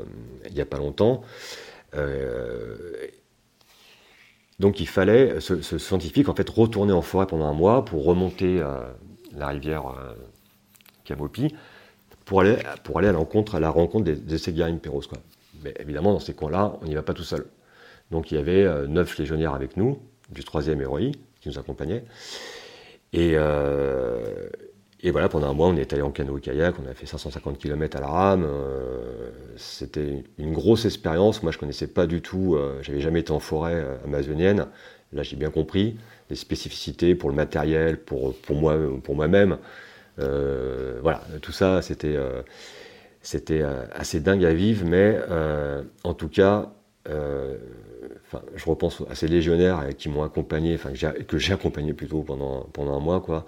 il 0.47 0.55
n'y 0.55 0.61
a 0.61 0.67
pas 0.67 0.79
longtemps. 0.79 1.23
Euh, 1.95 2.93
donc 4.59 4.81
il 4.81 4.89
fallait, 4.89 5.41
ce, 5.41 5.79
scientifique 5.79 6.29
en 6.29 6.35
fait 6.35 6.49
retourner 6.49 6.93
en 6.93 7.03
forêt 7.03 7.27
pendant 7.27 7.47
un 7.47 7.55
mois 7.55 7.85
pour 7.85 8.05
remonter 8.05 8.61
la 9.37 9.47
rivière 9.47 9.85
Camopi 11.05 11.55
pour 12.25 12.43
aller, 12.43 12.57
pour 12.83 12.99
aller 12.99 13.09
à, 13.09 13.13
à 13.13 13.61
la 13.61 13.71
rencontre 13.71 14.05
de 14.11 14.37
ces 14.37 14.53
guerriers 14.53 14.77
Perros. 14.77 15.03
Évidemment, 15.79 16.13
dans 16.13 16.21
ces 16.21 16.35
coins-là, 16.35 16.77
on 16.83 16.87
n'y 16.87 16.95
va 16.95 17.03
pas 17.03 17.15
tout 17.15 17.25
seul. 17.25 17.47
Donc 18.11 18.33
il 18.33 18.37
y 18.37 18.39
avait 18.39 18.65
euh, 18.65 18.87
neuf 18.87 19.19
légionnaires 19.19 19.55
avec 19.55 19.77
nous, 19.77 19.99
du 20.31 20.43
3e 20.43 20.85
ROI, 20.85 21.13
qui 21.41 21.49
nous 21.49 21.59
accompagnaient. 21.59 22.05
Et, 23.13 23.33
euh, 23.35 24.49
et, 25.01 25.11
voilà, 25.11 25.29
pendant 25.29 25.49
un 25.49 25.55
mois, 25.55 25.69
on 25.69 25.77
est 25.77 25.93
allé 25.93 26.03
en 26.03 26.11
canoë-kayak, 26.11 26.75
on 26.85 26.91
a 26.91 26.95
fait 26.95 27.07
550 27.07 27.59
km 27.59 27.97
à 27.97 28.01
la 28.01 28.07
rame. 28.09 28.45
Euh, 28.45 29.31
c'était 29.57 30.25
une 30.39 30.53
grosse 30.53 30.85
expérience. 30.85 31.43
Moi, 31.43 31.53
je 31.53 31.57
ne 31.57 31.61
connaissais 31.61 31.87
pas 31.87 32.07
du 32.07 32.21
tout, 32.21 32.59
j'avais 32.83 33.01
jamais 33.01 33.21
été 33.21 33.33
en 33.33 33.39
forêt 33.39 33.85
amazonienne. 34.05 34.67
Là, 35.13 35.23
j'ai 35.23 35.37
bien 35.37 35.51
compris 35.51 35.97
les 36.29 36.37
spécificités 36.37 37.15
pour 37.15 37.31
le 37.31 37.37
matériel, 37.37 37.99
pour, 37.99 38.35
pour 38.35 38.57
moi-même. 38.57 39.59
voilà, 40.19 41.23
tout 41.41 41.53
ça, 41.53 41.81
c'était 41.81 42.17
c'était 43.29 43.63
assez 43.93 44.21
dingue 44.21 44.45
à 44.45 44.55
vivre, 44.55 44.87
mais 44.87 45.19
en 46.05 46.15
tout 46.15 46.29
cas, 46.29 46.71
je 47.07 48.65
repense 48.65 49.03
à 49.11 49.15
ces 49.15 49.29
légionnaires 49.29 49.89
qui 49.97 50.09
m'ont 50.09 50.23
accompagné, 50.23 50.79
que 51.27 51.39
j'ai 51.39 51.53
accompagné 51.53 51.93
plutôt 51.93 52.23
pendant, 52.23 52.63
pendant 52.73 52.97
un 52.97 53.01
mois, 53.01 53.21
quoi. 53.21 53.45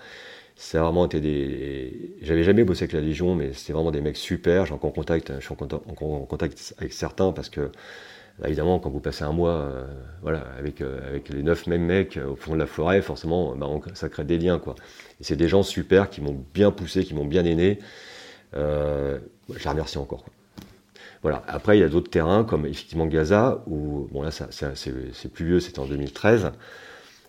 C'est 0.56 0.76
vraiment 0.76 1.06
été 1.06 1.20
des. 1.20 2.16
J'avais 2.20 2.44
jamais 2.44 2.64
bossé 2.64 2.82
avec 2.82 2.92
la 2.92 3.00
Légion, 3.00 3.34
mais 3.34 3.54
c'était 3.54 3.72
vraiment 3.72 3.90
des 3.90 4.02
mecs 4.02 4.18
super. 4.18 4.66
J'ai 4.66 4.74
encore 4.74 4.92
contact, 4.92 5.32
je 5.38 5.40
suis 5.40 5.54
en 5.54 6.26
contact 6.26 6.74
avec 6.78 6.92
certains 6.92 7.32
parce 7.32 7.48
que 7.48 7.70
bah, 8.40 8.48
évidemment, 8.48 8.78
quand 8.78 8.88
vous 8.88 9.00
passez 9.00 9.24
un 9.24 9.32
mois 9.32 9.52
euh, 9.52 9.86
voilà, 10.22 10.44
avec, 10.58 10.80
euh, 10.80 11.06
avec 11.06 11.28
les 11.28 11.42
neuf 11.42 11.66
mêmes 11.66 11.84
mecs 11.84 12.16
euh, 12.16 12.30
au 12.30 12.36
fond 12.36 12.54
de 12.54 12.58
la 12.58 12.66
forêt, 12.66 13.02
forcément, 13.02 13.54
bah, 13.54 13.68
ça 13.92 14.08
crée 14.08 14.24
des 14.24 14.38
liens. 14.38 14.58
Quoi. 14.58 14.76
Et 15.20 15.24
c'est 15.24 15.36
des 15.36 15.48
gens 15.48 15.62
super 15.62 16.08
qui 16.08 16.22
m'ont 16.22 16.42
bien 16.54 16.70
poussé, 16.70 17.04
qui 17.04 17.12
m'ont 17.12 17.26
bien 17.26 17.44
aidé. 18.54 19.18
je 19.52 19.64
les 19.64 19.70
remercie 19.70 19.98
encore. 19.98 20.24
Voilà. 21.22 21.42
Après, 21.48 21.76
il 21.76 21.80
y 21.80 21.84
a 21.84 21.88
d'autres 21.88 22.10
terrains, 22.10 22.44
comme 22.44 22.64
effectivement 22.66 23.06
Gaza, 23.06 23.62
où, 23.66 24.08
bon 24.10 24.22
là, 24.22 24.30
c'est 24.30 25.32
plus 25.32 25.44
vieux, 25.44 25.60
c'était 25.60 25.80
en 25.80 25.86
2013. 25.86 26.52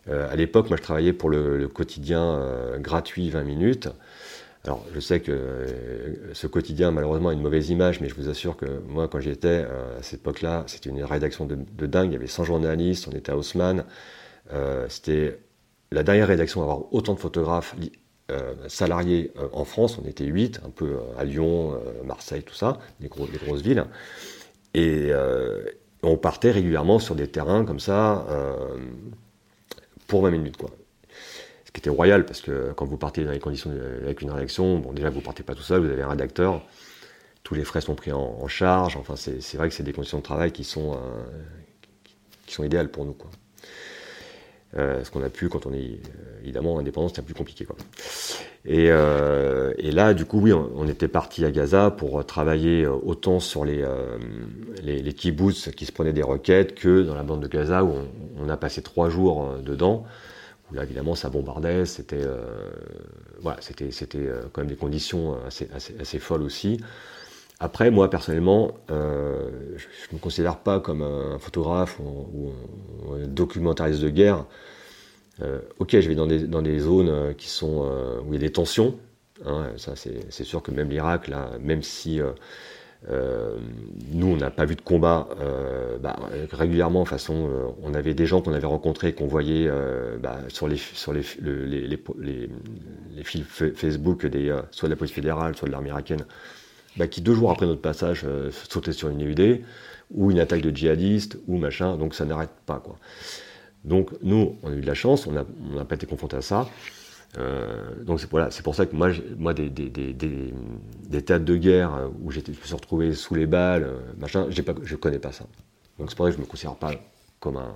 à 0.10 0.36
l'époque, 0.36 0.70
moi, 0.70 0.78
je 0.78 0.84
travaillais 0.84 1.14
pour 1.14 1.30
le, 1.30 1.68
quotidien 1.68 2.42
gratuit 2.80 3.30
20 3.30 3.44
minutes. 3.44 3.90
Alors, 4.64 4.86
je 4.94 5.00
sais 5.00 5.22
que 5.22 5.32
euh, 5.32 6.34
ce 6.34 6.46
quotidien, 6.46 6.92
malheureusement, 6.92 7.30
a 7.30 7.34
une 7.34 7.42
mauvaise 7.42 7.70
image, 7.72 8.00
mais 8.00 8.10
je 8.10 8.16
vous 8.16 8.30
assure 8.30 8.58
que 8.58 8.66
moi, 8.88 9.08
quand 9.08 9.20
j'y 9.20 9.32
étais, 9.32 9.66
euh, 9.68 9.98
à 10.00 10.04
cette 10.04 10.20
époque-là, 10.20 10.64
c'était 10.68 10.92
une 10.92 11.04
rédaction 11.04 11.46
de, 11.46 11.88
dingue. 11.88 12.12
Il 12.12 12.14
y 12.14 12.16
avait 12.16 12.28
100 12.28 12.44
journalistes, 12.44 13.08
on 13.08 13.16
était 13.16 13.32
à 13.32 13.38
Haussmann. 13.38 13.86
Euh, 14.54 14.86
c'était 14.88 15.40
la 15.92 16.04
dernière 16.04 16.28
rédaction 16.28 16.62
à 16.62 16.66
avoir 16.66 16.94
autant 16.94 17.16
de 17.16 17.20
photographes 17.20 17.76
salariés 18.68 19.32
en 19.54 19.66
France. 19.66 20.00
On 20.04 20.08
était 20.08 20.26
8, 20.26 20.62
un 20.66 20.70
peu 20.70 20.98
à 21.18 21.24
Lyon, 21.24 21.80
Marseille, 22.06 22.44
tout 22.44 22.54
ça, 22.54 22.80
les, 23.00 23.08
grosses 23.08 23.62
villes. 23.62 23.86
Et 24.74 25.12
on 26.04 26.18
partait 26.18 26.52
régulièrement 26.52 27.00
sur 27.00 27.16
des 27.16 27.28
terrains 27.28 27.66
comme 27.66 27.80
ça 27.80 28.26
pour 30.08 30.22
20 30.22 30.32
minutes, 30.32 30.58
quoi 30.58 30.70
ce 31.72 31.80
qui 31.80 31.80
était 31.80 31.90
royal, 31.90 32.26
parce 32.26 32.42
que 32.42 32.74
quand 32.74 32.86
vous 32.86 32.98
partez 32.98 33.24
dans 33.24 33.32
les 33.32 33.40
conditions 33.40 33.72
avec 34.04 34.22
une 34.22 34.30
rédaction, 34.30 34.78
bon, 34.80 34.92
déjà, 34.92 35.10
vous 35.10 35.22
partez 35.22 35.42
pas 35.42 35.56
tout 35.56 35.62
seul, 35.62 35.80
vous 35.82 35.90
avez 35.90 36.02
un 36.02 36.10
rédacteur, 36.10 36.62
tous 37.44 37.56
les 37.56 37.64
frais 37.64 37.80
sont 37.80 37.96
pris 37.96 38.12
en, 38.12 38.46
charge, 38.50 38.98
enfin, 38.98 39.16
c'est 39.16 39.56
vrai 39.56 39.70
que 39.70 39.74
c'est 39.74 39.84
des 39.84 39.94
conditions 39.94 40.18
de 40.18 40.24
travail 40.24 40.52
qui 40.52 40.66
sont, 40.66 40.94
euh, 40.94 40.98
qui 42.46 42.54
sont 42.54 42.66
idéales 42.66 42.92
pour 42.92 43.06
nous, 43.06 43.14
quoi. 43.14 43.32
Euh, 44.78 45.04
ce 45.04 45.12
qu'on 45.12 45.22
a 45.22 45.30
pu 45.30 45.50
quand 45.50 45.66
on 45.66 45.74
est 45.74 45.78
euh, 45.78 46.42
évidemment 46.44 46.80
indépendant, 46.80 47.10
c'était 47.10 47.22
plus 47.22 47.34
compliqué. 47.34 47.66
Quoi. 47.66 47.76
Et, 48.66 48.86
et, 48.86 49.92
là, 49.92 50.14
du 50.14 50.26
coup, 50.26 50.40
oui, 50.40 50.54
on, 50.54 50.88
était 50.88 51.08
parti 51.08 51.44
à 51.46 51.52
Gaza 51.52 51.90
pour 51.90 52.24
travailler 52.26 52.86
autant 52.86 53.40
sur 53.40 53.66
les, 53.66 53.84
les, 54.84 55.02
les 55.02 55.14
kibbutz 55.14 55.72
qui 55.72 55.86
se 55.86 55.92
prenaient 55.92 56.14
des 56.14 56.22
requêtes 56.22 56.76
que 56.76 57.02
dans 57.02 57.16
la 57.16 57.24
bande 57.24 57.42
de 57.42 57.48
Gaza 57.48 57.84
où 57.84 57.90
on, 57.90 58.08
on 58.46 58.50
a 58.50 58.58
passé 58.58 58.84
trois 58.84 59.10
jours 59.10 59.58
dedans 59.64 60.06
là 60.74 60.84
évidemment 60.84 61.16
ça 61.16 61.30
bombardait, 61.30 61.86
c'était 61.86 62.24
euh, 62.24 62.70
voilà, 63.40 63.60
c'était 63.62 63.92
c'était 63.92 64.20
euh, 64.20 64.44
quand 64.52 64.62
même 64.62 64.70
des 64.70 64.76
conditions 64.76 65.38
assez, 65.46 65.70
assez, 66.00 66.20
folles 66.20 66.44
aussi. 66.44 66.80
Après, 67.64 67.92
moi 67.92 68.10
personnellement, 68.10 68.72
euh, 68.90 69.50
je 69.78 69.86
ne 70.12 70.18
me 70.18 70.20
considère 70.20 70.58
pas 70.58 70.80
comme 70.80 71.04
un 71.04 71.38
photographe 71.40 72.00
ou, 72.00 72.52
un 73.14 73.28
documentariste 73.28 74.02
de 74.02 74.10
guerre. 74.10 74.46
ok, 75.80 76.00
je 76.00 76.08
vais 76.10 76.16
dans 76.16 76.28
des, 76.28 76.40
dans 76.48 76.62
des 76.62 76.80
zones 76.80 77.36
qui 77.36 77.50
sont 77.50 77.88
où 78.26 78.34
il 78.34 78.34
y 78.34 78.38
a 78.38 78.40
des 78.40 78.52
tensions. 78.52 78.96
Hein, 79.46 79.68
ça, 79.78 79.94
c'est 79.96 80.44
sûr 80.44 80.62
que 80.62 80.72
même 80.72 80.90
l'Irak, 80.90 81.28
là, 81.28 81.52
même 81.60 81.84
si 81.84 82.20
euh, 83.10 83.58
nous, 84.12 84.28
on 84.28 84.38
n'a 84.38 84.52
pas 84.52 84.66
vu 84.66 84.76
de 84.76 84.82
combat 84.82 85.28
euh, 85.40 85.98
bah, 85.98 86.16
régulièrement. 86.52 87.04
Façon, 87.06 87.50
euh, 87.50 87.68
on 87.82 87.94
avait 87.94 88.14
des 88.14 88.28
gens 88.28 88.42
qu'on 88.42 88.54
avait 88.54 88.68
rencontrés, 88.68 89.14
qu'on 89.14 89.28
voyait 89.28 89.70
bah, 90.22 90.38
sur 90.50 90.68
les 90.68 90.78
sur 90.78 91.14
les, 91.14 91.24
les, 91.42 91.88
les, 91.88 92.00
les 93.16 93.24
fils 93.24 93.44
Facebook, 93.76 94.26
des, 94.26 94.56
soit 94.72 94.88
de 94.88 94.94
la 94.94 94.98
police 94.98 95.14
fédérale, 95.14 95.56
soit 95.56 95.68
de 95.68 95.72
l'armée 95.72 95.90
irakienne, 95.90 96.26
bah, 96.98 97.08
qui 97.08 97.22
deux 97.22 97.34
jours 97.34 97.52
après 97.52 97.66
notre 97.66 97.82
passage 97.82 98.26
sautaient 98.70 98.94
sur 98.94 99.10
une 99.10 99.22
EUD 99.22 99.62
ou 100.14 100.32
une 100.32 100.40
attaque 100.40 100.62
de 100.62 100.76
djihadistes 100.76 101.38
ou 101.48 101.58
machin. 101.58 101.98
Donc 101.98 102.16
ça 102.16 102.26
n'arrête 102.26 102.52
pas 102.66 102.80
quoi. 102.80 102.98
Donc 103.84 104.12
nous, 104.22 104.58
on 104.64 104.72
a 104.72 104.76
eu 104.76 104.82
de 104.82 104.88
la 104.88 104.94
chance, 104.94 105.28
on 105.28 105.32
n'a 105.32 105.86
pas 105.86 105.96
été 105.96 106.06
confrontés 106.06 106.38
à 106.38 106.42
ça. 106.42 106.68
Euh, 107.38 108.04
donc 108.04 108.20
c'est 108.20 108.28
pour 108.64 108.76
ça 108.76 108.86
que 108.86 108.96
moi, 108.96 109.54
des, 109.54 109.70
des, 109.70 111.22
théâtres 111.24 111.46
de 111.46 111.56
guerre 111.56 111.96
euh, 111.96 112.08
où 112.22 112.32
je 112.32 112.40
me 112.40 112.54
suis 112.54 112.76
retrouvé 112.76 113.14
sous 113.14 113.36
les 113.36 113.46
balles, 113.46 113.84
euh, 113.84 114.00
machin, 114.18 114.48
pas, 114.66 114.74
je 114.84 114.96
connais 114.96 115.20
pas 115.20 115.32
ça. 115.32 115.46
Donc 115.98 116.10
c'est 116.10 116.16
pour 116.16 116.26
ça 116.26 116.32
que 116.32 116.38
je 116.38 116.42
me 116.42 116.48
considère 116.48 116.76
pas 116.76 116.92
comme 117.40 117.58
un 117.58 117.74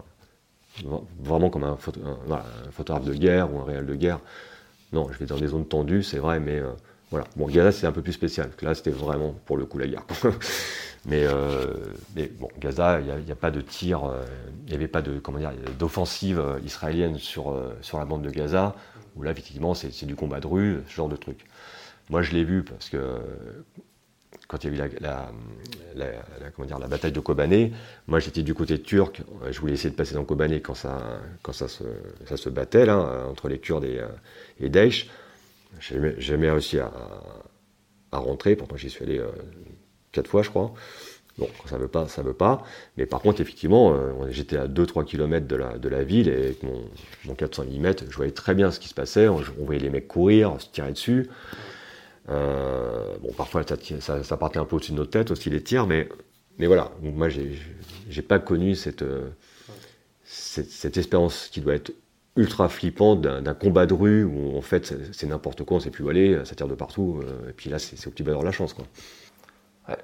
vraiment 1.21 1.49
comme 1.49 1.63
un, 1.63 1.77
photographe 1.77 3.05
de 3.05 3.13
guerre 3.13 3.53
ou 3.53 3.59
un 3.59 3.63
réel 3.63 3.85
de 3.85 3.95
guerre. 3.95 4.19
Non, 4.91 5.07
je 5.09 5.17
vais 5.17 5.25
dans 5.25 5.37
des 5.37 5.47
zones 5.47 5.65
tendues, 5.65 6.03
c'est 6.03 6.17
vrai, 6.17 6.41
mais 6.41 6.61
Bon, 7.35 7.47
Gaza 7.47 7.71
c'est 7.71 7.87
un 7.87 7.91
peu 7.91 8.01
plus 8.01 8.13
spécial. 8.13 8.49
Là 8.61 8.75
c'était 8.75 8.91
vraiment 8.91 9.35
pour 9.45 9.57
le 9.57 9.65
coup 9.65 9.77
la 9.77 9.87
guerre. 9.87 10.05
mais, 11.05 11.25
mais, 12.15 12.27
bon, 12.39 12.49
Gaza, 12.59 12.99
il 12.99 13.23
n'y 13.25 13.31
a, 13.31 13.35
pas 13.35 13.51
de 13.51 13.61
tir, 13.61 14.01
il 14.65 14.69
n'y 14.69 14.75
avait 14.75 14.87
pas 14.87 15.01
d'offensive 15.01 16.41
israélienne 16.63 17.17
sur 17.17 17.55
sur 17.81 17.99
la 17.99 18.05
bande 18.05 18.23
de 18.23 18.29
Gaza 18.29 18.75
où 19.15 19.23
là, 19.23 19.31
effectivement, 19.31 19.73
c'est 19.73 20.05
du 20.05 20.15
combat 20.15 20.39
de 20.39 20.47
rue, 20.47 20.83
ce 20.87 20.93
genre 20.93 21.09
de 21.09 21.15
truc. 21.15 21.45
Moi, 22.09 22.21
je 22.21 22.31
l'ai 22.31 22.43
vu 22.43 22.63
parce 22.63 22.89
que 22.89 22.99
quand 24.47 24.63
il 24.63 24.75
y 24.75 24.81
a 24.81 24.85
eu 24.85 24.89
la, 24.99 25.31
comment 26.55 26.67
dire, 26.67 26.77
la 26.77 26.87
bataille 26.87 27.11
de 27.11 27.19
Kobané, 27.19 27.71
moi 28.05 28.19
j'étais 28.19 28.43
du 28.43 28.53
côté 28.53 28.79
turc, 28.79 29.23
je 29.49 29.59
voulais 29.59 29.73
essayer 29.73 29.89
de 29.89 29.95
passer 29.95 30.13
dans 30.13 30.23
Kobané 30.23 30.61
quand 30.61 30.75
ça, 30.75 31.19
quand 31.41 31.53
ça, 31.53 31.67
se, 31.67 31.83
ça 32.27 32.37
se 32.37 32.49
battait 32.49 32.85
là, 32.85 33.25
entre 33.27 33.47
les 33.47 33.57
Kurdes 33.57 33.85
et, 33.85 34.01
et 34.59 34.69
Daesh. 34.69 35.09
J'ai 35.79 36.19
jamais 36.19 36.49
réussi 36.49 36.79
à, 36.79 36.91
rentrer, 38.11 38.55
pourtant 38.55 38.77
j'y 38.77 38.89
suis 38.89 39.03
allé 39.03 39.19
euh, 39.19 39.27
quatre 40.13 40.29
fois 40.29 40.41
je 40.41 40.49
crois. 40.49 40.73
Bon, 41.37 41.49
quand 41.57 41.67
ça 41.67 41.77
veut 41.77 41.89
pas, 41.89 42.07
ça 42.07 42.21
veut 42.21 42.33
pas. 42.33 42.63
Mais 42.95 43.05
par 43.05 43.19
contre, 43.19 43.41
effectivement, 43.41 43.93
euh, 43.93 44.13
j'étais 44.29 44.55
à 44.55 44.67
2-3 44.67 45.03
km 45.03 45.45
de 45.47 45.55
la, 45.57 45.77
de 45.77 45.89
la 45.89 46.03
ville 46.03 46.29
et 46.29 46.33
avec 46.33 46.63
mon, 46.63 46.89
mon 47.25 47.35
400 47.35 47.65
mm, 47.65 47.93
je 48.09 48.15
voyais 48.15 48.31
très 48.31 48.55
bien 48.55 48.71
ce 48.71 48.79
qui 48.79 48.87
se 48.87 48.93
passait. 48.93 49.27
On, 49.27 49.41
voyait 49.59 49.81
les 49.81 49.89
mecs 49.89 50.07
courir, 50.07 50.55
se 50.59 50.69
tirer 50.69 50.93
dessus. 50.93 51.29
Euh, 52.29 53.17
bon, 53.21 53.33
parfois, 53.33 53.63
ça, 53.99 54.23
ça, 54.23 54.37
partait 54.37 54.59
un 54.59 54.65
peu 54.65 54.77
au-dessus 54.77 54.93
de 54.93 54.97
nos 54.97 55.05
têtes 55.05 55.29
aussi 55.29 55.49
les 55.49 55.61
tirs, 55.61 55.87
mais, 55.87 56.07
mais 56.57 56.67
voilà. 56.67 56.91
Donc, 57.03 57.15
moi, 57.15 57.27
j'ai 57.27 58.21
pas 58.21 58.39
connu 58.39 58.73
cette, 58.73 59.03
cette, 60.23 60.69
cette, 60.69 60.97
expérience 60.97 61.49
qui 61.51 61.59
doit 61.59 61.75
être 61.75 61.91
ultra 62.35 62.67
flippante 62.67 63.21
d'un 63.21 63.53
combat 63.53 63.85
de 63.85 63.93
rue 63.93 64.23
où 64.23 64.57
en 64.57 64.61
fait 64.61 64.93
c'est 65.13 65.27
n'importe 65.27 65.63
quoi, 65.63 65.77
on 65.77 65.79
sait 65.79 65.89
plus 65.89 66.03
où 66.03 66.09
aller, 66.09 66.39
ça 66.43 66.55
tire 66.55 66.67
de 66.67 66.75
partout. 66.75 67.21
et 67.47 67.53
puis 67.53 67.69
là, 67.69 67.79
c'est 67.79 68.07
au 68.07 68.11
petit 68.11 68.23
bonheur 68.23 68.41
de 68.41 68.45
la 68.45 68.51
chance. 68.51 68.75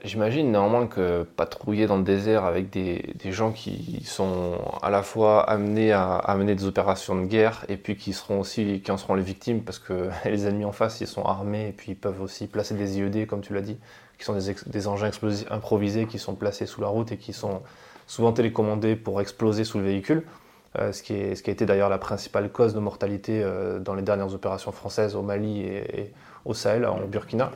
J'imagine 0.04 0.52
néanmoins 0.52 0.86
que 0.86 1.24
patrouiller 1.24 1.88
dans 1.88 1.98
le 1.98 2.04
désert 2.04 2.46
avec 2.46 2.70
des, 2.70 3.16
des, 3.16 3.32
gens 3.32 3.52
qui 3.52 4.04
sont 4.06 4.60
à 4.84 4.92
la 4.92 5.02
fois 5.02 5.42
amenés 5.50 5.92
à, 5.92 6.18
à, 6.18 6.36
mener 6.36 6.54
des 6.54 6.66
opérations 6.66 7.20
de 7.20 7.26
guerre 7.26 7.66
et 7.68 7.78
puis 7.78 7.96
qui 7.96 8.14
seront 8.14 8.42
aussi 8.42 8.82
qui 8.82 8.92
en 8.92 8.98
seront 8.98 9.16
les 9.16 9.24
victimes 9.24 9.64
parce 9.64 9.80
que 9.80 10.10
les 10.26 10.46
ennemis 10.46 10.66
en 10.66 10.72
face 10.72 11.02
ils 11.02 11.08
sont 11.08 11.24
armés 11.24 11.70
et 11.70 11.72
puis 11.72 11.94
ils 11.94 11.98
peuvent 11.98 12.22
aussi 12.22 12.46
placer 12.46 12.76
des 12.76 13.00
IED 13.00 13.26
comme 13.26 13.42
tu 13.42 13.56
l'as 13.56 13.62
dit 13.62 13.78
qui 14.20 14.26
sont 14.26 14.38
des, 14.38 14.54
des, 14.68 14.88
engins 14.88 15.08
explosifs 15.08 15.52
improvisés 15.52 16.06
qui 16.06 16.20
sont 16.20 16.36
placés 16.36 16.68
sous 16.68 16.82
la 16.82 16.88
route 16.88 17.12
et 17.12 17.18
qui 17.18 17.34
sont 17.34 17.64
souvent 18.06 18.34
télécommandés 18.34 18.96
pour 18.96 19.20
exploser 19.20 19.64
sous 19.64 19.80
le 19.80 19.86
véhicule 19.86 20.24
euh, 20.80 20.94
ce, 20.94 21.04
qui 21.04 21.14
est, 21.14 21.36
ce 21.36 21.44
qui 21.44 21.50
a 21.50 21.54
été 21.54 21.66
d'ailleurs 21.66 21.90
la 21.90 21.98
principale 21.98 22.50
cause 22.50 22.74
de 22.74 22.80
mortalité 22.80 23.42
euh, 23.44 23.80
dans 23.80 23.94
les 23.94 24.04
dernières 24.04 24.34
opérations 24.34 24.72
françaises 24.72 25.18
au 25.18 25.22
Mali 25.22 25.64
et, 25.64 26.14
au 26.46 26.54
Sahel 26.54 26.86
en 26.86 27.06
Burkina 27.08 27.52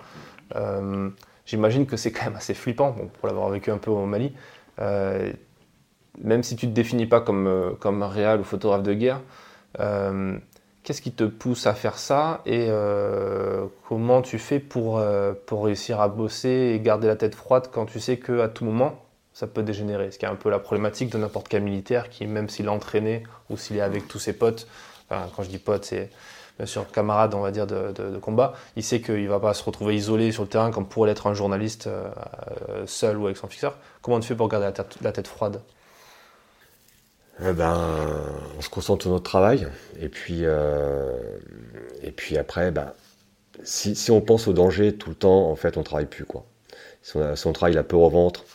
euh, 0.56 1.10
j'imagine 1.46 1.86
que 1.86 1.96
c'est 1.96 2.12
quand 2.12 2.26
même 2.26 2.36
assez 2.36 2.54
flippant, 2.54 2.94
pour 2.94 3.28
l'avoir 3.28 3.50
vécu 3.50 3.72
un 3.72 3.78
peu 3.78 3.90
au 3.90 4.06
Mali. 4.06 4.34
Même 6.24 6.44
si 6.44 6.56
tu 6.56 6.68
ne 6.68 6.72
te 6.72 6.76
définis 6.76 7.08
pas 7.08 7.20
comme, 7.20 7.76
comme 7.80 8.04
réal 8.04 8.40
ou 8.40 8.44
photographe 8.44 8.84
de 8.84 8.94
guerre, 8.94 9.22
qu'est-ce 10.84 11.02
qui 11.02 11.12
te 11.12 11.24
pousse 11.24 11.68
à 11.68 11.74
faire 11.74 11.98
ça 11.98 12.42
et 12.46 12.70
comment 13.88 14.22
tu 14.22 14.40
fais 14.40 14.60
pour, 14.60 15.04
pour 15.46 15.66
réussir 15.66 16.00
à 16.00 16.08
bosser 16.08 16.74
et 16.76 16.80
garder 16.80 17.08
la 17.08 17.16
tête 17.16 17.36
froide 17.36 17.70
quand 17.72 17.86
tu 17.86 18.00
sais 18.00 18.18
qu'à 18.18 18.48
tout 18.48 18.66
moment, 18.66 19.05
ça 19.36 19.48
peut 19.48 19.64
dégénérer 19.64 20.12
Ce 20.12 20.18
qui 20.18 20.26
est 20.26 20.30
un 20.30 20.36
peu 20.36 20.50
la 20.50 20.60
problématique 20.60 21.12
de 21.12 21.18
n'importe 21.18 21.50
quel 21.50 21.62
militaire 21.62 22.10
qui, 22.10 22.26
même 22.26 22.50
s'il 22.50 22.66
est 22.66 22.70
entraîné 22.70 23.24
ou 23.50 23.58
s'il 23.58 23.76
est 23.76 23.82
avec 23.82 24.08
tous 24.08 24.18
ses 24.18 24.34
potes, 24.34 24.66
quand 25.10 25.44
je 25.44 25.50
dis 25.50 25.60
potes, 25.60 25.86
c'est 25.86 26.10
bien 26.58 26.66
sûr 26.66 26.90
camarade, 26.90 27.34
on 27.34 27.42
va 27.42 27.52
dire, 27.52 27.68
de, 27.68 28.18
combat, 28.20 28.54
il 28.78 28.84
sait 28.84 29.02
qu'il 29.02 29.24
ne 29.24 29.30
va 29.30 29.42
pas 29.42 29.54
se 29.54 29.62
retrouver 29.62 29.94
isolé 29.96 30.32
sur 30.32 30.44
le 30.44 30.50
terrain 30.50 30.72
comme 30.72 30.88
pourrait 30.88 31.10
l'être 31.10 31.28
un 31.28 31.34
journaliste 31.34 31.88
euh, 31.88 32.10
seul 32.86 33.18
ou 33.18 33.26
avec 33.26 33.36
son 33.36 33.48
fixeur. 33.48 33.78
Comment 34.02 34.22
tu 34.22 34.28
fais 34.30 34.36
pour 34.36 34.48
garder 34.48 34.72
la 35.02 35.12
tête, 35.12 35.28
froide? 35.28 35.62
Eh 37.46 37.52
ben, 37.52 37.78
on 38.58 38.62
se 38.62 38.70
concentre 38.70 39.04
sur 39.04 39.12
notre 39.12 39.30
travail 39.30 39.68
et 40.00 40.08
puis, 40.08 40.46
euh, 40.46 41.12
et 42.02 42.12
puis 42.12 42.38
après, 42.38 42.72
ben, 42.72 42.94
si, 43.64 44.10
on 44.10 44.22
pense 44.22 44.48
au 44.48 44.54
danger 44.54 44.96
tout 44.96 45.10
le 45.10 45.16
temps, 45.16 45.52
en 45.52 45.58
fait, 45.58 45.76
on 45.76 45.84
travaille 45.84 46.06
plus 46.06 46.24
quoi. 46.24 46.46
Si 47.02 47.18
on, 47.18 47.54
travaille 47.54 47.76
la 47.76 47.84
peur 47.84 48.00
au 48.00 48.10
ventre, 48.10 48.46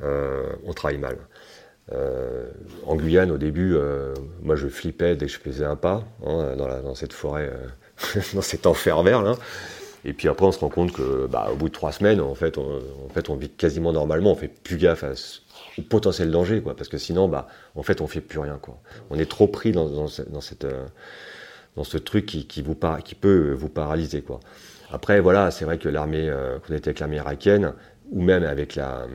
on 0.00 0.72
travaille 0.74 0.98
mal. 0.98 1.16
en 2.86 2.96
Guyane, 2.96 3.30
au 3.30 3.38
début, 3.38 3.76
moi 4.42 4.56
je 4.56 4.68
flippais 4.68 5.16
dès 5.16 5.26
que 5.26 5.32
je 5.32 5.38
faisais 5.38 5.64
un 5.64 5.76
pas 5.76 6.04
hein, 6.26 6.56
dans, 6.56 6.94
cette 6.94 7.12
forêt, 7.12 7.50
dans 8.34 8.42
cet 8.42 8.66
enfer 8.66 9.02
vert. 9.02 9.36
Et 10.04 10.12
puis 10.12 10.28
après, 10.28 10.46
on 10.46 10.52
se 10.52 10.58
rend 10.58 10.68
compte 10.68 10.92
que, 10.92 11.26
bah, 11.26 11.48
au 11.52 11.56
bout 11.56 11.68
de 11.68 11.74
trois 11.74 11.92
semaines, 11.92 12.20
en 12.20 12.34
fait, 12.34 12.58
on, 12.58 13.36
vit 13.36 13.50
quasiment 13.50 13.92
normalement. 13.92 14.32
On 14.32 14.34
fait 14.36 14.48
plus 14.48 14.76
gaffe 14.76 15.04
au 15.78 15.82
potentiel 15.82 16.30
danger, 16.30 16.60
parce 16.60 16.88
que 16.88 16.98
sinon, 16.98 17.28
bah, 17.28 17.46
en 17.76 17.82
fait, 17.82 18.00
on 18.00 18.06
fait 18.06 18.20
plus 18.20 18.40
rien. 18.40 18.58
On 19.10 19.18
est 19.18 19.30
trop 19.30 19.46
pris 19.46 19.70
dans, 19.70 19.88
euh, 19.88 20.86
ce 21.84 21.98
truc 21.98 22.26
qui, 22.26 22.62
peut 23.20 23.52
vous 23.52 23.68
paralyser. 23.68 24.24
Après, 24.90 25.20
voilà, 25.20 25.50
c'est 25.52 25.64
vrai 25.64 25.78
que 25.78 25.88
l'armée, 25.88 26.28
euh, 26.28 26.58
qu'on 26.58 26.74
était 26.74 26.88
avec 26.88 26.98
l'armée 26.98 27.16
irakienne, 27.16 27.72
ou 28.12 28.22
même 28.22 28.44
avec 28.44 28.76
la, 28.76 29.06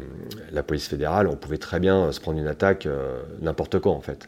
police 0.63 0.88
fédérale, 0.88 1.27
on 1.27 1.36
pouvait 1.36 1.60
très 1.60 1.79
bien 1.79 2.12
se 2.12 2.19
prendre 2.19 2.39
une 2.39 2.47
attaque 2.47 2.88
euh, 2.88 3.21
n'importe 3.41 3.79
quand, 3.79 3.93
en 3.93 4.01
fait. 4.01 4.27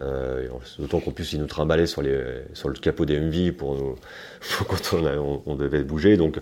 Euh, 0.00 0.48
D'autant 0.78 1.00
qu'on 1.00 1.12
puisse 1.12 1.32
nous 1.34 1.46
trimballer 1.46 1.86
sur, 1.86 2.02
les, 2.02 2.22
sur 2.52 2.68
le 2.68 2.74
capot 2.74 3.06
des 3.06 3.18
MV 3.18 3.52
pour 3.52 3.74
nous, 3.74 3.96
quand 4.68 4.96
on, 4.96 5.42
on, 5.46 5.54
devait 5.56 5.82
bouger. 5.82 6.16
Donc 6.16 6.38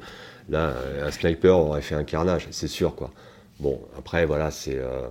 là, 0.48 0.74
un 1.02 1.10
sniper 1.12 1.56
aurait 1.56 1.82
fait 1.82 1.94
un 1.94 2.04
carnage, 2.04 2.48
c'est 2.50 2.68
sûr. 2.68 2.96
quoi. 2.96 3.12
Bon, 3.60 3.80
après, 3.96 4.26
voilà, 4.26 4.50
c'est 4.50 4.78
euh, 4.78 5.08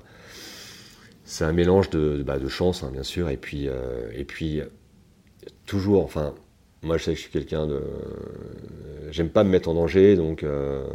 un 1.39 1.53
mélange 1.53 1.89
de, 1.91 2.23
bah, 2.25 2.39
de 2.39 2.47
chance, 2.49 2.83
hein, 2.83 2.89
bien 2.91 3.03
sûr, 3.03 3.29
et 3.29 3.37
puis, 3.37 3.69
euh, 3.69 4.09
et 4.13 4.25
puis 4.25 4.61
toujours, 5.65 6.03
enfin, 6.03 6.33
moi 6.81 6.97
je 6.97 7.03
sais 7.03 7.11
que 7.11 7.17
je 7.17 7.21
suis 7.21 7.31
quelqu'un 7.31 7.67
de. 7.67 7.81
J'aime 9.11 9.29
pas 9.29 9.43
me 9.43 9.49
mettre 9.49 9.69
en 9.69 9.73
danger, 9.73 10.15
donc 10.15 10.43
euh, 10.43 10.85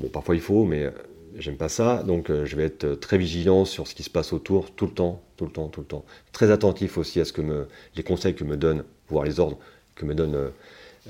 bon, 0.00 0.08
parfois 0.08 0.34
il 0.34 0.40
faut, 0.40 0.64
mais 0.64 0.90
j'aime 1.36 1.56
pas 1.56 1.68
ça, 1.68 2.02
donc 2.02 2.30
euh, 2.30 2.44
je 2.44 2.56
vais 2.56 2.64
être 2.64 2.94
très 2.94 3.18
vigilant 3.18 3.64
sur 3.64 3.86
ce 3.86 3.94
qui 3.94 4.02
se 4.02 4.10
passe 4.10 4.32
autour 4.32 4.74
tout 4.74 4.86
le 4.86 4.92
temps, 4.92 5.22
tout 5.36 5.44
le 5.44 5.50
temps, 5.50 5.68
tout 5.68 5.80
le 5.80 5.86
temps. 5.86 6.04
Très 6.32 6.50
attentif 6.50 6.98
aussi 6.98 7.20
à 7.20 7.24
ce 7.24 7.32
que 7.32 7.42
me, 7.42 7.66
les 7.96 8.02
conseils 8.02 8.34
que 8.34 8.44
me 8.44 8.56
donne, 8.56 8.84
voire 9.08 9.24
les 9.24 9.40
ordres 9.40 9.58
que 9.94 10.04
me 10.04 10.14
donne 10.14 10.34
euh, 10.34 10.48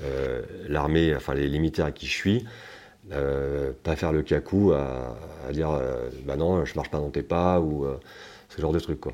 euh, 0.01 0.41
l'armée, 0.67 1.15
enfin 1.15 1.33
les, 1.33 1.47
militaires 1.59 1.85
à 1.85 1.91
qui 1.91 2.07
je 2.07 2.13
suis. 2.13 2.45
pas 3.83 3.95
faire 3.95 4.11
le 4.11 4.23
cacou 4.23 4.73
à, 4.73 5.15
dire 5.51 5.79
bah 6.25 6.35
non, 6.35 6.65
je 6.65 6.75
marche 6.75 6.89
pas 6.89 6.97
dans 6.97 7.11
tes 7.11 7.23
pas 7.23 7.61
ou 7.61 7.85
ce 8.49 8.61
genre 8.61 8.73
de 8.73 8.79
trucs 8.79 8.99
quoi. 8.99 9.13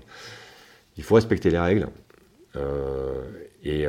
Il 0.97 1.04
faut 1.04 1.15
respecter 1.15 1.52
les 1.52 1.60
règles 1.60 1.88
et, 3.63 3.86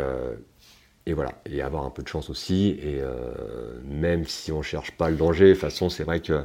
et 1.06 1.14
voilà, 1.14 1.32
et 1.46 1.62
avoir 1.62 1.84
un 1.84 1.90
peu 1.90 2.02
de 2.02 2.08
chance 2.08 2.30
aussi. 2.30 2.78
Et 2.82 3.00
même 3.84 4.24
si 4.24 4.52
on 4.52 4.62
cherche 4.62 4.92
pas 4.92 5.10
le 5.10 5.16
danger, 5.16 5.48
de 5.48 5.52
toute 5.52 5.60
façon, 5.60 5.88
c'est 5.88 6.04
vrai 6.04 6.20
que 6.20 6.44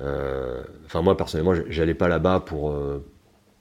euh, 0.00 0.62
enfin, 0.86 1.02
moi, 1.02 1.16
personnellement, 1.16 1.54
j'allais 1.68 1.94
pas 1.94 2.08
là-bas 2.08 2.40
pour, 2.40 2.70
euh, 2.70 3.04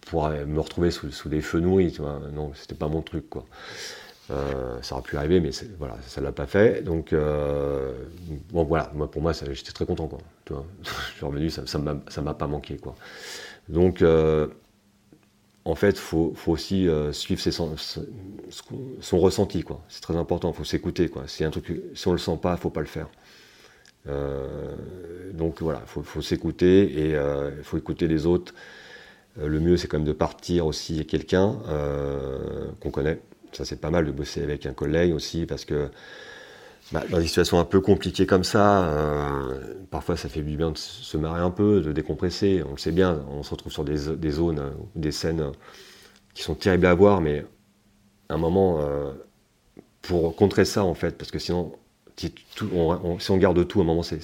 pour 0.02 0.30
me 0.30 0.60
retrouver 0.60 0.92
sous, 0.92 1.30
des 1.30 1.42
feux 1.42 1.60
nourris, 1.60 1.92
tu 1.92 2.02
vois. 2.02 2.20
Non, 2.34 2.52
c'était 2.56 2.76
pas 2.76 2.88
mon 2.88 3.02
truc, 3.02 3.30
quoi. 3.30 3.46
Euh, 4.32 4.82
ça 4.82 4.96
aurait 4.96 5.04
pu 5.04 5.18
arriver, 5.18 5.42
mais 5.42 5.50
voilà, 5.78 5.98
ça 6.08 6.22
l'a 6.22 6.32
pas 6.32 6.46
fait. 6.46 6.84
Donc, 6.84 7.14
bon, 7.14 8.64
voilà, 8.64 8.92
moi, 8.94 9.10
pour 9.10 9.22
moi, 9.22 9.34
j'étais 9.34 9.72
très 9.72 9.86
content, 9.86 10.08
quoi. 10.08 10.20
Tu 10.46 10.54
vois, 10.54 10.66
je 10.84 11.18
suis 11.18 11.26
revenu, 11.26 11.50
ça, 11.50 11.64
ça 11.66 12.22
m'a 12.22 12.34
pas 12.34 12.48
manqué, 12.48 12.78
quoi. 12.78 12.96
Donc, 13.70 14.04
en 15.66 15.76
fait, 15.76 15.98
faut, 15.98 16.34
faut, 16.36 16.54
aussi 16.54 16.88
suivre 17.12 17.42
ses, 17.42 17.52
son, 17.52 17.76
ressenti, 19.20 19.64
quoi. 19.64 19.84
C'est 19.90 20.02
très 20.02 20.16
important, 20.16 20.52
faut 20.54 20.64
s'écouter, 20.64 21.10
quoi. 21.10 21.24
Si, 21.28 21.44
un 21.44 21.52
truc, 21.52 21.82
si 21.94 22.08
on 22.08 22.14
le 22.14 22.18
sent 22.18 22.40
pas, 22.42 22.54
il 22.54 22.62
faut 22.62 22.70
pas 22.70 22.82
le 22.82 22.88
faire. 22.88 23.08
Euh, 24.08 24.76
donc 25.34 25.62
voilà, 25.62 25.84
il 25.96 26.04
faut, 26.04 26.22
s'écouter 26.22 27.08
et 27.08 27.16
euh, 27.16 27.62
faut 27.64 27.78
écouter 27.78 28.08
les 28.08 28.26
autres. 28.26 28.54
Euh, 29.40 29.48
le 29.48 29.60
mieux, 29.60 29.78
c'est 29.78 29.88
quand 29.88 29.98
même 29.98 30.08
de 30.08 30.14
partir 30.14 30.66
aussi 30.66 30.96
avec 30.96 31.08
quelqu'un 31.08 31.58
qu'on 32.80 32.92
connaît. 32.92 33.20
Ça, 33.52 33.66
c'est 33.66 33.80
pas 33.80 33.92
mal 33.92 34.06
de 34.06 34.12
bosser 34.12 34.42
avec 34.44 34.66
un 34.66 34.74
collègue 34.74 35.14
aussi 35.14 35.46
parce 35.46 35.66
que 35.66 35.90
bah, 36.92 37.04
dans 37.10 37.20
des 37.20 37.28
situations 37.28 37.60
un 37.60 37.66
peu 37.66 37.80
compliquées 37.80 38.26
comme 38.26 38.44
ça, 38.44 38.94
parfois 39.92 40.18
ça 40.18 40.30
fait 40.30 40.42
du 40.42 40.58
bien 40.58 40.72
de 40.72 40.78
se 40.78 41.18
marrer 41.18 41.42
un 41.42 41.52
peu, 41.52 41.82
de 41.82 41.92
décompresser. 41.92 42.64
On 42.68 42.72
le 42.72 42.78
sait 42.78 42.92
bien, 42.92 43.24
on 43.30 43.44
se 43.44 43.52
retrouve 43.52 43.72
sur 43.72 43.84
des, 43.84 44.16
des 44.16 44.32
zones 44.32 44.60
ou 44.96 45.00
des 45.00 45.12
scènes 45.12 45.52
qui 46.34 46.44
sont 46.44 46.56
terribles 46.56 46.86
à 46.86 46.94
voir, 46.94 47.22
mais 47.22 47.46
à 48.30 48.34
un 48.34 48.38
moment, 48.38 48.80
pour 50.02 50.36
contrer 50.36 50.66
ça 50.66 50.84
en 50.84 50.94
fait, 50.94 51.18
parce 51.18 51.32
que 51.32 51.40
sinon 51.40 51.74
si, 52.22 52.34
on, 53.32 53.38
garde 53.38 53.68
tout, 53.68 53.80
à 53.80 53.84
un 53.84 53.86
moment, 53.86 54.04
ça 54.04 54.16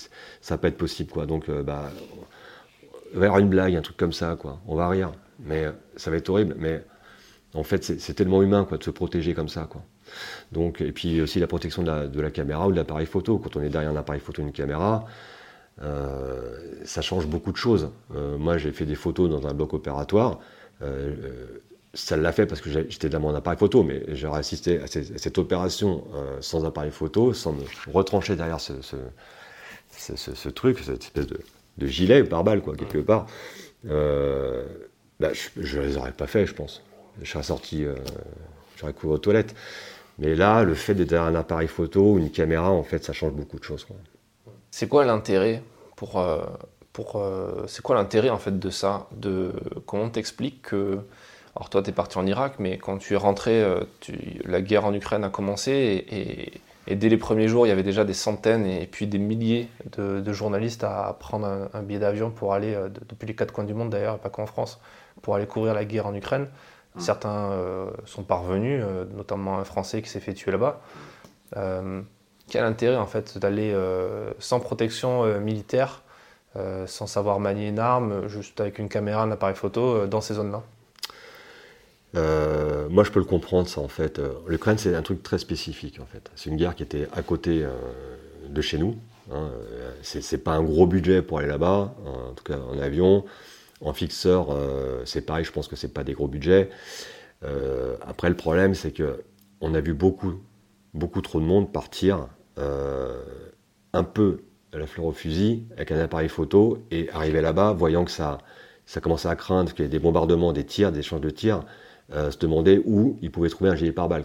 va 0.50 0.58
pas 0.58 0.68
être 0.68 0.78
possible, 0.78 1.12
quoi. 1.12 1.26
Donc, 1.26 1.50
euh, 1.50 1.64
bah, 1.64 1.92
on 3.14 3.20
va 3.20 3.26
y 3.26 3.28
avoir 3.28 3.40
une 3.40 3.50
blague, 3.50 3.76
un 3.76 3.82
truc 3.82 3.98
comme 3.98 4.14
ça, 4.14 4.36
quoi. 4.36 4.62
On 4.68 4.76
va 4.76 4.90
rire, 4.90 5.12
mais 5.40 5.66
euh, 5.66 5.72
ça 5.96 6.12
va 6.12 6.18
être 6.18 6.30
horrible. 6.30 6.56
Mais 6.60 6.84
en 7.54 7.64
fait, 7.64 7.84
c'est 7.84 8.14
tellement 8.14 8.42
humain, 8.44 8.66
quoi, 8.66 8.78
de 8.78 8.84
se 8.84 8.92
protéger 8.92 9.34
comme 9.34 9.50
ça, 9.50 9.68
quoi. 9.70 9.84
Donc, 10.52 10.82
et 10.82 10.92
puis 10.92 11.22
aussi 11.22 11.40
la 11.40 11.48
protection 11.48 11.84
de 11.84 12.22
la, 12.22 12.32
caméra 12.32 12.68
ou 12.68 12.72
de 12.72 12.78
l'appareil 12.78 13.06
photo. 13.06 13.38
Quand 13.38 13.56
on 13.56 13.62
est 13.62 13.70
derrière 13.70 13.92
un 13.92 13.96
appareil 13.96 14.22
photo, 14.22 14.42
une 14.42 14.52
caméra, 14.52 15.06
euh, 15.82 16.58
ça 16.86 17.02
change 17.02 17.28
beaucoup 17.28 17.52
de 17.52 17.58
choses. 17.58 17.90
moi, 18.10 18.58
j'ai 18.58 18.72
fait 18.72 18.86
des 18.86 18.96
photos 18.96 19.30
dans 19.30 19.48
un 19.48 19.54
bloc 19.54 19.74
opératoire 19.74 20.40
ça 21.98 22.16
l'a 22.16 22.32
fait 22.32 22.46
parce 22.46 22.62
que 22.62 22.70
j'étais 22.70 23.10
dans 23.10 23.20
mon 23.20 23.34
appareil 23.34 23.58
photo, 23.58 23.82
mais 23.82 24.04
j'aurais 24.10 24.40
assisté 24.40 24.80
à, 24.80 24.88
cette, 24.88 25.38
opération 25.40 26.06
euh, 26.14 26.38
sans 26.42 26.64
appareil 26.64 26.92
photo, 26.92 27.34
sans 27.34 27.54
me 27.54 27.64
retrancher 27.92 28.36
derrière 28.36 28.60
ce, 28.60 28.74
truc, 30.50 30.80
cette 30.80 31.04
espèce 31.04 31.26
de, 31.26 31.88
gilet 31.88 32.24
par 32.24 32.44
balle, 32.44 32.62
quoi, 32.62 32.76
quelque 32.76 33.00
part. 33.00 33.26
Euh, 33.90 34.64
bah, 35.20 35.30
je 35.34 35.80
ne 35.80 35.86
les 35.86 35.98
aurais 35.98 36.12
pas 36.12 36.28
fait, 36.28 36.46
je 36.46 36.54
pense. 36.54 36.84
Je 37.24 37.32
serais 37.32 37.44
sorti, 37.44 37.84
euh, 37.84 37.96
j'aurais 38.78 38.94
couru 38.94 39.16
aux 39.16 39.18
toilettes. 39.18 39.56
Mais 40.20 40.36
là, 40.36 40.64
le 40.64 40.74
fait 40.74 40.94
d'être 40.96 41.10
derrière 41.10 41.28
un 41.28 41.36
appareil 41.36 41.68
photo 41.68 42.14
ou 42.14 42.18
une 42.18 42.32
caméra, 42.32 42.72
en 42.72 42.84
fait, 42.84 43.04
ça 43.04 43.14
change 43.14 43.34
beaucoup 43.34 43.60
de 43.60 43.64
choses. 43.64 43.88
C'est 44.72 44.88
quoi 44.88 45.06
l'intérêt 45.06 45.62
pour, 45.96 46.24
pour 46.94 47.24
c'est 47.68 47.82
quoi 47.82 47.96
l'intérêt 47.96 48.30
en 48.30 48.38
fait 48.38 48.58
de 48.58 48.70
ça 48.70 49.08
De 49.12 49.52
comment 49.86 50.10
t'expliques 50.10 50.62
que 50.64 51.00
alors 51.58 51.72
toi, 51.72 51.82
tu 51.82 51.90
es 51.90 51.94
parti 51.94 52.20
en 52.20 52.28
Irak, 52.28 52.58
mais 52.60 52.78
quand 52.78 53.00
tu 53.00 53.16
es 53.16 53.18
rentré, 53.18 53.64
euh, 53.64 53.80
la 54.46 54.62
guerre 54.62 54.86
en 54.86 54.94
Ukraine 54.94 55.24
a 55.24 55.30
commencé 55.30 56.06
et, 56.88 56.96
dès 56.96 57.10
les 57.10 57.18
premiers 57.18 57.48
jours, 57.48 57.66
il 57.66 57.70
y 57.70 57.72
avait 57.72 57.82
déjà 57.82 58.06
des 58.06 58.14
centaines 58.14 58.68
et, 58.68 58.86
puis 58.86 59.08
des 59.08 59.18
milliers 59.18 59.68
de, 59.98 60.34
journalistes 60.34 60.84
à 60.84 61.18
prendre 61.20 61.68
un, 61.74 61.82
billet 61.82 61.98
d'avion 61.98 62.30
pour 62.30 62.54
aller, 62.54 62.76
euh, 62.76 62.90
depuis 63.10 63.26
les 63.26 63.34
quatre 63.34 63.52
coins 63.52 63.64
du 63.64 63.74
monde 63.74 63.90
d'ailleurs, 63.90 64.20
pas 64.20 64.30
qu'en 64.30 64.46
France, 64.46 64.80
pour 65.24 65.34
aller 65.34 65.48
couvrir 65.48 65.74
la 65.74 65.84
guerre 65.84 66.06
en 66.06 66.14
Ukraine. 66.14 66.48
Certains 66.98 67.52
euh, 67.52 67.90
sont 68.06 68.24
parvenus, 68.24 68.84
notamment 69.16 69.60
un 69.60 69.64
Français 69.64 70.02
qui 70.02 70.10
s'est 70.10 70.20
fait 70.20 70.34
tuer 70.34 70.52
là-bas. 70.52 70.82
quel 72.50 72.64
intérêt 72.64 72.98
en 72.98 73.08
fait 73.08 73.38
d'aller 73.38 73.76
sans 74.40 74.60
protection 74.60 75.40
militaire, 75.40 76.04
sans 76.86 77.08
savoir 77.08 77.40
manier 77.40 77.68
une 77.68 77.80
arme, 77.80 78.28
juste 78.28 78.60
avec 78.62 78.80
une 78.80 78.90
caméra, 78.90 79.24
un 79.24 79.32
appareil 79.32 79.56
photo 79.56 80.08
dans 80.08 80.22
ces 80.22 80.36
zones-là? 80.36 80.64
Euh, 82.16 82.88
moi, 82.90 83.04
je 83.04 83.12
peux 83.12 83.20
le 83.20 83.26
comprendre, 83.26 83.68
ça, 83.68 83.82
en 83.82 83.88
fait. 83.88 84.20
Euh, 84.20 84.34
L'Ukraine, 84.48 84.78
c'est 84.78 84.96
un 84.96 85.02
truc 85.02 85.24
très 85.24 85.38
spécifique, 85.38 86.00
en 86.00 86.06
fait. 86.06 86.32
C'est 86.36 86.50
une 86.50 86.58
guerre 86.58 86.76
qui 86.76 86.84
était 86.84 87.08
à 87.16 87.22
côté 87.22 87.64
euh, 87.64 87.72
de 88.50 88.62
chez 88.62 88.78
nous. 88.78 88.96
Hein. 89.34 89.50
C'est 90.02 90.38
pas 90.38 90.52
un 90.52 90.64
gros 90.64 90.88
budget 90.88 91.22
pour 91.22 91.40
aller 91.40 91.50
là-bas, 91.50 91.94
en 92.06 92.34
tout 92.34 92.46
cas 92.46 92.58
en 92.58 92.80
avion. 92.80 93.26
En 93.82 93.94
fixeur, 93.94 94.48
c'est 95.06 95.22
pareil, 95.22 95.46
je 95.46 95.52
pense 95.52 95.68
que 95.68 95.76
c'est 95.76 95.94
pas 95.94 96.04
des 96.04 96.14
gros 96.14 96.28
budgets. 96.28 96.70
après, 98.02 98.30
le 98.30 98.36
problème, 98.36 98.74
c'est 98.74 98.92
que 98.92 99.24
on 99.62 99.74
a 99.76 99.82
vu 99.82 99.94
beaucoup, 99.94 100.34
beaucoup 100.94 101.22
trop 101.22 101.40
de 101.40 101.46
monde 101.46 101.72
partir 101.72 102.28
un 102.58 104.04
peu 104.04 104.40
à 104.74 104.80
la 104.80 104.88
fleur 104.88 105.06
au 105.06 105.12
fusil, 105.12 105.66
avec 105.76 105.92
un 105.92 106.00
appareil 106.00 106.30
photo, 106.30 106.80
et 106.90 107.10
arriver 107.12 107.42
là-bas, 107.42 107.74
voyant 107.74 108.04
que 108.04 108.12
ça, 108.12 108.40
ça 108.86 109.02
commençait 109.02 109.30
à 109.30 109.36
craindre, 109.36 109.74
qu'il 109.74 109.84
y 109.84 109.86
ait 109.86 109.90
des 109.90 110.00
bombardements, 110.00 110.54
des 110.54 110.66
tirs, 110.66 110.92
des 110.92 111.00
échanges 111.00 111.22
de 111.22 111.30
tirs. 111.30 111.62
Euh, 112.14 112.32
se 112.32 112.38
demander 112.38 112.82
où 112.86 113.18
ils 113.22 113.30
pouvaient 113.30 113.50
trouver 113.50 113.70
un 113.70 113.76
gilet 113.76 113.92
pare-balles. 113.92 114.24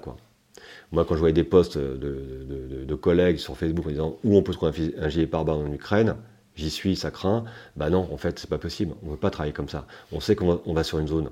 Moi, 0.92 1.04
quand 1.04 1.14
je 1.14 1.18
voyais 1.18 1.32
des 1.32 1.42
posts 1.42 1.78
de, 1.78 2.94
collègues 2.94 3.38
sur 3.38 3.56
Facebook 3.56 3.86
en 3.86 3.90
disant 3.90 4.16
où 4.22 4.36
on 4.36 4.42
peut 4.42 4.52
trouver 4.52 4.94
un, 5.00 5.08
gilet 5.08 5.26
pare-balles 5.26 5.56
en 5.56 5.72
Ukraine, 5.72 6.14
j'y 6.56 6.70
suis, 6.70 6.96
ça 6.96 7.10
craint. 7.10 7.44
Bah 7.76 7.90
non, 7.90 8.08
en 8.12 8.16
fait, 8.16 8.38
c'est 8.38 8.50
pas 8.50 8.58
possible. 8.58 8.94
On 9.02 9.06
ne 9.06 9.10
peut 9.12 9.20
pas 9.20 9.30
travailler 9.30 9.52
comme 9.52 9.68
ça. 9.68 9.86
On 10.12 10.20
sait 10.20 10.36
qu'on 10.36 10.60
va, 10.66 10.84
sur 10.84 10.98
une 10.98 11.08
zone 11.08 11.30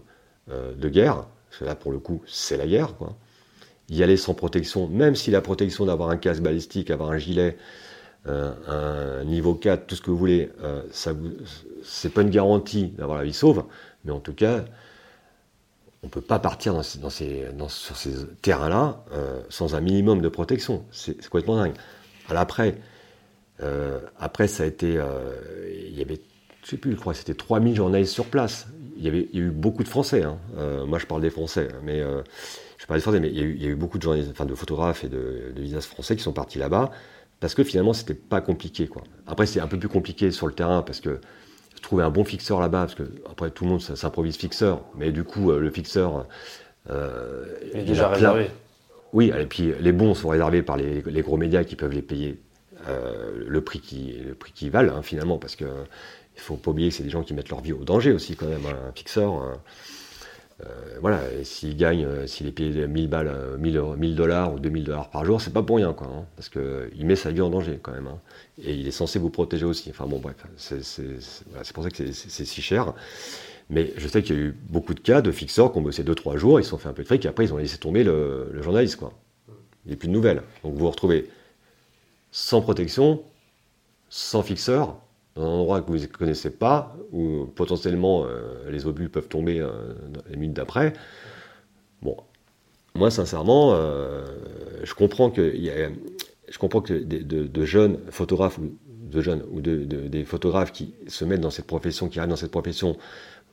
euh, 0.50 0.74
de 0.74 0.88
guerre, 0.88 1.26
parce 1.48 1.61
que 1.61 1.64
là, 1.64 1.74
pour 1.74 1.92
le 1.92 1.98
coup, 1.98 2.22
c'est 2.26 2.56
la 2.56 2.66
guerre. 2.66 2.96
Quoi. 2.96 3.14
Y 3.88 4.02
aller 4.02 4.16
sans 4.16 4.35
protection, 4.35 4.87
même 4.88 5.16
si 5.16 5.30
la 5.30 5.40
protection 5.40 5.87
d'avoir 5.87 6.11
un 6.11 6.16
casque 6.16 6.42
balistique, 6.42 6.90
avoir 6.90 7.11
un 7.11 7.18
gilet, 7.18 7.56
euh, 8.26 9.20
un 9.20 9.24
niveau 9.24 9.54
4, 9.54 9.87
tout 9.87 9.96
ce 9.96 10.02
que 10.02 10.11
vous 10.11 10.16
voulez, 10.16 10.50
ça 10.92 11.12
c'est 11.83 12.12
pas 12.12 12.22
une 12.22 12.30
garantie 12.30 12.88
d'avoir 12.98 13.18
la 13.18 13.24
vie 13.24 13.33
sauve, 13.33 13.64
mais 14.04 14.12
en 14.12 14.20
tout 14.20 14.35
cas, 14.35 14.64
on 16.02 16.06
ne 16.06 16.11
peut 16.11 16.20
pas 16.20 16.38
partir 16.38 16.83
sur 16.85 17.11
ces 17.11 17.46
terrains-là 18.42 19.04
euh, 19.12 19.42
sans 19.50 19.74
un 19.74 19.80
minimum 19.80 20.22
de 20.22 20.28
protection. 20.28 20.85
C'est 20.90 21.20
complètement 21.28 21.56
dingue. 21.56 21.74
Alors 22.28 22.42
après, 22.42 22.78
après, 24.18 24.48
ça 24.48 24.64
a 24.64 24.66
été. 24.66 24.98
il 25.88 25.98
y 25.98 26.02
avait, 26.02 26.20
je 26.64 26.70
sais 26.70 26.76
plus, 26.76 26.92
je 26.92 26.96
crois 26.96 27.12
que 27.12 27.18
c'était 27.18 27.34
3000 27.34 27.76
journalistes 27.76 28.12
sur 28.12 28.26
place. 28.26 28.66
Il 28.96 29.04
y, 29.04 29.08
avait, 29.08 29.28
il 29.32 29.38
y 29.38 29.42
a 29.42 29.46
eu 29.46 29.50
beaucoup 29.50 29.82
de 29.82 29.88
Français. 29.88 30.22
Hein. 30.22 30.38
moi, 30.86 30.98
je 30.98 31.06
parle 31.06 31.22
des 31.22 31.30
Français, 31.30 31.68
mais 31.82 32.00
je 32.78 32.86
parle 32.86 32.98
des 32.98 33.02
Français, 33.02 33.20
mais 33.20 33.28
il 33.28 33.38
y, 33.38 33.40
a 33.40 33.44
eu, 33.44 33.54
il 33.54 33.62
y 33.62 33.66
a 33.66 33.70
eu 33.70 33.76
beaucoup 33.76 33.98
de 33.98 34.02
journalistes, 34.02 34.30
enfin 34.30 34.44
de 34.46 34.54
photographes 34.54 35.04
et 35.04 35.08
de, 35.08 35.52
de 35.54 35.62
visas 35.62 35.80
français 35.80 36.16
qui 36.16 36.22
sont 36.22 36.32
partis 36.32 36.58
là-bas 36.58 36.90
parce 37.40 37.54
que 37.54 37.64
finalement, 37.64 37.94
c'était 37.94 38.14
pas 38.14 38.42
compliqué. 38.42 38.86
Quoi. 38.86 39.02
Après, 39.26 39.46
c'est 39.46 39.60
un 39.60 39.66
peu 39.66 39.78
plus 39.78 39.88
compliqué 39.88 40.30
sur 40.30 40.46
le 40.46 40.52
terrain 40.52 40.82
parce 40.82 41.00
que 41.00 41.20
trouver 41.80 42.04
un 42.04 42.10
bon 42.10 42.24
fixeur 42.24 42.60
là-bas, 42.60 42.80
parce 42.80 42.94
que 42.94 43.04
après 43.28 43.50
tout 43.50 43.64
le 43.64 43.70
monde 43.70 43.80
s'improvise 43.80 44.36
fixeur, 44.36 44.82
mais 44.96 45.10
du 45.10 45.24
coup, 45.24 45.50
le 45.50 45.70
fixeur. 45.70 46.26
Euh, 46.90 47.46
il 47.72 47.80
est 47.80 47.84
déjà 47.84 48.08
réservé. 48.08 48.50
Oui, 49.12 49.32
et 49.36 49.46
puis 49.46 49.72
les 49.80 49.92
bons 49.92 50.14
sont 50.14 50.28
réservés 50.28 50.62
par 50.62 50.76
les, 50.76 51.22
gros 51.22 51.36
médias 51.38 51.64
qui 51.64 51.76
peuvent 51.76 51.92
les 51.92 52.02
payer 52.02 52.38
euh, 52.88 53.44
le 53.46 53.60
prix 53.60 53.80
qui 53.80 54.12
le 54.26 54.34
prix 54.34 54.52
qui 54.52 54.70
valent 54.70 54.94
hein, 54.94 55.02
finalement, 55.02 55.38
parce 55.38 55.56
que 55.56 55.64
il 56.36 56.40
faut 56.40 56.56
pas 56.56 56.70
oublier 56.70 56.88
que 56.88 56.94
c'est 56.94 57.02
des 57.02 57.10
gens 57.10 57.22
qui 57.22 57.34
mettent 57.34 57.50
leur 57.50 57.60
vie 57.60 57.72
au 57.72 57.84
danger 57.84 58.12
aussi 58.12 58.36
quand 58.36 58.46
même. 58.46 58.64
Hein, 58.66 58.76
un 58.88 58.92
fixeur, 58.92 59.34
hein. 59.34 59.60
euh, 60.62 60.64
voilà, 61.00 61.20
s'il 61.44 61.76
gagne, 61.76 62.26
s'il 62.26 62.46
est 62.46 62.52
payé 62.52 62.86
1000 62.86 63.08
balles, 63.08 63.32
1000 63.58 64.14
dollars 64.14 64.54
ou 64.54 64.58
2000 64.58 64.84
dollars 64.84 65.10
par 65.10 65.24
jour, 65.24 65.40
c'est 65.40 65.52
pas 65.52 65.62
pour 65.62 65.76
rien 65.76 65.92
quoi, 65.92 66.08
parce 66.36 66.48
que 66.48 66.90
il 66.96 67.06
met 67.06 67.16
sa 67.16 67.30
vie 67.30 67.42
en 67.42 67.50
danger 67.50 67.78
quand 67.82 67.92
même. 67.92 68.08
et 68.62 68.74
il 68.74 68.86
est 68.86 68.92
censé 68.92 69.18
vous 69.18 69.30
protéger 69.30 69.66
aussi. 69.66 69.90
Enfin 69.90 70.06
bon, 70.06 70.18
bref, 70.18 70.36
c'est 70.56 71.72
pour 71.74 71.84
ça 71.84 71.90
que 71.90 72.12
c'est 72.12 72.44
si 72.44 72.62
cher. 72.62 72.94
Mais 73.70 73.92
je 73.96 74.08
sais 74.08 74.22
qu'il 74.22 74.36
y 74.36 74.38
a 74.38 74.42
eu 74.42 74.56
beaucoup 74.68 74.94
de 74.94 75.00
cas 75.00 75.22
de 75.22 75.30
fixeurs 75.30 75.72
qui 75.72 75.78
ont 75.78 75.82
bossé 75.82 76.02
2-3 76.02 76.36
jours, 76.36 76.58
ils 76.58 76.64
se 76.64 76.70
sont 76.70 76.78
fait 76.78 76.88
un 76.88 76.92
peu 76.92 77.02
de 77.02 77.06
fric, 77.06 77.24
et 77.24 77.28
après 77.28 77.44
ils 77.44 77.54
ont 77.54 77.56
laissé 77.56 77.78
tomber 77.78 78.02
le, 78.02 78.60
journaliste. 78.60 78.96
Quoi. 78.96 79.12
Il 79.84 79.88
n'y 79.88 79.94
a 79.94 79.96
plus 79.96 80.08
de 80.08 80.12
nouvelles. 80.12 80.42
Donc 80.64 80.74
vous 80.74 80.80
vous 80.80 80.90
retrouvez 80.90 81.28
sans 82.32 82.60
protection, 82.60 83.22
sans 84.08 84.42
fixeur, 84.42 84.96
dans 85.34 85.42
un 85.42 85.48
endroit 85.48 85.80
que 85.80 85.86
vous 85.86 85.98
ne 85.98 86.06
connaissez 86.06 86.50
pas, 86.50 86.96
où 87.12 87.46
potentiellement 87.54 88.24
euh, 88.24 88.70
les 88.70 88.86
obus 88.86 89.08
peuvent 89.08 89.28
tomber 89.28 89.60
euh, 89.60 89.94
les 90.28 90.36
minutes 90.36 90.56
d'après. 90.56 90.92
Bon, 92.02 92.16
moi 92.94 93.10
sincèrement, 93.10 93.72
euh, 93.74 94.24
je 94.82 94.94
comprends 94.94 95.30
que, 95.30 95.54
je 96.48 96.58
comprends 96.58 96.80
que 96.80 96.94
de, 96.94 97.64
jeunes 97.64 97.98
photographes 98.10 98.58
ou 98.58 98.76
de 98.88 99.20
jeunes 99.20 99.44
ou 99.50 99.60
de, 99.60 99.84
des 99.84 100.24
photographes 100.24 100.72
qui 100.72 100.94
se 101.06 101.24
mettent 101.24 101.40
dans 101.40 101.50
cette 101.50 101.66
profession, 101.66 102.08
qui 102.08 102.18
arrivent 102.18 102.30
dans 102.30 102.36
cette 102.36 102.50
profession 102.50 102.96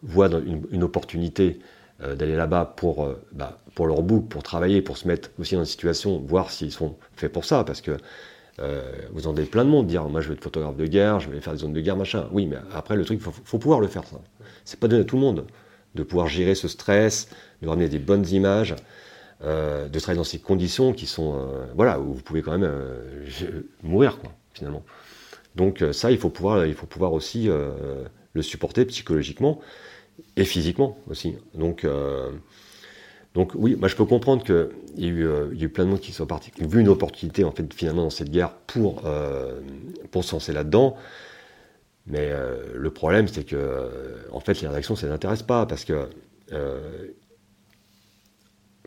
voient 0.03 0.29
une, 0.71 0.83
opportunité 0.83 1.59
d'aller 1.99 2.35
là-bas 2.35 2.73
pour, 2.77 3.09
bah, 3.31 3.57
pour 3.73 3.87
leur 3.87 4.03
book, 4.03 4.29
pour 4.29 4.43
travailler, 4.43 4.83
pour 4.83 4.97
se 4.97 5.07
mettre 5.07 5.31
aussi 5.39 5.55
dans 5.55 5.61
une 5.61 5.65
situation, 5.65 6.19
voir 6.19 6.51
s'ils 6.51 6.71
sont 6.71 6.95
faits 7.15 7.33
pour 7.33 7.45
ça, 7.45 7.63
parce 7.63 7.81
que 7.81 7.97
euh, 8.59 8.91
vous 9.11 9.27
en 9.27 9.35
avez 9.35 9.45
plein 9.45 9.65
de 9.65 9.69
monde, 9.69 9.87
dire 9.87 10.03
moi 10.05 10.21
je 10.21 10.29
vais 10.29 10.33
être 10.33 10.43
photographe 10.43 10.75
de 10.75 10.85
guerre, 10.85 11.19
je 11.19 11.29
vais 11.29 11.39
faire 11.39 11.53
des 11.53 11.59
zones 11.59 11.73
de 11.73 11.81
guerre, 11.81 11.97
machin. 11.97 12.27
Oui, 12.31 12.45
mais 12.45 12.57
après 12.73 12.95
le 12.95 13.05
truc, 13.05 13.19
il 13.21 13.31
faut, 13.43 13.57
pouvoir 13.57 13.79
le 13.79 13.87
faire 13.87 14.03
ça. 14.05 14.19
C'est 14.65 14.79
pas 14.79 14.87
donné 14.87 15.01
à 15.01 15.05
tout 15.05 15.15
le 15.15 15.21
monde 15.21 15.45
de 15.95 16.03
pouvoir 16.03 16.27
gérer 16.27 16.55
ce 16.55 16.67
stress, 16.67 17.29
de 17.61 17.67
ramener 17.67 17.89
des 17.89 17.99
bonnes 17.99 18.27
images, 18.27 18.75
de 19.41 19.99
travailler 19.99 20.17
dans 20.17 20.23
ces 20.23 20.39
conditions 20.39 20.93
qui 20.93 21.05
sont, 21.05 21.47
voilà, 21.75 21.99
où 21.99 22.13
vous 22.13 22.21
pouvez 22.21 22.41
quand 22.41 22.57
même 22.57 22.71
mourir, 23.81 24.19
quoi, 24.19 24.31
finalement. 24.53 24.83
Donc 25.55 25.83
ça, 25.91 26.11
il 26.11 26.17
faut 26.17 26.29
pouvoir, 26.29 26.65
il 26.65 26.75
faut 26.75 26.85
pouvoir 26.85 27.13
aussi 27.13 27.49
le 28.33 28.41
supporter 28.41 28.85
psychologiquement 28.85 29.59
et 30.35 30.45
physiquement 30.45 30.97
aussi. 31.09 31.35
Donc, 31.53 31.83
euh, 31.83 32.31
donc 33.33 33.51
oui, 33.55 33.75
moi 33.75 33.87
je 33.87 33.95
peux 33.95 34.05
comprendre 34.05 34.43
qu'il 34.43 34.69
y, 34.97 35.05
a 35.05 35.09
eu, 35.09 35.27
euh, 35.27 35.53
y 35.53 35.61
a 35.61 35.65
eu 35.65 35.69
plein 35.69 35.85
de 35.85 35.89
monde 35.91 35.99
qui 35.99 36.11
sont 36.11 36.25
partis, 36.25 36.51
qui 36.51 36.63
ont 36.63 36.67
vu 36.67 36.81
une 36.81 36.87
opportunité 36.87 37.43
en 37.43 37.51
fait 37.51 37.71
finalement 37.73 38.03
dans 38.03 38.09
cette 38.09 38.31
guerre 38.31 38.51
pour, 38.51 39.03
euh, 39.05 39.59
pour 40.11 40.23
se 40.23 40.33
lancer 40.33 40.53
là-dedans. 40.53 40.95
Mais 42.09 42.31
le 42.73 42.89
problème, 42.89 43.27
c'est 43.27 43.43
que 43.43 43.91
en 44.31 44.39
fait 44.39 44.61
les 44.61 44.69
réactions, 44.69 44.95
ça 44.95 45.07
ne 45.07 45.11
les 45.11 45.15
intéresse 45.15 45.43
pas 45.43 45.65
parce 45.65 45.83
que 45.83 46.07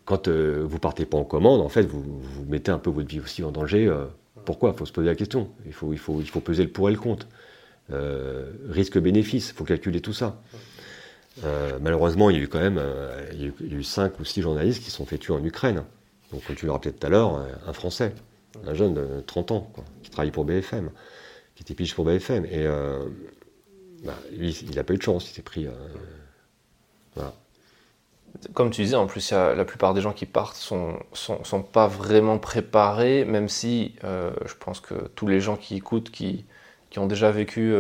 quand 0.07 0.27
vous 0.27 0.79
partez 0.79 1.05
pas 1.05 1.19
en 1.19 1.25
commande, 1.25 1.61
en 1.61 1.69
fait, 1.69 1.83
vous, 1.83 2.03
vous, 2.03 2.45
mettez 2.47 2.71
un 2.71 2.79
peu 2.79 2.89
votre 2.89 3.09
vie 3.09 3.21
aussi 3.21 3.45
en 3.45 3.53
danger. 3.53 3.95
pourquoi? 4.47 4.71
Il 4.71 4.79
faut 4.79 4.87
se 4.87 4.93
poser 4.93 5.09
la 5.09 5.15
question. 5.15 5.51
Il 5.67 5.75
faut, 5.75 5.93
il, 5.93 5.99
faut, 5.99 6.23
il 6.23 6.31
faut 6.31 6.41
peser 6.41 6.65
le 6.65 6.71
pour 6.71 6.89
et 6.89 6.93
le 6.93 6.99
contre. 6.99 7.29
risque-bénéfice, 8.71 9.51
il 9.51 9.55
faut 9.55 9.65
calculer 9.65 10.01
tout 10.01 10.15
ça. 10.15 10.41
Euh, 11.45 11.79
malheureusement, 11.81 12.31
il 12.31 12.37
y 12.37 12.41
a 12.41 12.43
eu 12.43 12.49
quand 12.49 12.61
même 12.61 12.79
euh, 12.79 13.27
il, 13.33 13.43
y 13.43 13.75
a 13.75 13.79
eu, 13.79 13.83
5 13.83 14.19
ou 14.21 14.25
6 14.25 14.43
journalistes 14.43 14.83
qui 14.83 14.91
sont 14.91 15.07
fait 15.07 15.19
tuer 15.19 15.33
en 15.33 15.45
Ukraine. 15.45 15.85
Donc, 16.33 16.45
comme 16.45 16.57
tu 16.57 16.67
l'as 16.67 16.73
rappelé 16.73 16.93
tout 16.93 17.07
à 17.07 17.11
l'heure, 17.11 17.37
euh, 17.37 17.49
un 17.67 17.73
Français, 17.73 18.15
un 18.67 18.75
jeune 18.75 18.95
de 18.95 19.23
30 19.27 19.51
ans, 19.53 19.73
qui 20.03 20.11
travaille 20.11 20.31
pour 20.31 20.45
BFM, 20.45 20.91
qui 21.55 21.63
était 21.63 21.75
pige 21.75 21.95
pour 21.95 22.05
BFM. 22.05 22.45
Et 22.47 22.67
bah, 24.05 24.15
lui, 24.37 24.51
il 24.51 24.75
n'a 24.75 24.85
pas 24.85 24.95
eu 24.95 24.99
de 24.99 25.03
chance, 25.03 25.31
il 25.31 25.35
s'est 25.35 25.43
pris. 25.43 25.67
voilà. 27.15 27.33
Comme 28.55 28.71
tu 28.71 28.83
disais, 28.83 28.97
en 28.97 29.07
plus, 29.07 29.33
la 29.33 29.65
plupart 29.65 29.93
des 29.95 30.01
gens 30.01 30.13
qui 30.13 30.27
partent 30.27 30.57
sont, 30.57 30.99
sont, 31.13 31.43
sont 31.45 31.63
pas 31.63 31.87
vraiment 31.87 32.39
préparés, 32.39 33.25
même 33.25 33.49
si 33.49 33.95
je 34.03 34.55
pense 34.59 34.81
que 34.81 34.95
tous 35.15 35.27
les 35.27 35.41
gens 35.41 35.57
qui 35.57 35.77
écoutent, 35.77 36.11
qui, 36.11 36.45
qui 36.91 36.99
ont 36.99 37.07
déjà 37.07 37.31
vécu 37.31 37.73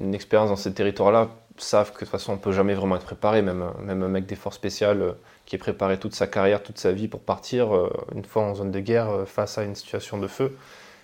une 0.00 0.14
expérience 0.14 0.50
dans 0.50 0.56
ces 0.56 0.72
territoires-là, 0.72 1.30
savent 1.58 1.90
que 1.90 1.96
de 1.96 1.98
toute 2.00 2.08
façon 2.08 2.32
on 2.32 2.36
peut 2.38 2.52
jamais 2.52 2.74
vraiment 2.74 2.96
être 2.96 3.04
préparé, 3.04 3.42
même, 3.42 3.64
même 3.80 4.02
un 4.02 4.08
mec 4.08 4.26
des 4.26 4.36
forces 4.36 4.56
spéciales 4.56 5.02
euh, 5.02 5.12
qui 5.46 5.56
est 5.56 5.58
préparé 5.58 5.98
toute 5.98 6.14
sa 6.14 6.26
carrière, 6.26 6.62
toute 6.62 6.78
sa 6.78 6.92
vie 6.92 7.08
pour 7.08 7.20
partir 7.20 7.74
euh, 7.74 7.92
une 8.14 8.24
fois 8.24 8.42
en 8.42 8.54
zone 8.54 8.70
de 8.70 8.80
guerre 8.80 9.10
euh, 9.10 9.24
face 9.24 9.58
à 9.58 9.64
une 9.64 9.74
situation 9.74 10.18
de 10.18 10.26
feu. 10.26 10.56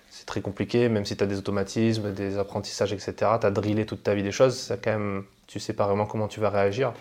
C'est 0.09 0.25
très 0.25 0.41
compliqué, 0.41 0.89
même 0.89 1.05
si 1.05 1.15
tu 1.15 1.23
as 1.23 1.27
des 1.27 1.37
automatismes, 1.37 2.11
des 2.13 2.37
apprentissages, 2.37 2.93
etc. 2.93 3.13
Tu 3.39 3.45
as 3.45 3.51
drillé 3.51 3.85
toute 3.85 4.01
ta 4.01 4.15
vie 4.15 4.23
des 4.23 4.31
choses, 4.31 4.57
ça 4.57 4.75
quand 4.75 4.91
même, 4.91 5.23
tu 5.45 5.59
sais 5.59 5.73
pas 5.73 5.85
vraiment 5.85 6.07
comment 6.07 6.27
tu 6.27 6.39
vas 6.39 6.49
réagir. 6.49 6.93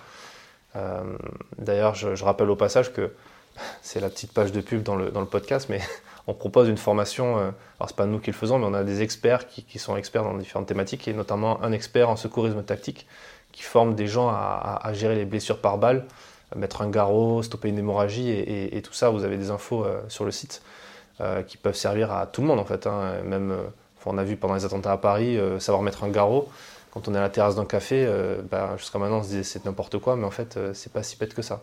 D'ailleurs, 1.56 1.96
je, 1.96 2.22
rappelle 2.22 2.50
au 2.50 2.54
passage 2.54 2.92
que 2.92 3.10
c'est 3.82 3.98
la 3.98 4.10
petite 4.10 4.32
page 4.32 4.52
de 4.52 4.60
pub 4.60 4.82
dans 4.82 4.94
le, 4.94 5.10
dans 5.10 5.20
le 5.20 5.26
podcast, 5.26 5.68
mais 5.70 5.80
on 6.26 6.34
propose 6.34 6.68
une 6.68 6.76
formation, 6.76 7.38
alors 7.38 7.88
c'est 7.88 7.96
pas 7.96 8.04
nous 8.04 8.18
qui 8.18 8.30
le 8.30 8.36
faisons, 8.36 8.58
mais 8.58 8.66
on 8.66 8.74
a 8.74 8.84
des 8.84 9.00
experts 9.00 9.48
qui, 9.48 9.64
qui, 9.64 9.78
sont 9.78 9.96
experts 9.96 10.22
dans 10.22 10.36
différentes 10.36 10.68
thématiques, 10.68 11.08
et 11.08 11.14
notamment 11.14 11.62
un 11.64 11.72
expert 11.72 12.10
en 12.10 12.16
secourisme 12.16 12.62
tactique 12.62 13.06
qui 13.58 13.64
forment 13.64 13.96
des 13.96 14.06
gens 14.06 14.28
à, 14.28 14.92
gérer 14.92 15.16
les 15.16 15.24
blessures 15.24 15.58
par 15.58 15.78
balle, 15.78 16.04
mettre 16.54 16.80
un 16.80 16.88
garrot, 16.88 17.42
stopper 17.42 17.70
une 17.70 17.78
hémorragie 17.78 18.30
et, 18.30 18.80
tout 18.82 18.92
ça. 18.92 19.10
Vous 19.10 19.24
avez 19.24 19.36
des 19.36 19.50
infos 19.50 19.84
euh, 19.84 20.00
sur 20.06 20.24
le 20.24 20.30
site 20.30 20.62
euh, 21.20 21.42
qui 21.42 21.56
peuvent 21.56 21.74
servir 21.74 22.12
à 22.12 22.28
tout 22.28 22.40
le 22.40 22.46
monde 22.46 22.60
en 22.60 22.64
fait. 22.64 22.86
Hein. 22.86 23.14
Même, 23.24 23.50
euh, 23.50 23.62
on 24.06 24.16
a 24.16 24.22
vu 24.22 24.36
pendant 24.36 24.54
les 24.54 24.64
attentats 24.64 24.92
à 24.92 24.96
Paris, 24.96 25.38
savoir 25.58 25.82
mettre 25.82 26.04
un 26.04 26.08
garrot. 26.08 26.48
Quand 26.92 27.08
on 27.08 27.14
est 27.14 27.18
à 27.18 27.20
la 27.20 27.30
terrasse 27.30 27.56
d'un 27.56 27.66
café, 27.66 28.08
ben, 28.50 28.76
jusqu'à 28.78 28.98
maintenant 28.98 29.18
on 29.18 29.22
se 29.22 29.28
disait 29.28 29.42
c'est 29.42 29.66
n'importe 29.66 29.98
quoi, 29.98 30.16
mais 30.16 30.24
en 30.24 30.30
fait 30.30 30.58
c'est 30.72 30.90
pas 30.90 31.02
si 31.02 31.18
bête 31.18 31.34
que 31.34 31.42
ça. 31.42 31.60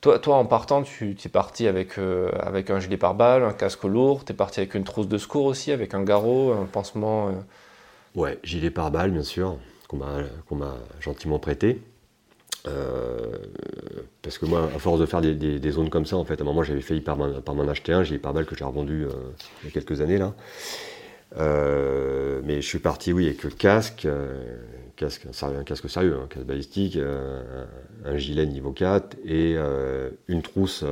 toi, 0.00 0.18
toi, 0.20 0.36
en 0.36 0.46
partant, 0.46 0.82
tu 0.82 1.14
es 1.22 1.28
parti 1.28 1.66
avec, 1.66 1.98
avec 1.98 2.70
un 2.70 2.80
gilet 2.80 2.96
pare-balles, 2.96 3.42
un 3.42 3.52
casque 3.52 3.84
lourd, 3.84 4.24
tu 4.24 4.32
es 4.32 4.34
parti 4.34 4.60
avec 4.60 4.74
une 4.74 4.84
trousse 4.84 5.08
de 5.08 5.18
secours 5.18 5.44
aussi, 5.44 5.70
avec 5.70 5.92
un 5.92 6.02
garrot, 6.02 6.52
un 6.52 6.64
pansement 6.64 7.30
Ouais, 8.14 8.38
gilet 8.42 8.70
pare-balles, 8.70 9.12
bien 9.12 9.22
sûr, 9.22 9.58
qu'on 9.88 9.96
m'a 9.96 10.76
gentiment 11.00 11.38
prêté. 11.38 11.80
Euh, 12.66 13.38
parce 14.22 14.38
que 14.38 14.46
moi, 14.46 14.68
à 14.74 14.78
force 14.78 15.00
de 15.00 15.06
faire 15.06 15.20
des, 15.20 15.70
zones 15.70 15.90
comme 15.90 16.06
ça, 16.06 16.16
en 16.16 16.24
fait, 16.24 16.40
à 16.40 16.42
un 16.42 16.44
moment, 16.44 16.62
j'avais 16.62 16.80
failli 16.80 17.00
par 17.00 17.16
m'en 17.16 17.68
acheter 17.68 17.92
un, 17.92 18.02
gilet 18.02 18.18
pare-balles 18.18 18.46
que 18.46 18.56
j'ai 18.56 18.64
revendu 18.64 19.04
euh, 19.04 19.08
il 19.62 19.66
y 19.66 19.68
a 19.68 19.72
quelques 19.72 20.00
années, 20.00 20.18
là. 20.18 20.34
Euh, 21.36 22.40
mais 22.44 22.56
je 22.60 22.66
suis 22.66 22.80
parti, 22.80 23.12
oui, 23.12 23.26
avec 23.26 23.44
le 23.44 23.50
casque, 23.50 24.08
casque 24.96 25.26
un, 25.26 25.62
casque 25.62 25.88
sérieux, 25.88 26.18
un 26.20 26.26
casque 26.26 26.46
balistique, 26.46 26.98
un 28.04 28.16
gilet 28.16 28.46
niveau 28.46 28.72
4 28.72 29.16
et 29.24 29.56
une 30.26 30.42
trousse 30.42 30.84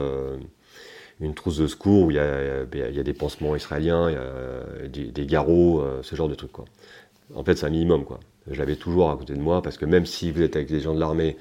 une 1.21 1.35
trousse 1.35 1.59
de 1.59 1.67
secours 1.67 2.05
où 2.05 2.11
il 2.13 2.17
y 2.17 2.21
a, 2.21 3.03
des 3.03 3.13
pansements 3.13 3.57
israéliens, 3.57 4.09
y 4.09 4.15
a 4.15 4.87
des, 4.87 5.07
des 5.07 5.27
garrots, 5.27 5.85
ce 6.03 6.15
genre 6.15 6.29
de 6.29 6.37
trucs. 6.37 6.53
Quoi 6.53 6.67
en 7.35 7.45
fait, 7.45 7.57
c'est 7.57 7.67
un 7.67 7.71
minimum, 7.71 8.05
quoi. 8.05 8.21
Je 8.51 8.59
l'avais 8.59 8.77
toujours 8.77 9.11
à 9.11 9.17
côté 9.17 9.35
de 9.35 9.41
moi, 9.41 9.63
parce 9.63 9.77
que 9.77 9.85
même 9.85 10.07
si 10.07 10.31
vous 10.31 10.43
êtes 10.43 10.57
avec 10.57 10.69
des 10.69 10.81
gens 10.81 10.95
de 10.95 11.01
l'armée, 11.01 11.37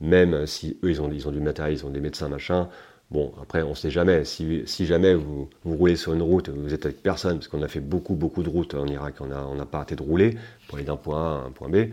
même 0.00 0.46
si 0.46 0.78
eux, 0.82 0.90
ils 0.90 1.00
ont, 1.00 1.10
ils 1.10 1.28
ont 1.28 1.30
du 1.30 1.40
matériel, 1.40 1.74
ils 1.78 1.86
ont 1.86 1.90
des 1.90 2.00
médecins, 2.00 2.28
machin, 2.28 2.68
bon, 3.10 3.32
après, 3.40 3.62
on 3.62 3.70
ne 3.70 3.74
sait 3.74 3.90
jamais. 3.90 4.24
Si, 4.24 4.64
jamais 4.86 5.14
vous, 5.14 5.48
vous, 5.64 5.76
roulez 5.76 5.96
sur 5.96 6.12
une 6.12 6.22
route, 6.22 6.48
vous 6.50 6.74
êtes 6.74 6.84
avec 6.86 7.02
personne, 7.02 7.38
parce 7.38 7.48
qu'on 7.48 7.62
a 7.62 7.68
fait 7.68 7.80
beaucoup, 7.80 8.14
beaucoup 8.14 8.42
de 8.42 8.48
routes 8.48 8.74
en 8.74 8.86
Irak, 8.86 9.14
on 9.20 9.26
n'a 9.26 9.46
on 9.46 9.56
pas 9.66 9.78
arrêté 9.78 9.96
de 9.96 10.02
rouler 10.02 10.36
pour 10.68 10.76
aller 10.76 10.86
d'un 10.86 10.96
point 10.96 11.18
A 11.18 11.42
à 11.42 11.46
un 11.46 11.50
point 11.50 11.68
B. 11.68 11.90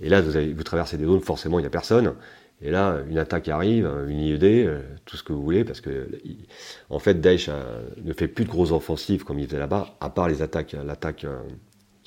Et 0.00 0.08
là, 0.08 0.20
vous, 0.20 0.36
avez, 0.36 0.52
vous 0.52 0.62
traversez 0.62 0.96
des 0.98 1.04
zones, 1.04 1.20
forcément, 1.20 1.58
il 1.58 1.62
n'y 1.62 1.68
a 1.68 1.70
personne. 1.70 2.14
Et 2.62 2.70
là, 2.70 3.00
une 3.08 3.18
attaque 3.18 3.48
arrive, 3.48 3.90
une 4.08 4.18
IED, 4.18 4.44
euh, 4.44 4.80
tout 5.04 5.16
ce 5.16 5.22
que 5.22 5.32
vous 5.32 5.42
voulez, 5.42 5.64
parce 5.64 5.82
que, 5.82 6.08
en 6.88 6.98
fait, 6.98 7.20
Daesh 7.20 7.50
ne 8.02 8.12
fait 8.14 8.28
plus 8.28 8.44
de 8.44 8.50
grosses 8.50 8.72
offensives 8.72 9.24
comme 9.24 9.38
il 9.38 9.46
faisait 9.46 9.58
là-bas, 9.58 9.94
à 10.00 10.08
part 10.08 10.28
les 10.28 10.40
attaques, 10.40 10.74
l'attaque 10.84 11.24
euh, 11.24 11.38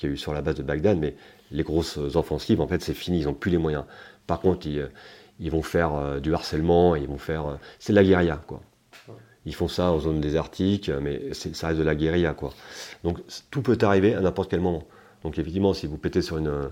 qu'il 0.00 0.08
y 0.08 0.12
a 0.12 0.14
eu 0.14 0.18
sur 0.18 0.32
la 0.32 0.40
base 0.40 0.56
de 0.56 0.62
Bagdad, 0.62 0.98
mais 0.98 1.14
les 1.50 1.62
grosses 1.62 1.98
offensives, 1.98 2.60
en 2.60 2.66
fait, 2.66 2.82
c'est 2.82 2.94
fini, 2.94 3.20
ils 3.20 3.26
n'ont 3.26 3.34
plus 3.34 3.50
les 3.50 3.58
moyens. 3.58 3.84
Par 4.26 4.40
contre, 4.40 4.66
ils, 4.66 5.50
vont 5.50 5.62
faire 5.62 5.94
euh, 5.94 6.20
du 6.20 6.34
harcèlement, 6.34 6.96
ils 6.96 7.06
vont 7.06 7.18
faire. 7.18 7.46
Euh, 7.46 7.54
c'est 7.78 7.92
de 7.92 7.96
la 7.96 8.04
guérilla, 8.04 8.40
quoi. 8.46 8.60
Ils 9.46 9.54
font 9.54 9.68
ça 9.68 9.90
en 9.90 9.98
zone 9.98 10.20
désertique, 10.20 10.90
mais 11.00 11.32
ça 11.32 11.68
reste 11.68 11.78
de 11.78 11.84
la 11.84 11.94
guérilla, 11.94 12.34
quoi. 12.34 12.52
Donc 13.04 13.18
tout 13.50 13.62
peut 13.62 13.78
arriver 13.80 14.14
à 14.14 14.20
n'importe 14.20 14.50
quel 14.50 14.60
moment. 14.60 14.84
Donc 15.22 15.38
effectivement, 15.38 15.72
si 15.72 15.86
vous 15.86 15.96
pétez 15.96 16.20
sur 16.20 16.36
une, 16.36 16.70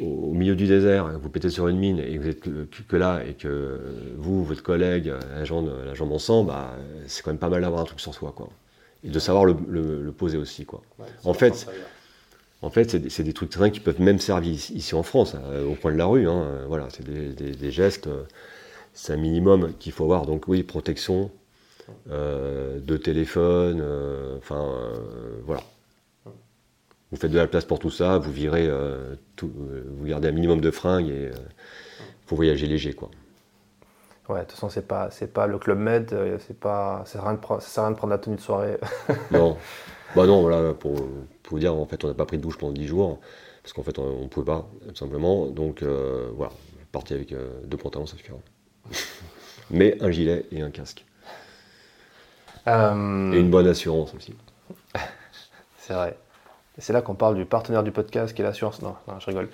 au, 0.00 0.32
milieu 0.32 0.54
du 0.54 0.66
désert, 0.66 1.18
vous 1.18 1.28
pétez 1.28 1.50
sur 1.50 1.66
une 1.66 1.76
mine 1.76 1.98
et 1.98 2.18
vous 2.18 2.28
êtes 2.28 2.40
que, 2.40 2.96
là 2.96 3.20
et 3.26 3.34
que 3.34 3.80
vous, 4.16 4.44
votre 4.44 4.62
collègue, 4.62 5.12
la 5.34 5.44
jambe, 5.44 5.70
la 5.84 5.94
jambe 5.94 6.12
en 6.12 6.20
sang, 6.20 6.44
bah, 6.44 6.76
c'est 7.08 7.22
quand 7.22 7.32
même 7.32 7.38
pas 7.38 7.48
mal 7.48 7.62
d'avoir 7.62 7.80
un 7.80 7.84
truc 7.84 8.00
sur 8.00 8.14
soi, 8.14 8.32
quoi. 8.34 8.48
Et 9.02 9.08
de 9.08 9.18
savoir 9.18 9.44
le, 9.44 10.12
poser 10.16 10.38
aussi, 10.38 10.64
quoi. 10.64 10.82
en 11.24 11.34
fait, 11.34 11.66
en 12.62 12.70
fait, 12.70 13.08
c'est 13.10 13.22
des, 13.22 13.32
trucs 13.32 13.50
qui 13.72 13.80
peuvent 13.80 14.00
même 14.00 14.18
servir 14.18 14.52
ici, 14.52 14.94
en 14.94 15.02
France, 15.02 15.34
hein, 15.34 15.62
au 15.68 15.74
coin 15.74 15.92
de 15.92 15.98
la 15.98 16.06
rue. 16.06 16.28
Hein, 16.28 16.64
voilà, 16.68 16.88
c'est 16.90 17.04
des, 17.04 17.70
gestes, 17.70 18.06
euh, 18.06 18.24
c'est 18.94 19.12
un 19.12 19.18
minimum 19.18 19.74
qu'il 19.78 19.92
faut 19.92 20.04
avoir. 20.04 20.24
Donc 20.26 20.48
oui, 20.48 20.62
protection, 20.62 21.30
euh, 22.10 22.80
de 22.80 22.96
téléphone, 22.96 23.80
euh, 23.82 24.38
enfin 24.38 24.74
voilà. 25.44 25.62
Vous 27.12 27.18
faites 27.18 27.30
de 27.30 27.36
la 27.36 27.46
place 27.46 27.64
pour 27.64 27.78
tout 27.78 27.90
ça, 27.90 28.18
vous 28.18 28.32
virez, 28.32 28.68
vous 29.40 30.06
gardez 30.06 30.28
un 30.28 30.32
minimum 30.32 30.60
de 30.60 30.70
fringues 30.72 31.08
et 31.08 31.30
vous 32.26 32.36
voyager 32.36 32.66
léger, 32.66 32.94
quoi. 32.94 33.10
Ouais, 34.28 34.40
de 34.40 34.44
toute 34.44 34.52
façon, 34.52 34.70
c'est 34.70 34.88
pas, 34.88 35.08
c'est 35.12 35.32
pas 35.32 35.46
le 35.46 35.56
club 35.58 35.78
med, 35.78 36.12
c'est 36.48 36.58
pas, 36.58 37.04
ça 37.04 37.12
sert 37.12 37.20
à 37.22 37.28
rien 37.28 37.90
de 37.92 37.96
prendre 37.96 38.10
la 38.10 38.18
tenue 38.18 38.34
de 38.34 38.40
soirée. 38.40 38.78
non. 39.30 39.56
Bah 40.16 40.26
non, 40.26 40.40
voilà, 40.40 40.72
pour, 40.72 40.94
pour 40.94 41.50
vous 41.50 41.58
dire, 41.58 41.74
en 41.74 41.84
fait, 41.84 42.02
on 42.02 42.08
n'a 42.08 42.14
pas 42.14 42.24
pris 42.24 42.38
de 42.38 42.42
douche 42.42 42.56
pendant 42.56 42.72
10 42.72 42.86
jours, 42.86 43.20
parce 43.62 43.74
qu'en 43.74 43.82
fait, 43.82 43.98
on 43.98 44.22
ne 44.22 44.28
pouvait 44.28 44.46
pas, 44.46 44.66
tout 44.88 44.96
simplement. 44.96 45.44
Donc, 45.46 45.82
euh, 45.82 46.30
voilà, 46.34 46.52
parti 46.90 47.12
avec 47.12 47.32
euh, 47.32 47.50
deux 47.64 47.76
pantalons, 47.76 48.06
ça 48.06 48.16
suffira. 48.16 48.38
Mais 49.70 50.02
un 50.02 50.10
gilet 50.10 50.46
et 50.52 50.62
un 50.62 50.70
casque. 50.70 51.04
Euh, 52.66 53.32
et 53.32 53.38
une 53.38 53.50
bonne 53.50 53.66
assurance 53.66 54.14
aussi. 54.14 54.34
C'est 55.78 55.92
vrai. 55.92 56.16
C'est 56.78 56.94
là 56.94 57.02
qu'on 57.02 57.14
parle 57.14 57.36
du 57.36 57.44
partenaire 57.44 57.82
du 57.82 57.92
podcast 57.92 58.34
qui 58.34 58.40
est 58.40 58.44
l'assurance. 58.44 58.80
Non, 58.80 58.96
non, 59.08 59.20
je 59.20 59.26
rigole. 59.26 59.50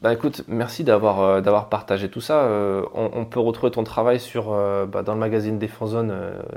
Bah 0.00 0.12
écoute, 0.12 0.44
merci 0.46 0.84
d'avoir 0.84 1.42
d'avoir 1.42 1.68
partagé 1.68 2.08
tout 2.08 2.20
ça. 2.20 2.48
on, 2.94 3.24
peut 3.24 3.40
retrouver 3.40 3.72
ton 3.72 3.82
travail 3.82 4.20
sur, 4.20 4.52
bah, 4.86 5.02
dans 5.02 5.12
le 5.12 5.18
magazine 5.18 5.58
Défense 5.58 5.90
Zone 5.90 6.14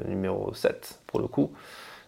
numéro 0.08 0.54
7, 0.54 1.00
pour 1.08 1.20
le 1.20 1.28
coup. 1.28 1.52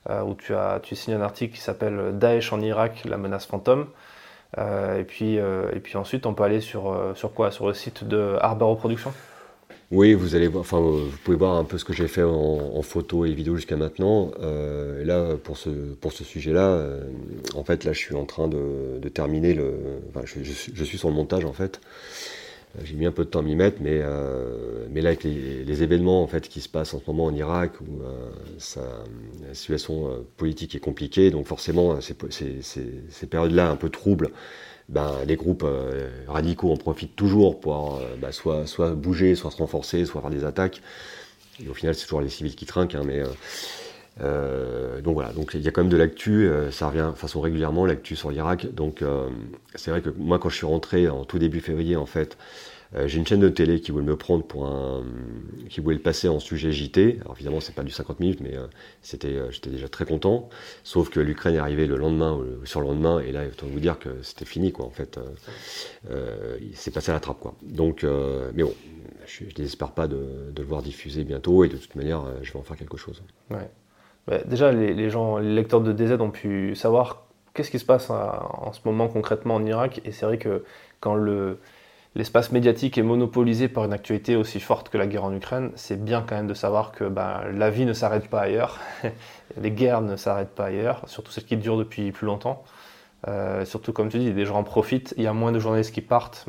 Euh, 0.10 0.22
où 0.22 0.36
tu 0.36 0.54
as 0.54 0.82
tu 0.84 0.98
signes 0.98 1.14
un 1.14 1.22
article 1.22 1.56
qui 1.56 1.62
s'appelle 1.62 2.18
Daesh 2.20 2.52
en 2.52 2.60
Irak, 2.60 3.04
la 3.06 3.18
menace 3.18 3.46
fantôme. 3.46 3.88
Euh, 4.58 5.00
et, 5.00 5.04
puis, 5.04 5.40
euh, 5.40 5.72
et 5.74 5.80
puis 5.80 5.96
ensuite, 5.98 6.26
on 6.26 6.34
peut 6.34 6.44
aller 6.44 6.60
sur, 6.60 7.14
sur 7.16 7.34
quoi? 7.34 7.52
Sur 7.52 7.68
le 7.68 7.74
site 7.74 8.04
de 8.04 8.36
Harbor 8.42 8.78
Production 8.78 9.14
oui, 9.92 10.16
vous 10.16 10.34
allez 10.34 10.48
voir, 10.48 10.62
enfin, 10.62 10.80
vous 10.80 11.12
pouvez 11.24 11.38
voir 11.38 11.56
un 11.56 11.66
peu 11.66 11.78
ce 11.78 11.86
que 11.86 11.94
j'ai 11.94 12.08
fait 12.08 12.24
en, 12.24 12.82
photo 12.82 13.26
et 13.26 13.34
vidéo 13.34 13.58
jusqu'à 13.58 13.76
maintenant. 13.76 14.32
et 14.42 15.06
là, 15.06 15.36
pour 15.44 15.56
ce, 15.56 15.70
pour 15.70 16.12
ce 16.12 16.24
sujet-là, 16.24 16.84
en 17.54 17.64
fait, 17.64 17.84
là, 17.84 17.94
je 17.94 18.00
suis 18.00 18.16
en 18.16 18.26
train 18.26 18.48
de, 18.48 18.98
de 19.00 19.10
terminer 19.10 19.54
le. 19.54 19.76
Enfin, 20.10 20.22
je, 20.26 20.42
suis 20.84 20.98
sur 20.98 21.10
le 21.10 21.14
montage, 21.14 21.46
en 21.46 21.54
fait. 21.54 21.80
Euh, 22.76 22.82
j'ai 22.84 22.96
mis 22.96 23.06
un 23.06 23.12
peu 23.12 23.26
de 23.26 23.30
temps 23.30 23.40
à 23.40 23.44
m'y 23.44 23.56
mettre, 23.56 23.78
mais, 23.82 24.00
euh, 24.02 24.88
mais 24.90 25.02
là, 25.02 25.10
avec 25.10 25.24
les, 25.24 25.84
événements 25.84 26.24
en 26.24 26.28
fait, 26.28 26.48
qui 26.48 26.62
se 26.62 26.70
passent 26.70 26.94
en 26.94 27.00
ce 27.00 27.06
moment 27.08 27.26
en 27.26 27.34
Irak, 27.34 27.74
où 27.82 28.02
euh, 28.04 28.30
la 29.48 29.54
situation 29.54 30.26
politique 30.38 30.76
est 30.76 30.80
compliquée, 30.80 31.32
donc 31.32 31.48
forcément, 31.48 32.00
ces, 32.02 32.16
ces, 32.62 33.28
périodes-là 33.28 33.70
un 33.70 33.76
peu 33.76 33.90
troubles, 33.90 34.30
ben, 34.90 35.12
les 35.26 35.36
groupes 35.36 35.66
radicaux 36.28 36.72
en 36.72 36.78
profitent 36.78 37.16
toujours 37.16 37.60
pour 37.60 38.02
ben, 38.22 38.32
soit, 38.32 38.68
soit 38.68 38.92
bouger, 38.92 39.36
soit 39.36 39.52
se 39.52 39.58
renforcer, 39.58 40.06
soit 40.06 40.22
faire 40.22 40.30
des 40.30 40.44
attaques. 40.44 40.82
Et 41.64 41.70
au 41.70 41.74
final, 41.74 41.96
c'est 41.96 42.04
toujours 42.04 42.22
les 42.22 42.30
civils 42.30 42.56
qui 42.56 42.66
trinquent, 42.66 42.96
hein, 42.96 43.04
mais. 43.06 43.24
Donc 44.20 45.14
voilà, 45.16 45.34
donc 45.34 45.52
il 45.54 45.62
y 45.62 45.68
a 45.68 45.72
quand 45.72 45.82
même 45.82 45.92
de 45.92 45.98
l'actu, 45.98 46.50
ça 46.72 46.88
revient 46.88 47.10
de 47.14 47.18
façon 47.18 47.42
régulièrement 47.42 47.86
l'actu 47.86 48.16
sur 48.16 48.32
l'Irak. 48.32 48.74
Donc 48.74 49.04
c'est 49.76 49.92
vrai 49.92 50.02
que 50.02 50.10
moi 50.10 50.40
quand 50.40 50.50
je 50.50 50.56
suis 50.56 50.66
rentré 50.66 51.10
en 51.10 51.26
tout 51.26 51.40
début 51.40 51.60
février 51.60 51.96
en 51.96 52.06
fait, 52.06 52.38
euh, 52.96 53.08
j'ai 53.08 53.18
une 53.18 53.26
chaîne 53.26 53.40
de 53.40 53.50
télé 53.50 53.82
qui 53.82 53.92
voulait 53.92 54.06
me 54.06 54.16
prendre 54.16 54.44
pour 54.44 54.68
un, 54.68 55.04
qui 55.70 55.80
voulait 55.80 55.96
le 55.96 56.02
passer 56.02 56.28
en 56.28 56.40
sujet 56.40 56.72
JT. 56.72 57.20
Alors 57.22 57.34
évidemment, 57.36 57.60
c'est 57.60 57.74
pas 57.74 57.84
du 57.84 57.92
50 57.92 58.20
minutes, 58.20 58.40
mais 58.42 58.56
euh, 58.56 58.68
c'était, 59.02 59.30
euh, 59.30 59.52
j'étais 59.52 59.70
déjà 59.70 59.88
très 59.88 60.06
content. 60.06 60.50
Sauf 60.84 61.10
que 61.10 61.20
l'Ukraine 61.20 61.56
est 61.56 61.60
arrivée 61.60 61.88
le 61.88 61.96
lendemain 61.96 62.34
ou 62.34 62.44
le 62.44 62.82
lendemain, 62.82 63.20
et 63.20 63.32
là, 63.32 63.46
autant 63.46 63.68
vous 63.68 63.80
dire 63.80 63.98
que 64.00 64.10
c'était 64.22 64.46
fini, 64.46 64.72
quoi. 64.72 64.86
En 64.86 64.92
fait, 64.92 65.20
il 66.62 66.76
s'est 66.76 66.92
passé 66.92 67.12
à 67.12 67.14
la 67.14 67.20
trappe, 67.20 67.40
quoi. 67.40 67.56
Donc, 67.64 68.04
mais 68.54 68.64
bon, 68.64 68.74
je, 69.26 69.46
ne 69.46 69.52
désespère 69.52 69.92
pas 69.92 70.08
de, 70.08 70.52
le 70.56 70.64
voir 70.64 70.82
diffuser 70.82 71.24
bientôt, 71.24 71.64
et 71.64 71.70
de 71.70 71.78
toute 71.78 71.96
manière, 71.96 72.26
je 72.42 72.52
vais 72.52 72.60
en 72.60 72.64
faire 72.64 72.78
quelque 72.78 72.98
chose. 72.98 73.22
Ouais. 73.50 73.70
Déjà, 74.46 74.72
les, 74.72 75.10
gens, 75.10 75.38
les 75.38 75.54
lecteurs 75.54 75.82
de 75.82 75.92
DZ 75.94 76.22
ont 76.22 76.32
pu 76.32 76.76
savoir 76.76 77.24
qu'est-ce 77.54 77.72
qui 77.72 77.80
se 77.80 77.86
passe 77.86 78.10
en 78.10 78.72
ce 78.74 78.80
moment 78.86 79.08
concrètement 79.08 79.56
en 79.56 79.66
Irak, 79.66 80.02
et 80.06 80.12
c'est 80.12 80.26
vrai 80.26 80.38
que 80.38 80.64
quand 81.00 81.16
le 81.16 81.60
l'espace 82.16 82.52
médiatique 82.52 82.98
est 82.98 83.04
monopolisé 83.04 83.68
par 83.68 83.86
une 83.86 83.94
actualité 83.94 84.36
aussi 84.36 84.60
forte 84.60 84.90
que 84.90 84.98
la 84.98 85.08
guerre 85.08 85.24
en 85.24 85.34
Ukraine, 85.34 85.72
c'est 85.76 86.04
bien 86.04 86.24
quand 86.28 86.36
même 86.36 86.48
de 86.48 86.54
savoir 86.54 86.92
que 86.92 87.06
ben, 87.06 87.42
la 87.54 87.70
vie 87.70 87.86
ne 87.86 87.94
s'arrête 87.94 88.30
pas 88.30 88.42
ailleurs, 88.42 88.80
les 89.58 89.72
guerres 89.72 90.02
ne 90.02 90.16
s'arrêtent 90.16 90.54
pas 90.54 90.66
ailleurs, 90.66 91.02
surtout 91.08 91.32
celles 91.32 91.46
qui 91.46 91.58
durent 91.58 91.78
depuis 91.78 92.12
plus 92.12 92.26
longtemps. 92.28 92.64
Euh, 93.30 93.64
surtout 93.64 93.94
comme 93.94 94.10
tu 94.10 94.20
dis, 94.20 94.34
des 94.34 94.46
gens 94.46 94.58
en 94.58 94.64
profitent, 94.64 95.14
il 95.18 95.24
y 95.24 95.28
a 95.28 95.34
moins 95.34 95.54
de 95.54 95.60
journalistes 95.60 95.94
qui 95.94 96.02
partent, 96.02 96.46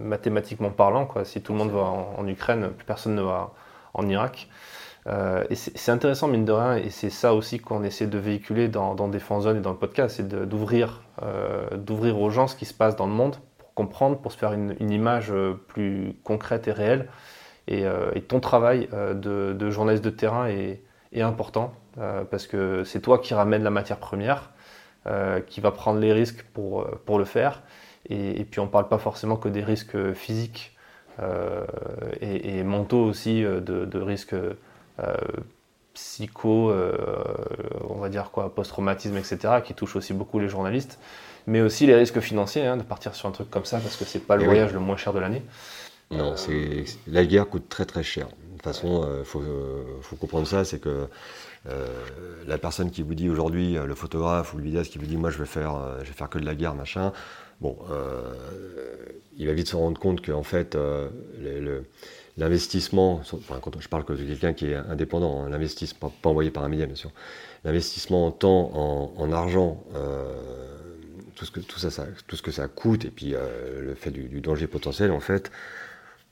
mathématiquement 0.00 0.70
parlant. 0.70 1.06
Quoi. 1.06 1.24
Si 1.24 1.40
tout 1.40 1.52
le 1.52 1.58
monde 1.58 1.70
va 1.70 1.80
en, 1.80 2.26
Ukraine, 2.28 2.68
plus 2.76 2.84
personne 2.84 3.14
ne 3.14 3.22
va 3.22 3.52
en 3.94 4.06
Irak. 4.06 4.48
Euh, 5.08 5.44
et 5.50 5.54
c'est 5.54 5.92
intéressant, 5.92 6.26
mine 6.28 6.44
de 6.44 6.52
rien, 6.52 6.76
et 6.76 6.90
c'est 6.90 7.10
ça 7.10 7.34
aussi 7.34 7.60
qu'on 7.60 7.84
essaie 7.84 8.06
de 8.06 8.18
véhiculer 8.18 8.68
dans, 8.68 8.94
dans 8.94 9.10
Zone 9.40 9.58
et 9.58 9.60
dans 9.60 9.70
le 9.70 9.76
podcast, 9.76 10.16
c'est 10.16 10.28
d'ouvrir 10.28 11.02
euh, 11.22 11.76
d'ouvrir 11.76 12.20
aux 12.20 12.30
gens 12.30 12.48
ce 12.48 12.56
qui 12.56 12.64
se 12.64 12.74
passe 12.74 12.96
dans 12.96 13.06
le 13.06 13.12
monde 13.12 13.36
comprendre, 13.74 14.18
pour 14.18 14.32
se 14.32 14.38
faire 14.38 14.52
une, 14.54 14.90
image 14.90 15.30
euh, 15.30 15.52
plus 15.68 16.16
concrète 16.24 16.66
et 16.66 16.72
réelle. 16.72 17.08
Et, 17.68 17.84
ton 18.28 18.40
travail 18.40 18.88
de, 18.92 19.70
journaliste 19.70 20.04
de 20.04 20.10
terrain 20.10 20.46
est, 20.46 20.82
important 21.20 21.72
parce 22.30 22.46
que 22.46 22.84
c'est 22.84 23.00
toi 23.00 23.18
qui 23.18 23.34
ramène 23.34 23.64
la 23.64 23.70
matière 23.70 23.96
première, 23.98 24.52
qui 25.48 25.60
va 25.60 25.72
prendre 25.72 25.98
les 25.98 26.12
risques 26.12 26.44
pour, 26.54 26.86
pour 27.06 27.18
le 27.18 27.24
faire. 27.24 27.62
Et, 28.08 28.44
puis 28.44 28.60
on 28.60 28.66
ne 28.66 28.70
parle 28.70 28.86
pas 28.86 28.98
forcément 28.98 29.36
que 29.36 29.48
des 29.48 29.64
risques 29.64 30.12
physiques 30.12 30.76
et, 32.20 32.62
mentaux 32.62 33.02
aussi, 33.04 33.42
de 33.42 33.98
risques 33.98 34.36
psycho, 35.94 36.72
on 37.88 37.94
va 37.94 38.08
dire 38.08 38.30
quoi, 38.30 38.54
post-traumatisme, 38.54 39.16
etc., 39.16 39.60
qui 39.64 39.74
touchent 39.74 39.96
aussi 39.96 40.12
beaucoup 40.12 40.38
les 40.38 40.48
journalistes 40.48 40.98
mais 41.46 41.60
aussi 41.60 41.86
les 41.86 41.94
risques 41.94 42.20
financiers 42.20 42.66
hein, 42.66 42.76
de 42.76 42.82
partir 42.82 43.14
sur 43.14 43.28
un 43.28 43.32
truc 43.32 43.50
comme 43.50 43.64
ça 43.64 43.78
parce 43.78 43.96
que 43.96 44.04
c'est 44.04 44.20
pas 44.20 44.36
le 44.36 44.44
voyage 44.44 44.72
le 44.72 44.80
moins 44.80 44.96
cher 44.96 45.12
de 45.12 45.20
l'année. 45.20 45.42
Non, 46.10 46.32
euh, 46.32 46.36
c'est 46.36 46.84
la 47.06 47.24
guerre 47.24 47.48
coûte 47.48 47.68
très 47.68 47.84
très 47.84 48.02
cher. 48.02 48.26
De 48.26 48.52
toute 48.52 48.62
façon, 48.62 49.02
il 49.02 49.08
euh, 49.08 49.24
faut, 49.24 49.40
euh, 49.40 49.84
faut, 50.02 50.16
comprendre 50.16 50.46
ça, 50.46 50.64
c'est 50.64 50.80
que 50.80 51.08
la 52.46 52.58
personne 52.58 52.92
qui 52.92 53.02
vous 53.02 53.16
dit 53.16 53.28
aujourd'hui, 53.28 53.74
le 53.74 53.94
photographe 53.96 54.54
ou 54.54 54.58
le 54.58 54.62
vidéaste 54.62 54.92
qui 54.92 54.98
vous 54.98 55.06
dit 55.06 55.16
moi 55.16 55.30
je 55.30 55.38
vais 55.38 55.46
faire, 55.46 55.74
je 55.98 56.04
vais 56.04 56.12
faire 56.12 56.28
que 56.28 56.38
de 56.38 56.44
la 56.44 56.54
guerre 56.54 56.74
machin, 56.74 57.12
bon, 57.60 57.76
il 59.36 59.46
va 59.46 59.52
vite 59.52 59.68
se 59.68 59.76
rendre 59.76 59.98
compte 60.00 60.24
qu'en 60.24 60.42
fait 60.42 60.76
l'investissement, 62.36 63.22
enfin 63.32 63.60
quand 63.62 63.80
je 63.80 63.88
parle 63.88 64.04
que 64.04 64.12
de 64.12 64.24
quelqu'un 64.24 64.52
qui 64.52 64.66
est 64.66 64.74
indépendant, 64.74 65.42
hein, 65.42 65.48
l'investissement 65.48 66.12
pas, 66.22 66.28
envoyé 66.28 66.50
par 66.50 66.64
un 66.64 66.68
média 66.68 66.86
bien 66.86 66.96
sûr, 66.96 67.10
l'investissement 67.64 68.26
en 68.26 68.30
temps, 68.30 68.70
en, 68.74 69.12
en 69.16 69.32
argent 69.32 69.84
tout 71.36 71.44
ce 71.44 71.50
que, 71.52 71.60
tout 71.60 71.78
ça, 71.78 72.04
tout 72.26 72.34
ce 72.34 72.42
que 72.42 72.50
ça 72.50 72.66
coûte 72.66 73.04
et 73.04 73.10
puis 73.10 73.34
euh, 73.34 73.82
le 73.82 73.94
fait 73.94 74.10
du, 74.10 74.40
danger 74.40 74.66
potentiel, 74.66 75.12
en 75.12 75.20
fait, 75.20 75.52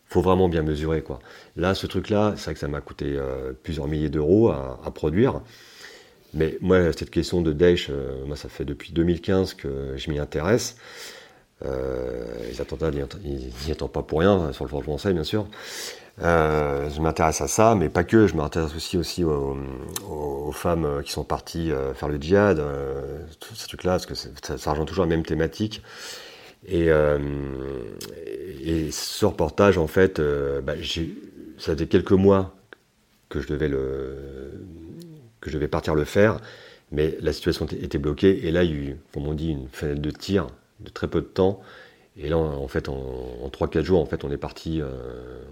faut 0.09 0.23
vraiment 0.23 0.49
bien 0.49 0.63
mesurer. 0.63 1.03
Quoi. 1.03 1.21
Là, 1.57 1.75
ce 1.75 1.87
truc-là, 1.87 2.35
c'est 2.37 2.47
vrai 2.47 2.55
que 2.55 2.61
ça 2.61 2.69
m'a 2.69 2.81
coûté 2.81 3.15
euh, 3.17 3.53
plusieurs 3.63 3.87
milliers 3.87 4.09
d'euros 4.09 4.51
à, 4.51 4.91
produire. 4.93 5.43
Mais 6.35 6.59
moi, 6.61 6.93
cette 6.93 7.11
question 7.11 7.41
de 7.43 7.53
Daesh, 7.53 7.89
euh, 7.91 8.25
moi, 8.27 8.37
ça 8.37 8.49
fait 8.49 8.65
depuis 8.65 8.93
2015 8.93 9.55
que 9.55 9.95
je 9.97 10.11
m'y 10.11 10.19
intéresse. 10.19 10.77
les 11.63 12.61
attentats, 12.61 12.91
ils 13.25 13.53
n'y 13.67 13.73
attendent 13.73 13.93
pas 13.93 14.03
pour 14.03 14.21
rien, 14.21 14.53
sur 14.53 14.65
le 14.65 14.69
front 14.69 14.83
français, 14.83 15.13
bien 15.13 15.25
sûr. 15.25 15.47
Euh, 16.23 16.89
je 16.91 17.01
m'intéresse 17.01 17.41
à 17.41 17.49
ça, 17.49 17.75
mais 17.75 17.89
pas 17.89 18.05
que. 18.05 18.27
Je 18.27 18.37
m'intéresse 18.37 18.75
aussi, 18.75 18.97
aussi 18.97 19.25
aux, 19.25 20.53
femmes 20.53 21.03
qui 21.05 21.11
sont 21.11 21.25
parties 21.25 21.73
euh, 21.73 21.95
faire 21.95 22.09
le 22.09 22.21
djihad, 22.21 22.61
euh, 22.61 23.19
tout 23.41 23.55
ce 23.55 23.67
truc-là, 23.67 23.93
parce 23.93 24.07
que 24.07 24.15
ça, 24.15 24.31
ça 24.57 24.71
rejoint 24.71 24.85
toujours 24.85 25.05
la 25.05 25.11
même 25.11 25.25
thématique. 25.25 25.83
Et, 26.67 26.87
et 28.65 28.91
ce 28.91 29.27
reportage, 29.27 29.77
en 29.77 29.87
fait, 29.87 30.19
bah, 30.63 30.73
ça 31.59 31.75
faisait 31.75 31.87
quelques 31.87 32.13
mois 32.13 32.55
que 33.29 33.41
je 33.41 33.49
devais 33.49 33.69
le, 33.69 34.17
que 35.45 35.51
je 35.51 35.57
devais 35.57 35.69
partir 35.69 35.95
le 35.95 36.05
faire, 36.05 36.41
mais 36.91 37.17
la 37.21 37.33
situation 37.33 37.67
était 37.67 37.99
bloquée. 37.99 38.47
Et 38.47 38.51
là, 38.51 38.65
il 38.65 38.71
y 38.71 38.73
a 38.73 38.77
eu, 38.77 38.97
comme 39.13 39.29
on 39.29 39.35
dit, 39.35 39.51
une 39.51 39.69
fenêtre 39.69 40.01
de 40.01 40.11
tir 40.11 40.47
de 40.81 40.89
très 40.89 41.07
peu 41.07 41.21
de 41.21 41.27
temps. 41.27 41.61
Et 42.17 42.29
là, 42.29 42.39
en 42.39 42.67
fait, 42.67 42.89
en, 42.89 43.49
3-4 43.53 43.83
jours, 43.83 44.01
en 44.01 44.07
fait, 44.07 44.25
on 44.25 44.31
est 44.31 44.39
parti, 44.39 44.81
euh, 44.81 44.89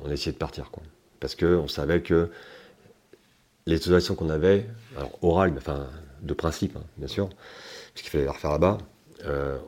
on 0.05 0.11
a 0.11 0.13
essayé 0.15 0.33
de 0.33 0.39
partir. 0.39 0.71
Quoi. 0.71 0.83
parce 1.21 1.37
qu'on 1.37 1.69
savait 1.69 2.01
que 2.01 2.31
les 3.67 3.77
autorisations 3.77 4.15
qu'on 4.15 4.31
avait, 4.31 4.67
alors 4.97 5.13
orales, 5.23 5.55
enfin 5.57 5.87
de 6.23 6.35
principe, 6.35 6.77
hein, 6.77 6.85
bien 6.97 7.09
sûr, 7.09 7.29
puisqu'il 7.95 8.11
fallait 8.11 8.25
les 8.25 8.31
refaire 8.31 8.53
là-bas, 8.53 8.79
euh, 9.27 9.59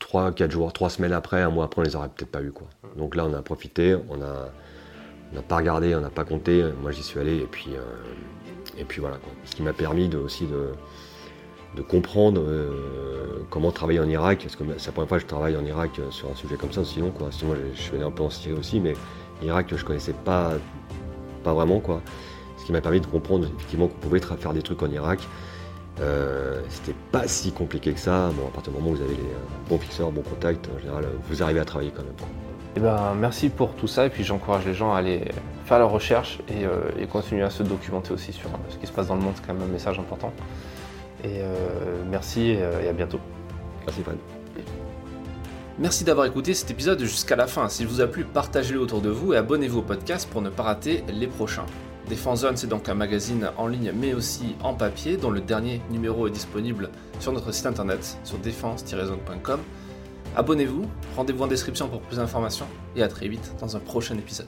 3, 0.00 0.32
4 0.32 0.50
jours, 0.50 0.72
3 0.72 0.90
semaines 0.90 1.12
après, 1.12 1.40
un 1.40 1.50
mois 1.50 1.64
après, 1.64 1.80
on 1.80 1.84
les 1.84 1.96
aurait 1.96 2.08
peut-être 2.08 2.30
pas 2.30 2.42
eu. 2.42 2.52
Quoi. 2.52 2.68
Donc 2.96 3.16
là, 3.16 3.24
on 3.24 3.32
a 3.32 3.42
profité, 3.42 3.96
on 4.10 4.20
a 4.20 4.50
on 5.32 5.36
n'a 5.36 5.42
pas 5.42 5.56
regardé, 5.56 5.94
on 5.94 6.00
n'a 6.00 6.10
pas 6.10 6.24
compté. 6.24 6.64
Moi, 6.80 6.90
j'y 6.92 7.02
suis 7.02 7.20
allé 7.20 7.36
et 7.36 7.46
puis, 7.46 7.66
euh, 7.74 7.80
et 8.78 8.84
puis 8.84 9.00
voilà. 9.00 9.16
Quoi. 9.16 9.32
Ce 9.44 9.54
qui 9.54 9.62
m'a 9.62 9.72
permis 9.72 10.08
de, 10.08 10.18
aussi 10.18 10.46
de, 10.46 11.82
comprendre 11.82 12.40
euh, 12.44 13.44
comment 13.50 13.70
travailler 13.70 14.00
en 14.00 14.08
Irak, 14.08 14.40
parce 14.42 14.56
que 14.56 14.64
c'est 14.78 14.86
la 14.86 14.92
première 14.92 15.08
fois 15.08 15.18
que 15.18 15.22
je 15.22 15.28
travaille 15.28 15.56
en 15.56 15.64
Irak 15.64 15.90
euh, 16.00 16.10
sur 16.10 16.28
un 16.28 16.34
sujet 16.34 16.56
comme 16.56 16.72
ça, 16.72 16.84
sinon, 16.84 17.10
quoi. 17.10 17.28
Sinon, 17.30 17.54
je 17.74 17.80
suis 17.80 17.94
allé 17.94 18.04
un 18.04 18.10
peu 18.10 18.24
en 18.24 18.30
Syrie 18.30 18.58
aussi, 18.58 18.80
mais 18.80 18.94
Irak, 19.42 19.72
je 19.74 19.84
connaissais 19.84 20.12
pas, 20.12 20.54
pas 21.44 21.54
vraiment, 21.54 21.78
quoi. 21.78 22.02
Ce 22.56 22.64
qui 22.64 22.72
m'a 22.72 22.80
permis 22.80 23.00
de 23.00 23.06
comprendre 23.06 23.46
effectivement 23.46 23.86
qu'on 23.86 23.98
pouvait 23.98 24.20
faire 24.20 24.52
des 24.52 24.62
trucs 24.62 24.82
en 24.82 24.90
Irak. 24.90 25.20
Euh, 26.00 26.62
c'était 26.68 26.96
pas 27.12 27.26
si 27.26 27.52
compliqué 27.52 27.92
que 27.92 28.00
ça. 28.00 28.30
Bon, 28.36 28.48
à 28.48 28.50
partir 28.50 28.72
du 28.72 28.78
moment 28.78 28.92
où 28.92 28.96
vous 28.96 29.02
avez 29.02 29.14
les 29.14 29.30
bons 29.68 29.78
fixeurs, 29.78 30.10
bons 30.10 30.22
contacts, 30.22 30.68
en 30.74 30.78
général, 30.78 31.06
vous 31.28 31.42
arrivez 31.42 31.60
à 31.60 31.64
travailler 31.64 31.92
quand 31.94 32.02
même. 32.02 32.16
Quoi. 32.18 32.28
Eh 32.76 32.80
ben, 32.80 33.14
merci 33.18 33.48
pour 33.48 33.74
tout 33.74 33.88
ça 33.88 34.06
et 34.06 34.10
puis 34.10 34.24
j'encourage 34.24 34.64
les 34.64 34.74
gens 34.74 34.92
à 34.92 34.98
aller 34.98 35.24
faire 35.64 35.78
leurs 35.78 35.90
recherches 35.90 36.38
et, 36.48 36.64
euh, 36.64 36.90
et, 36.98 37.06
continuer 37.06 37.42
à 37.42 37.50
se 37.50 37.62
documenter 37.62 38.12
aussi 38.12 38.32
sur 38.32 38.50
ce 38.68 38.76
qui 38.76 38.86
se 38.86 38.92
passe 38.92 39.08
dans 39.08 39.16
le 39.16 39.22
monde, 39.22 39.32
c'est 39.36 39.46
quand 39.46 39.54
même 39.54 39.68
un 39.68 39.72
message 39.72 39.98
important. 39.98 40.32
Et 41.24 41.40
euh, 41.40 41.54
merci 42.08 42.50
et, 42.50 42.60
et, 42.84 42.88
à 42.88 42.92
bientôt. 42.92 43.20
Merci 43.86 44.02
Fred. 44.02 44.16
Merci 45.78 46.04
d'avoir 46.04 46.26
écouté 46.26 46.54
cet 46.54 46.70
épisode 46.70 47.00
jusqu'à 47.00 47.36
la 47.36 47.46
fin. 47.46 47.68
S'il 47.68 47.86
vous 47.86 48.00
a 48.00 48.06
plu, 48.06 48.24
partagez-le 48.24 48.80
autour 48.80 49.00
de 49.00 49.10
vous 49.10 49.32
et 49.32 49.36
abonnez-vous 49.36 49.78
au 49.78 49.82
podcast 49.82 50.28
pour 50.28 50.42
ne 50.42 50.50
pas 50.50 50.64
rater 50.64 51.04
les 51.08 51.28
prochains. 51.28 51.66
Défense 52.08 52.40
Zone, 52.40 52.56
c'est 52.56 52.66
donc 52.66 52.88
un 52.88 52.94
magazine 52.94 53.50
en 53.58 53.66
ligne 53.66 53.92
mais 53.94 54.14
aussi 54.14 54.56
en 54.62 54.74
papier 54.74 55.16
dont 55.16 55.30
le 55.30 55.40
dernier 55.40 55.82
numéro 55.90 56.26
est 56.26 56.30
disponible 56.30 56.90
sur 57.20 57.32
notre 57.32 57.52
site 57.52 57.66
internet 57.66 58.18
sur 58.24 58.38
défense-zone.com. 58.38 59.60
Abonnez-vous, 60.38 60.84
rendez-vous 61.16 61.42
en 61.42 61.48
description 61.48 61.88
pour 61.88 62.00
plus 62.00 62.18
d'informations 62.18 62.68
et 62.94 63.02
à 63.02 63.08
très 63.08 63.26
vite 63.26 63.52
dans 63.60 63.74
un 63.76 63.80
prochain 63.80 64.16
épisode. 64.16 64.46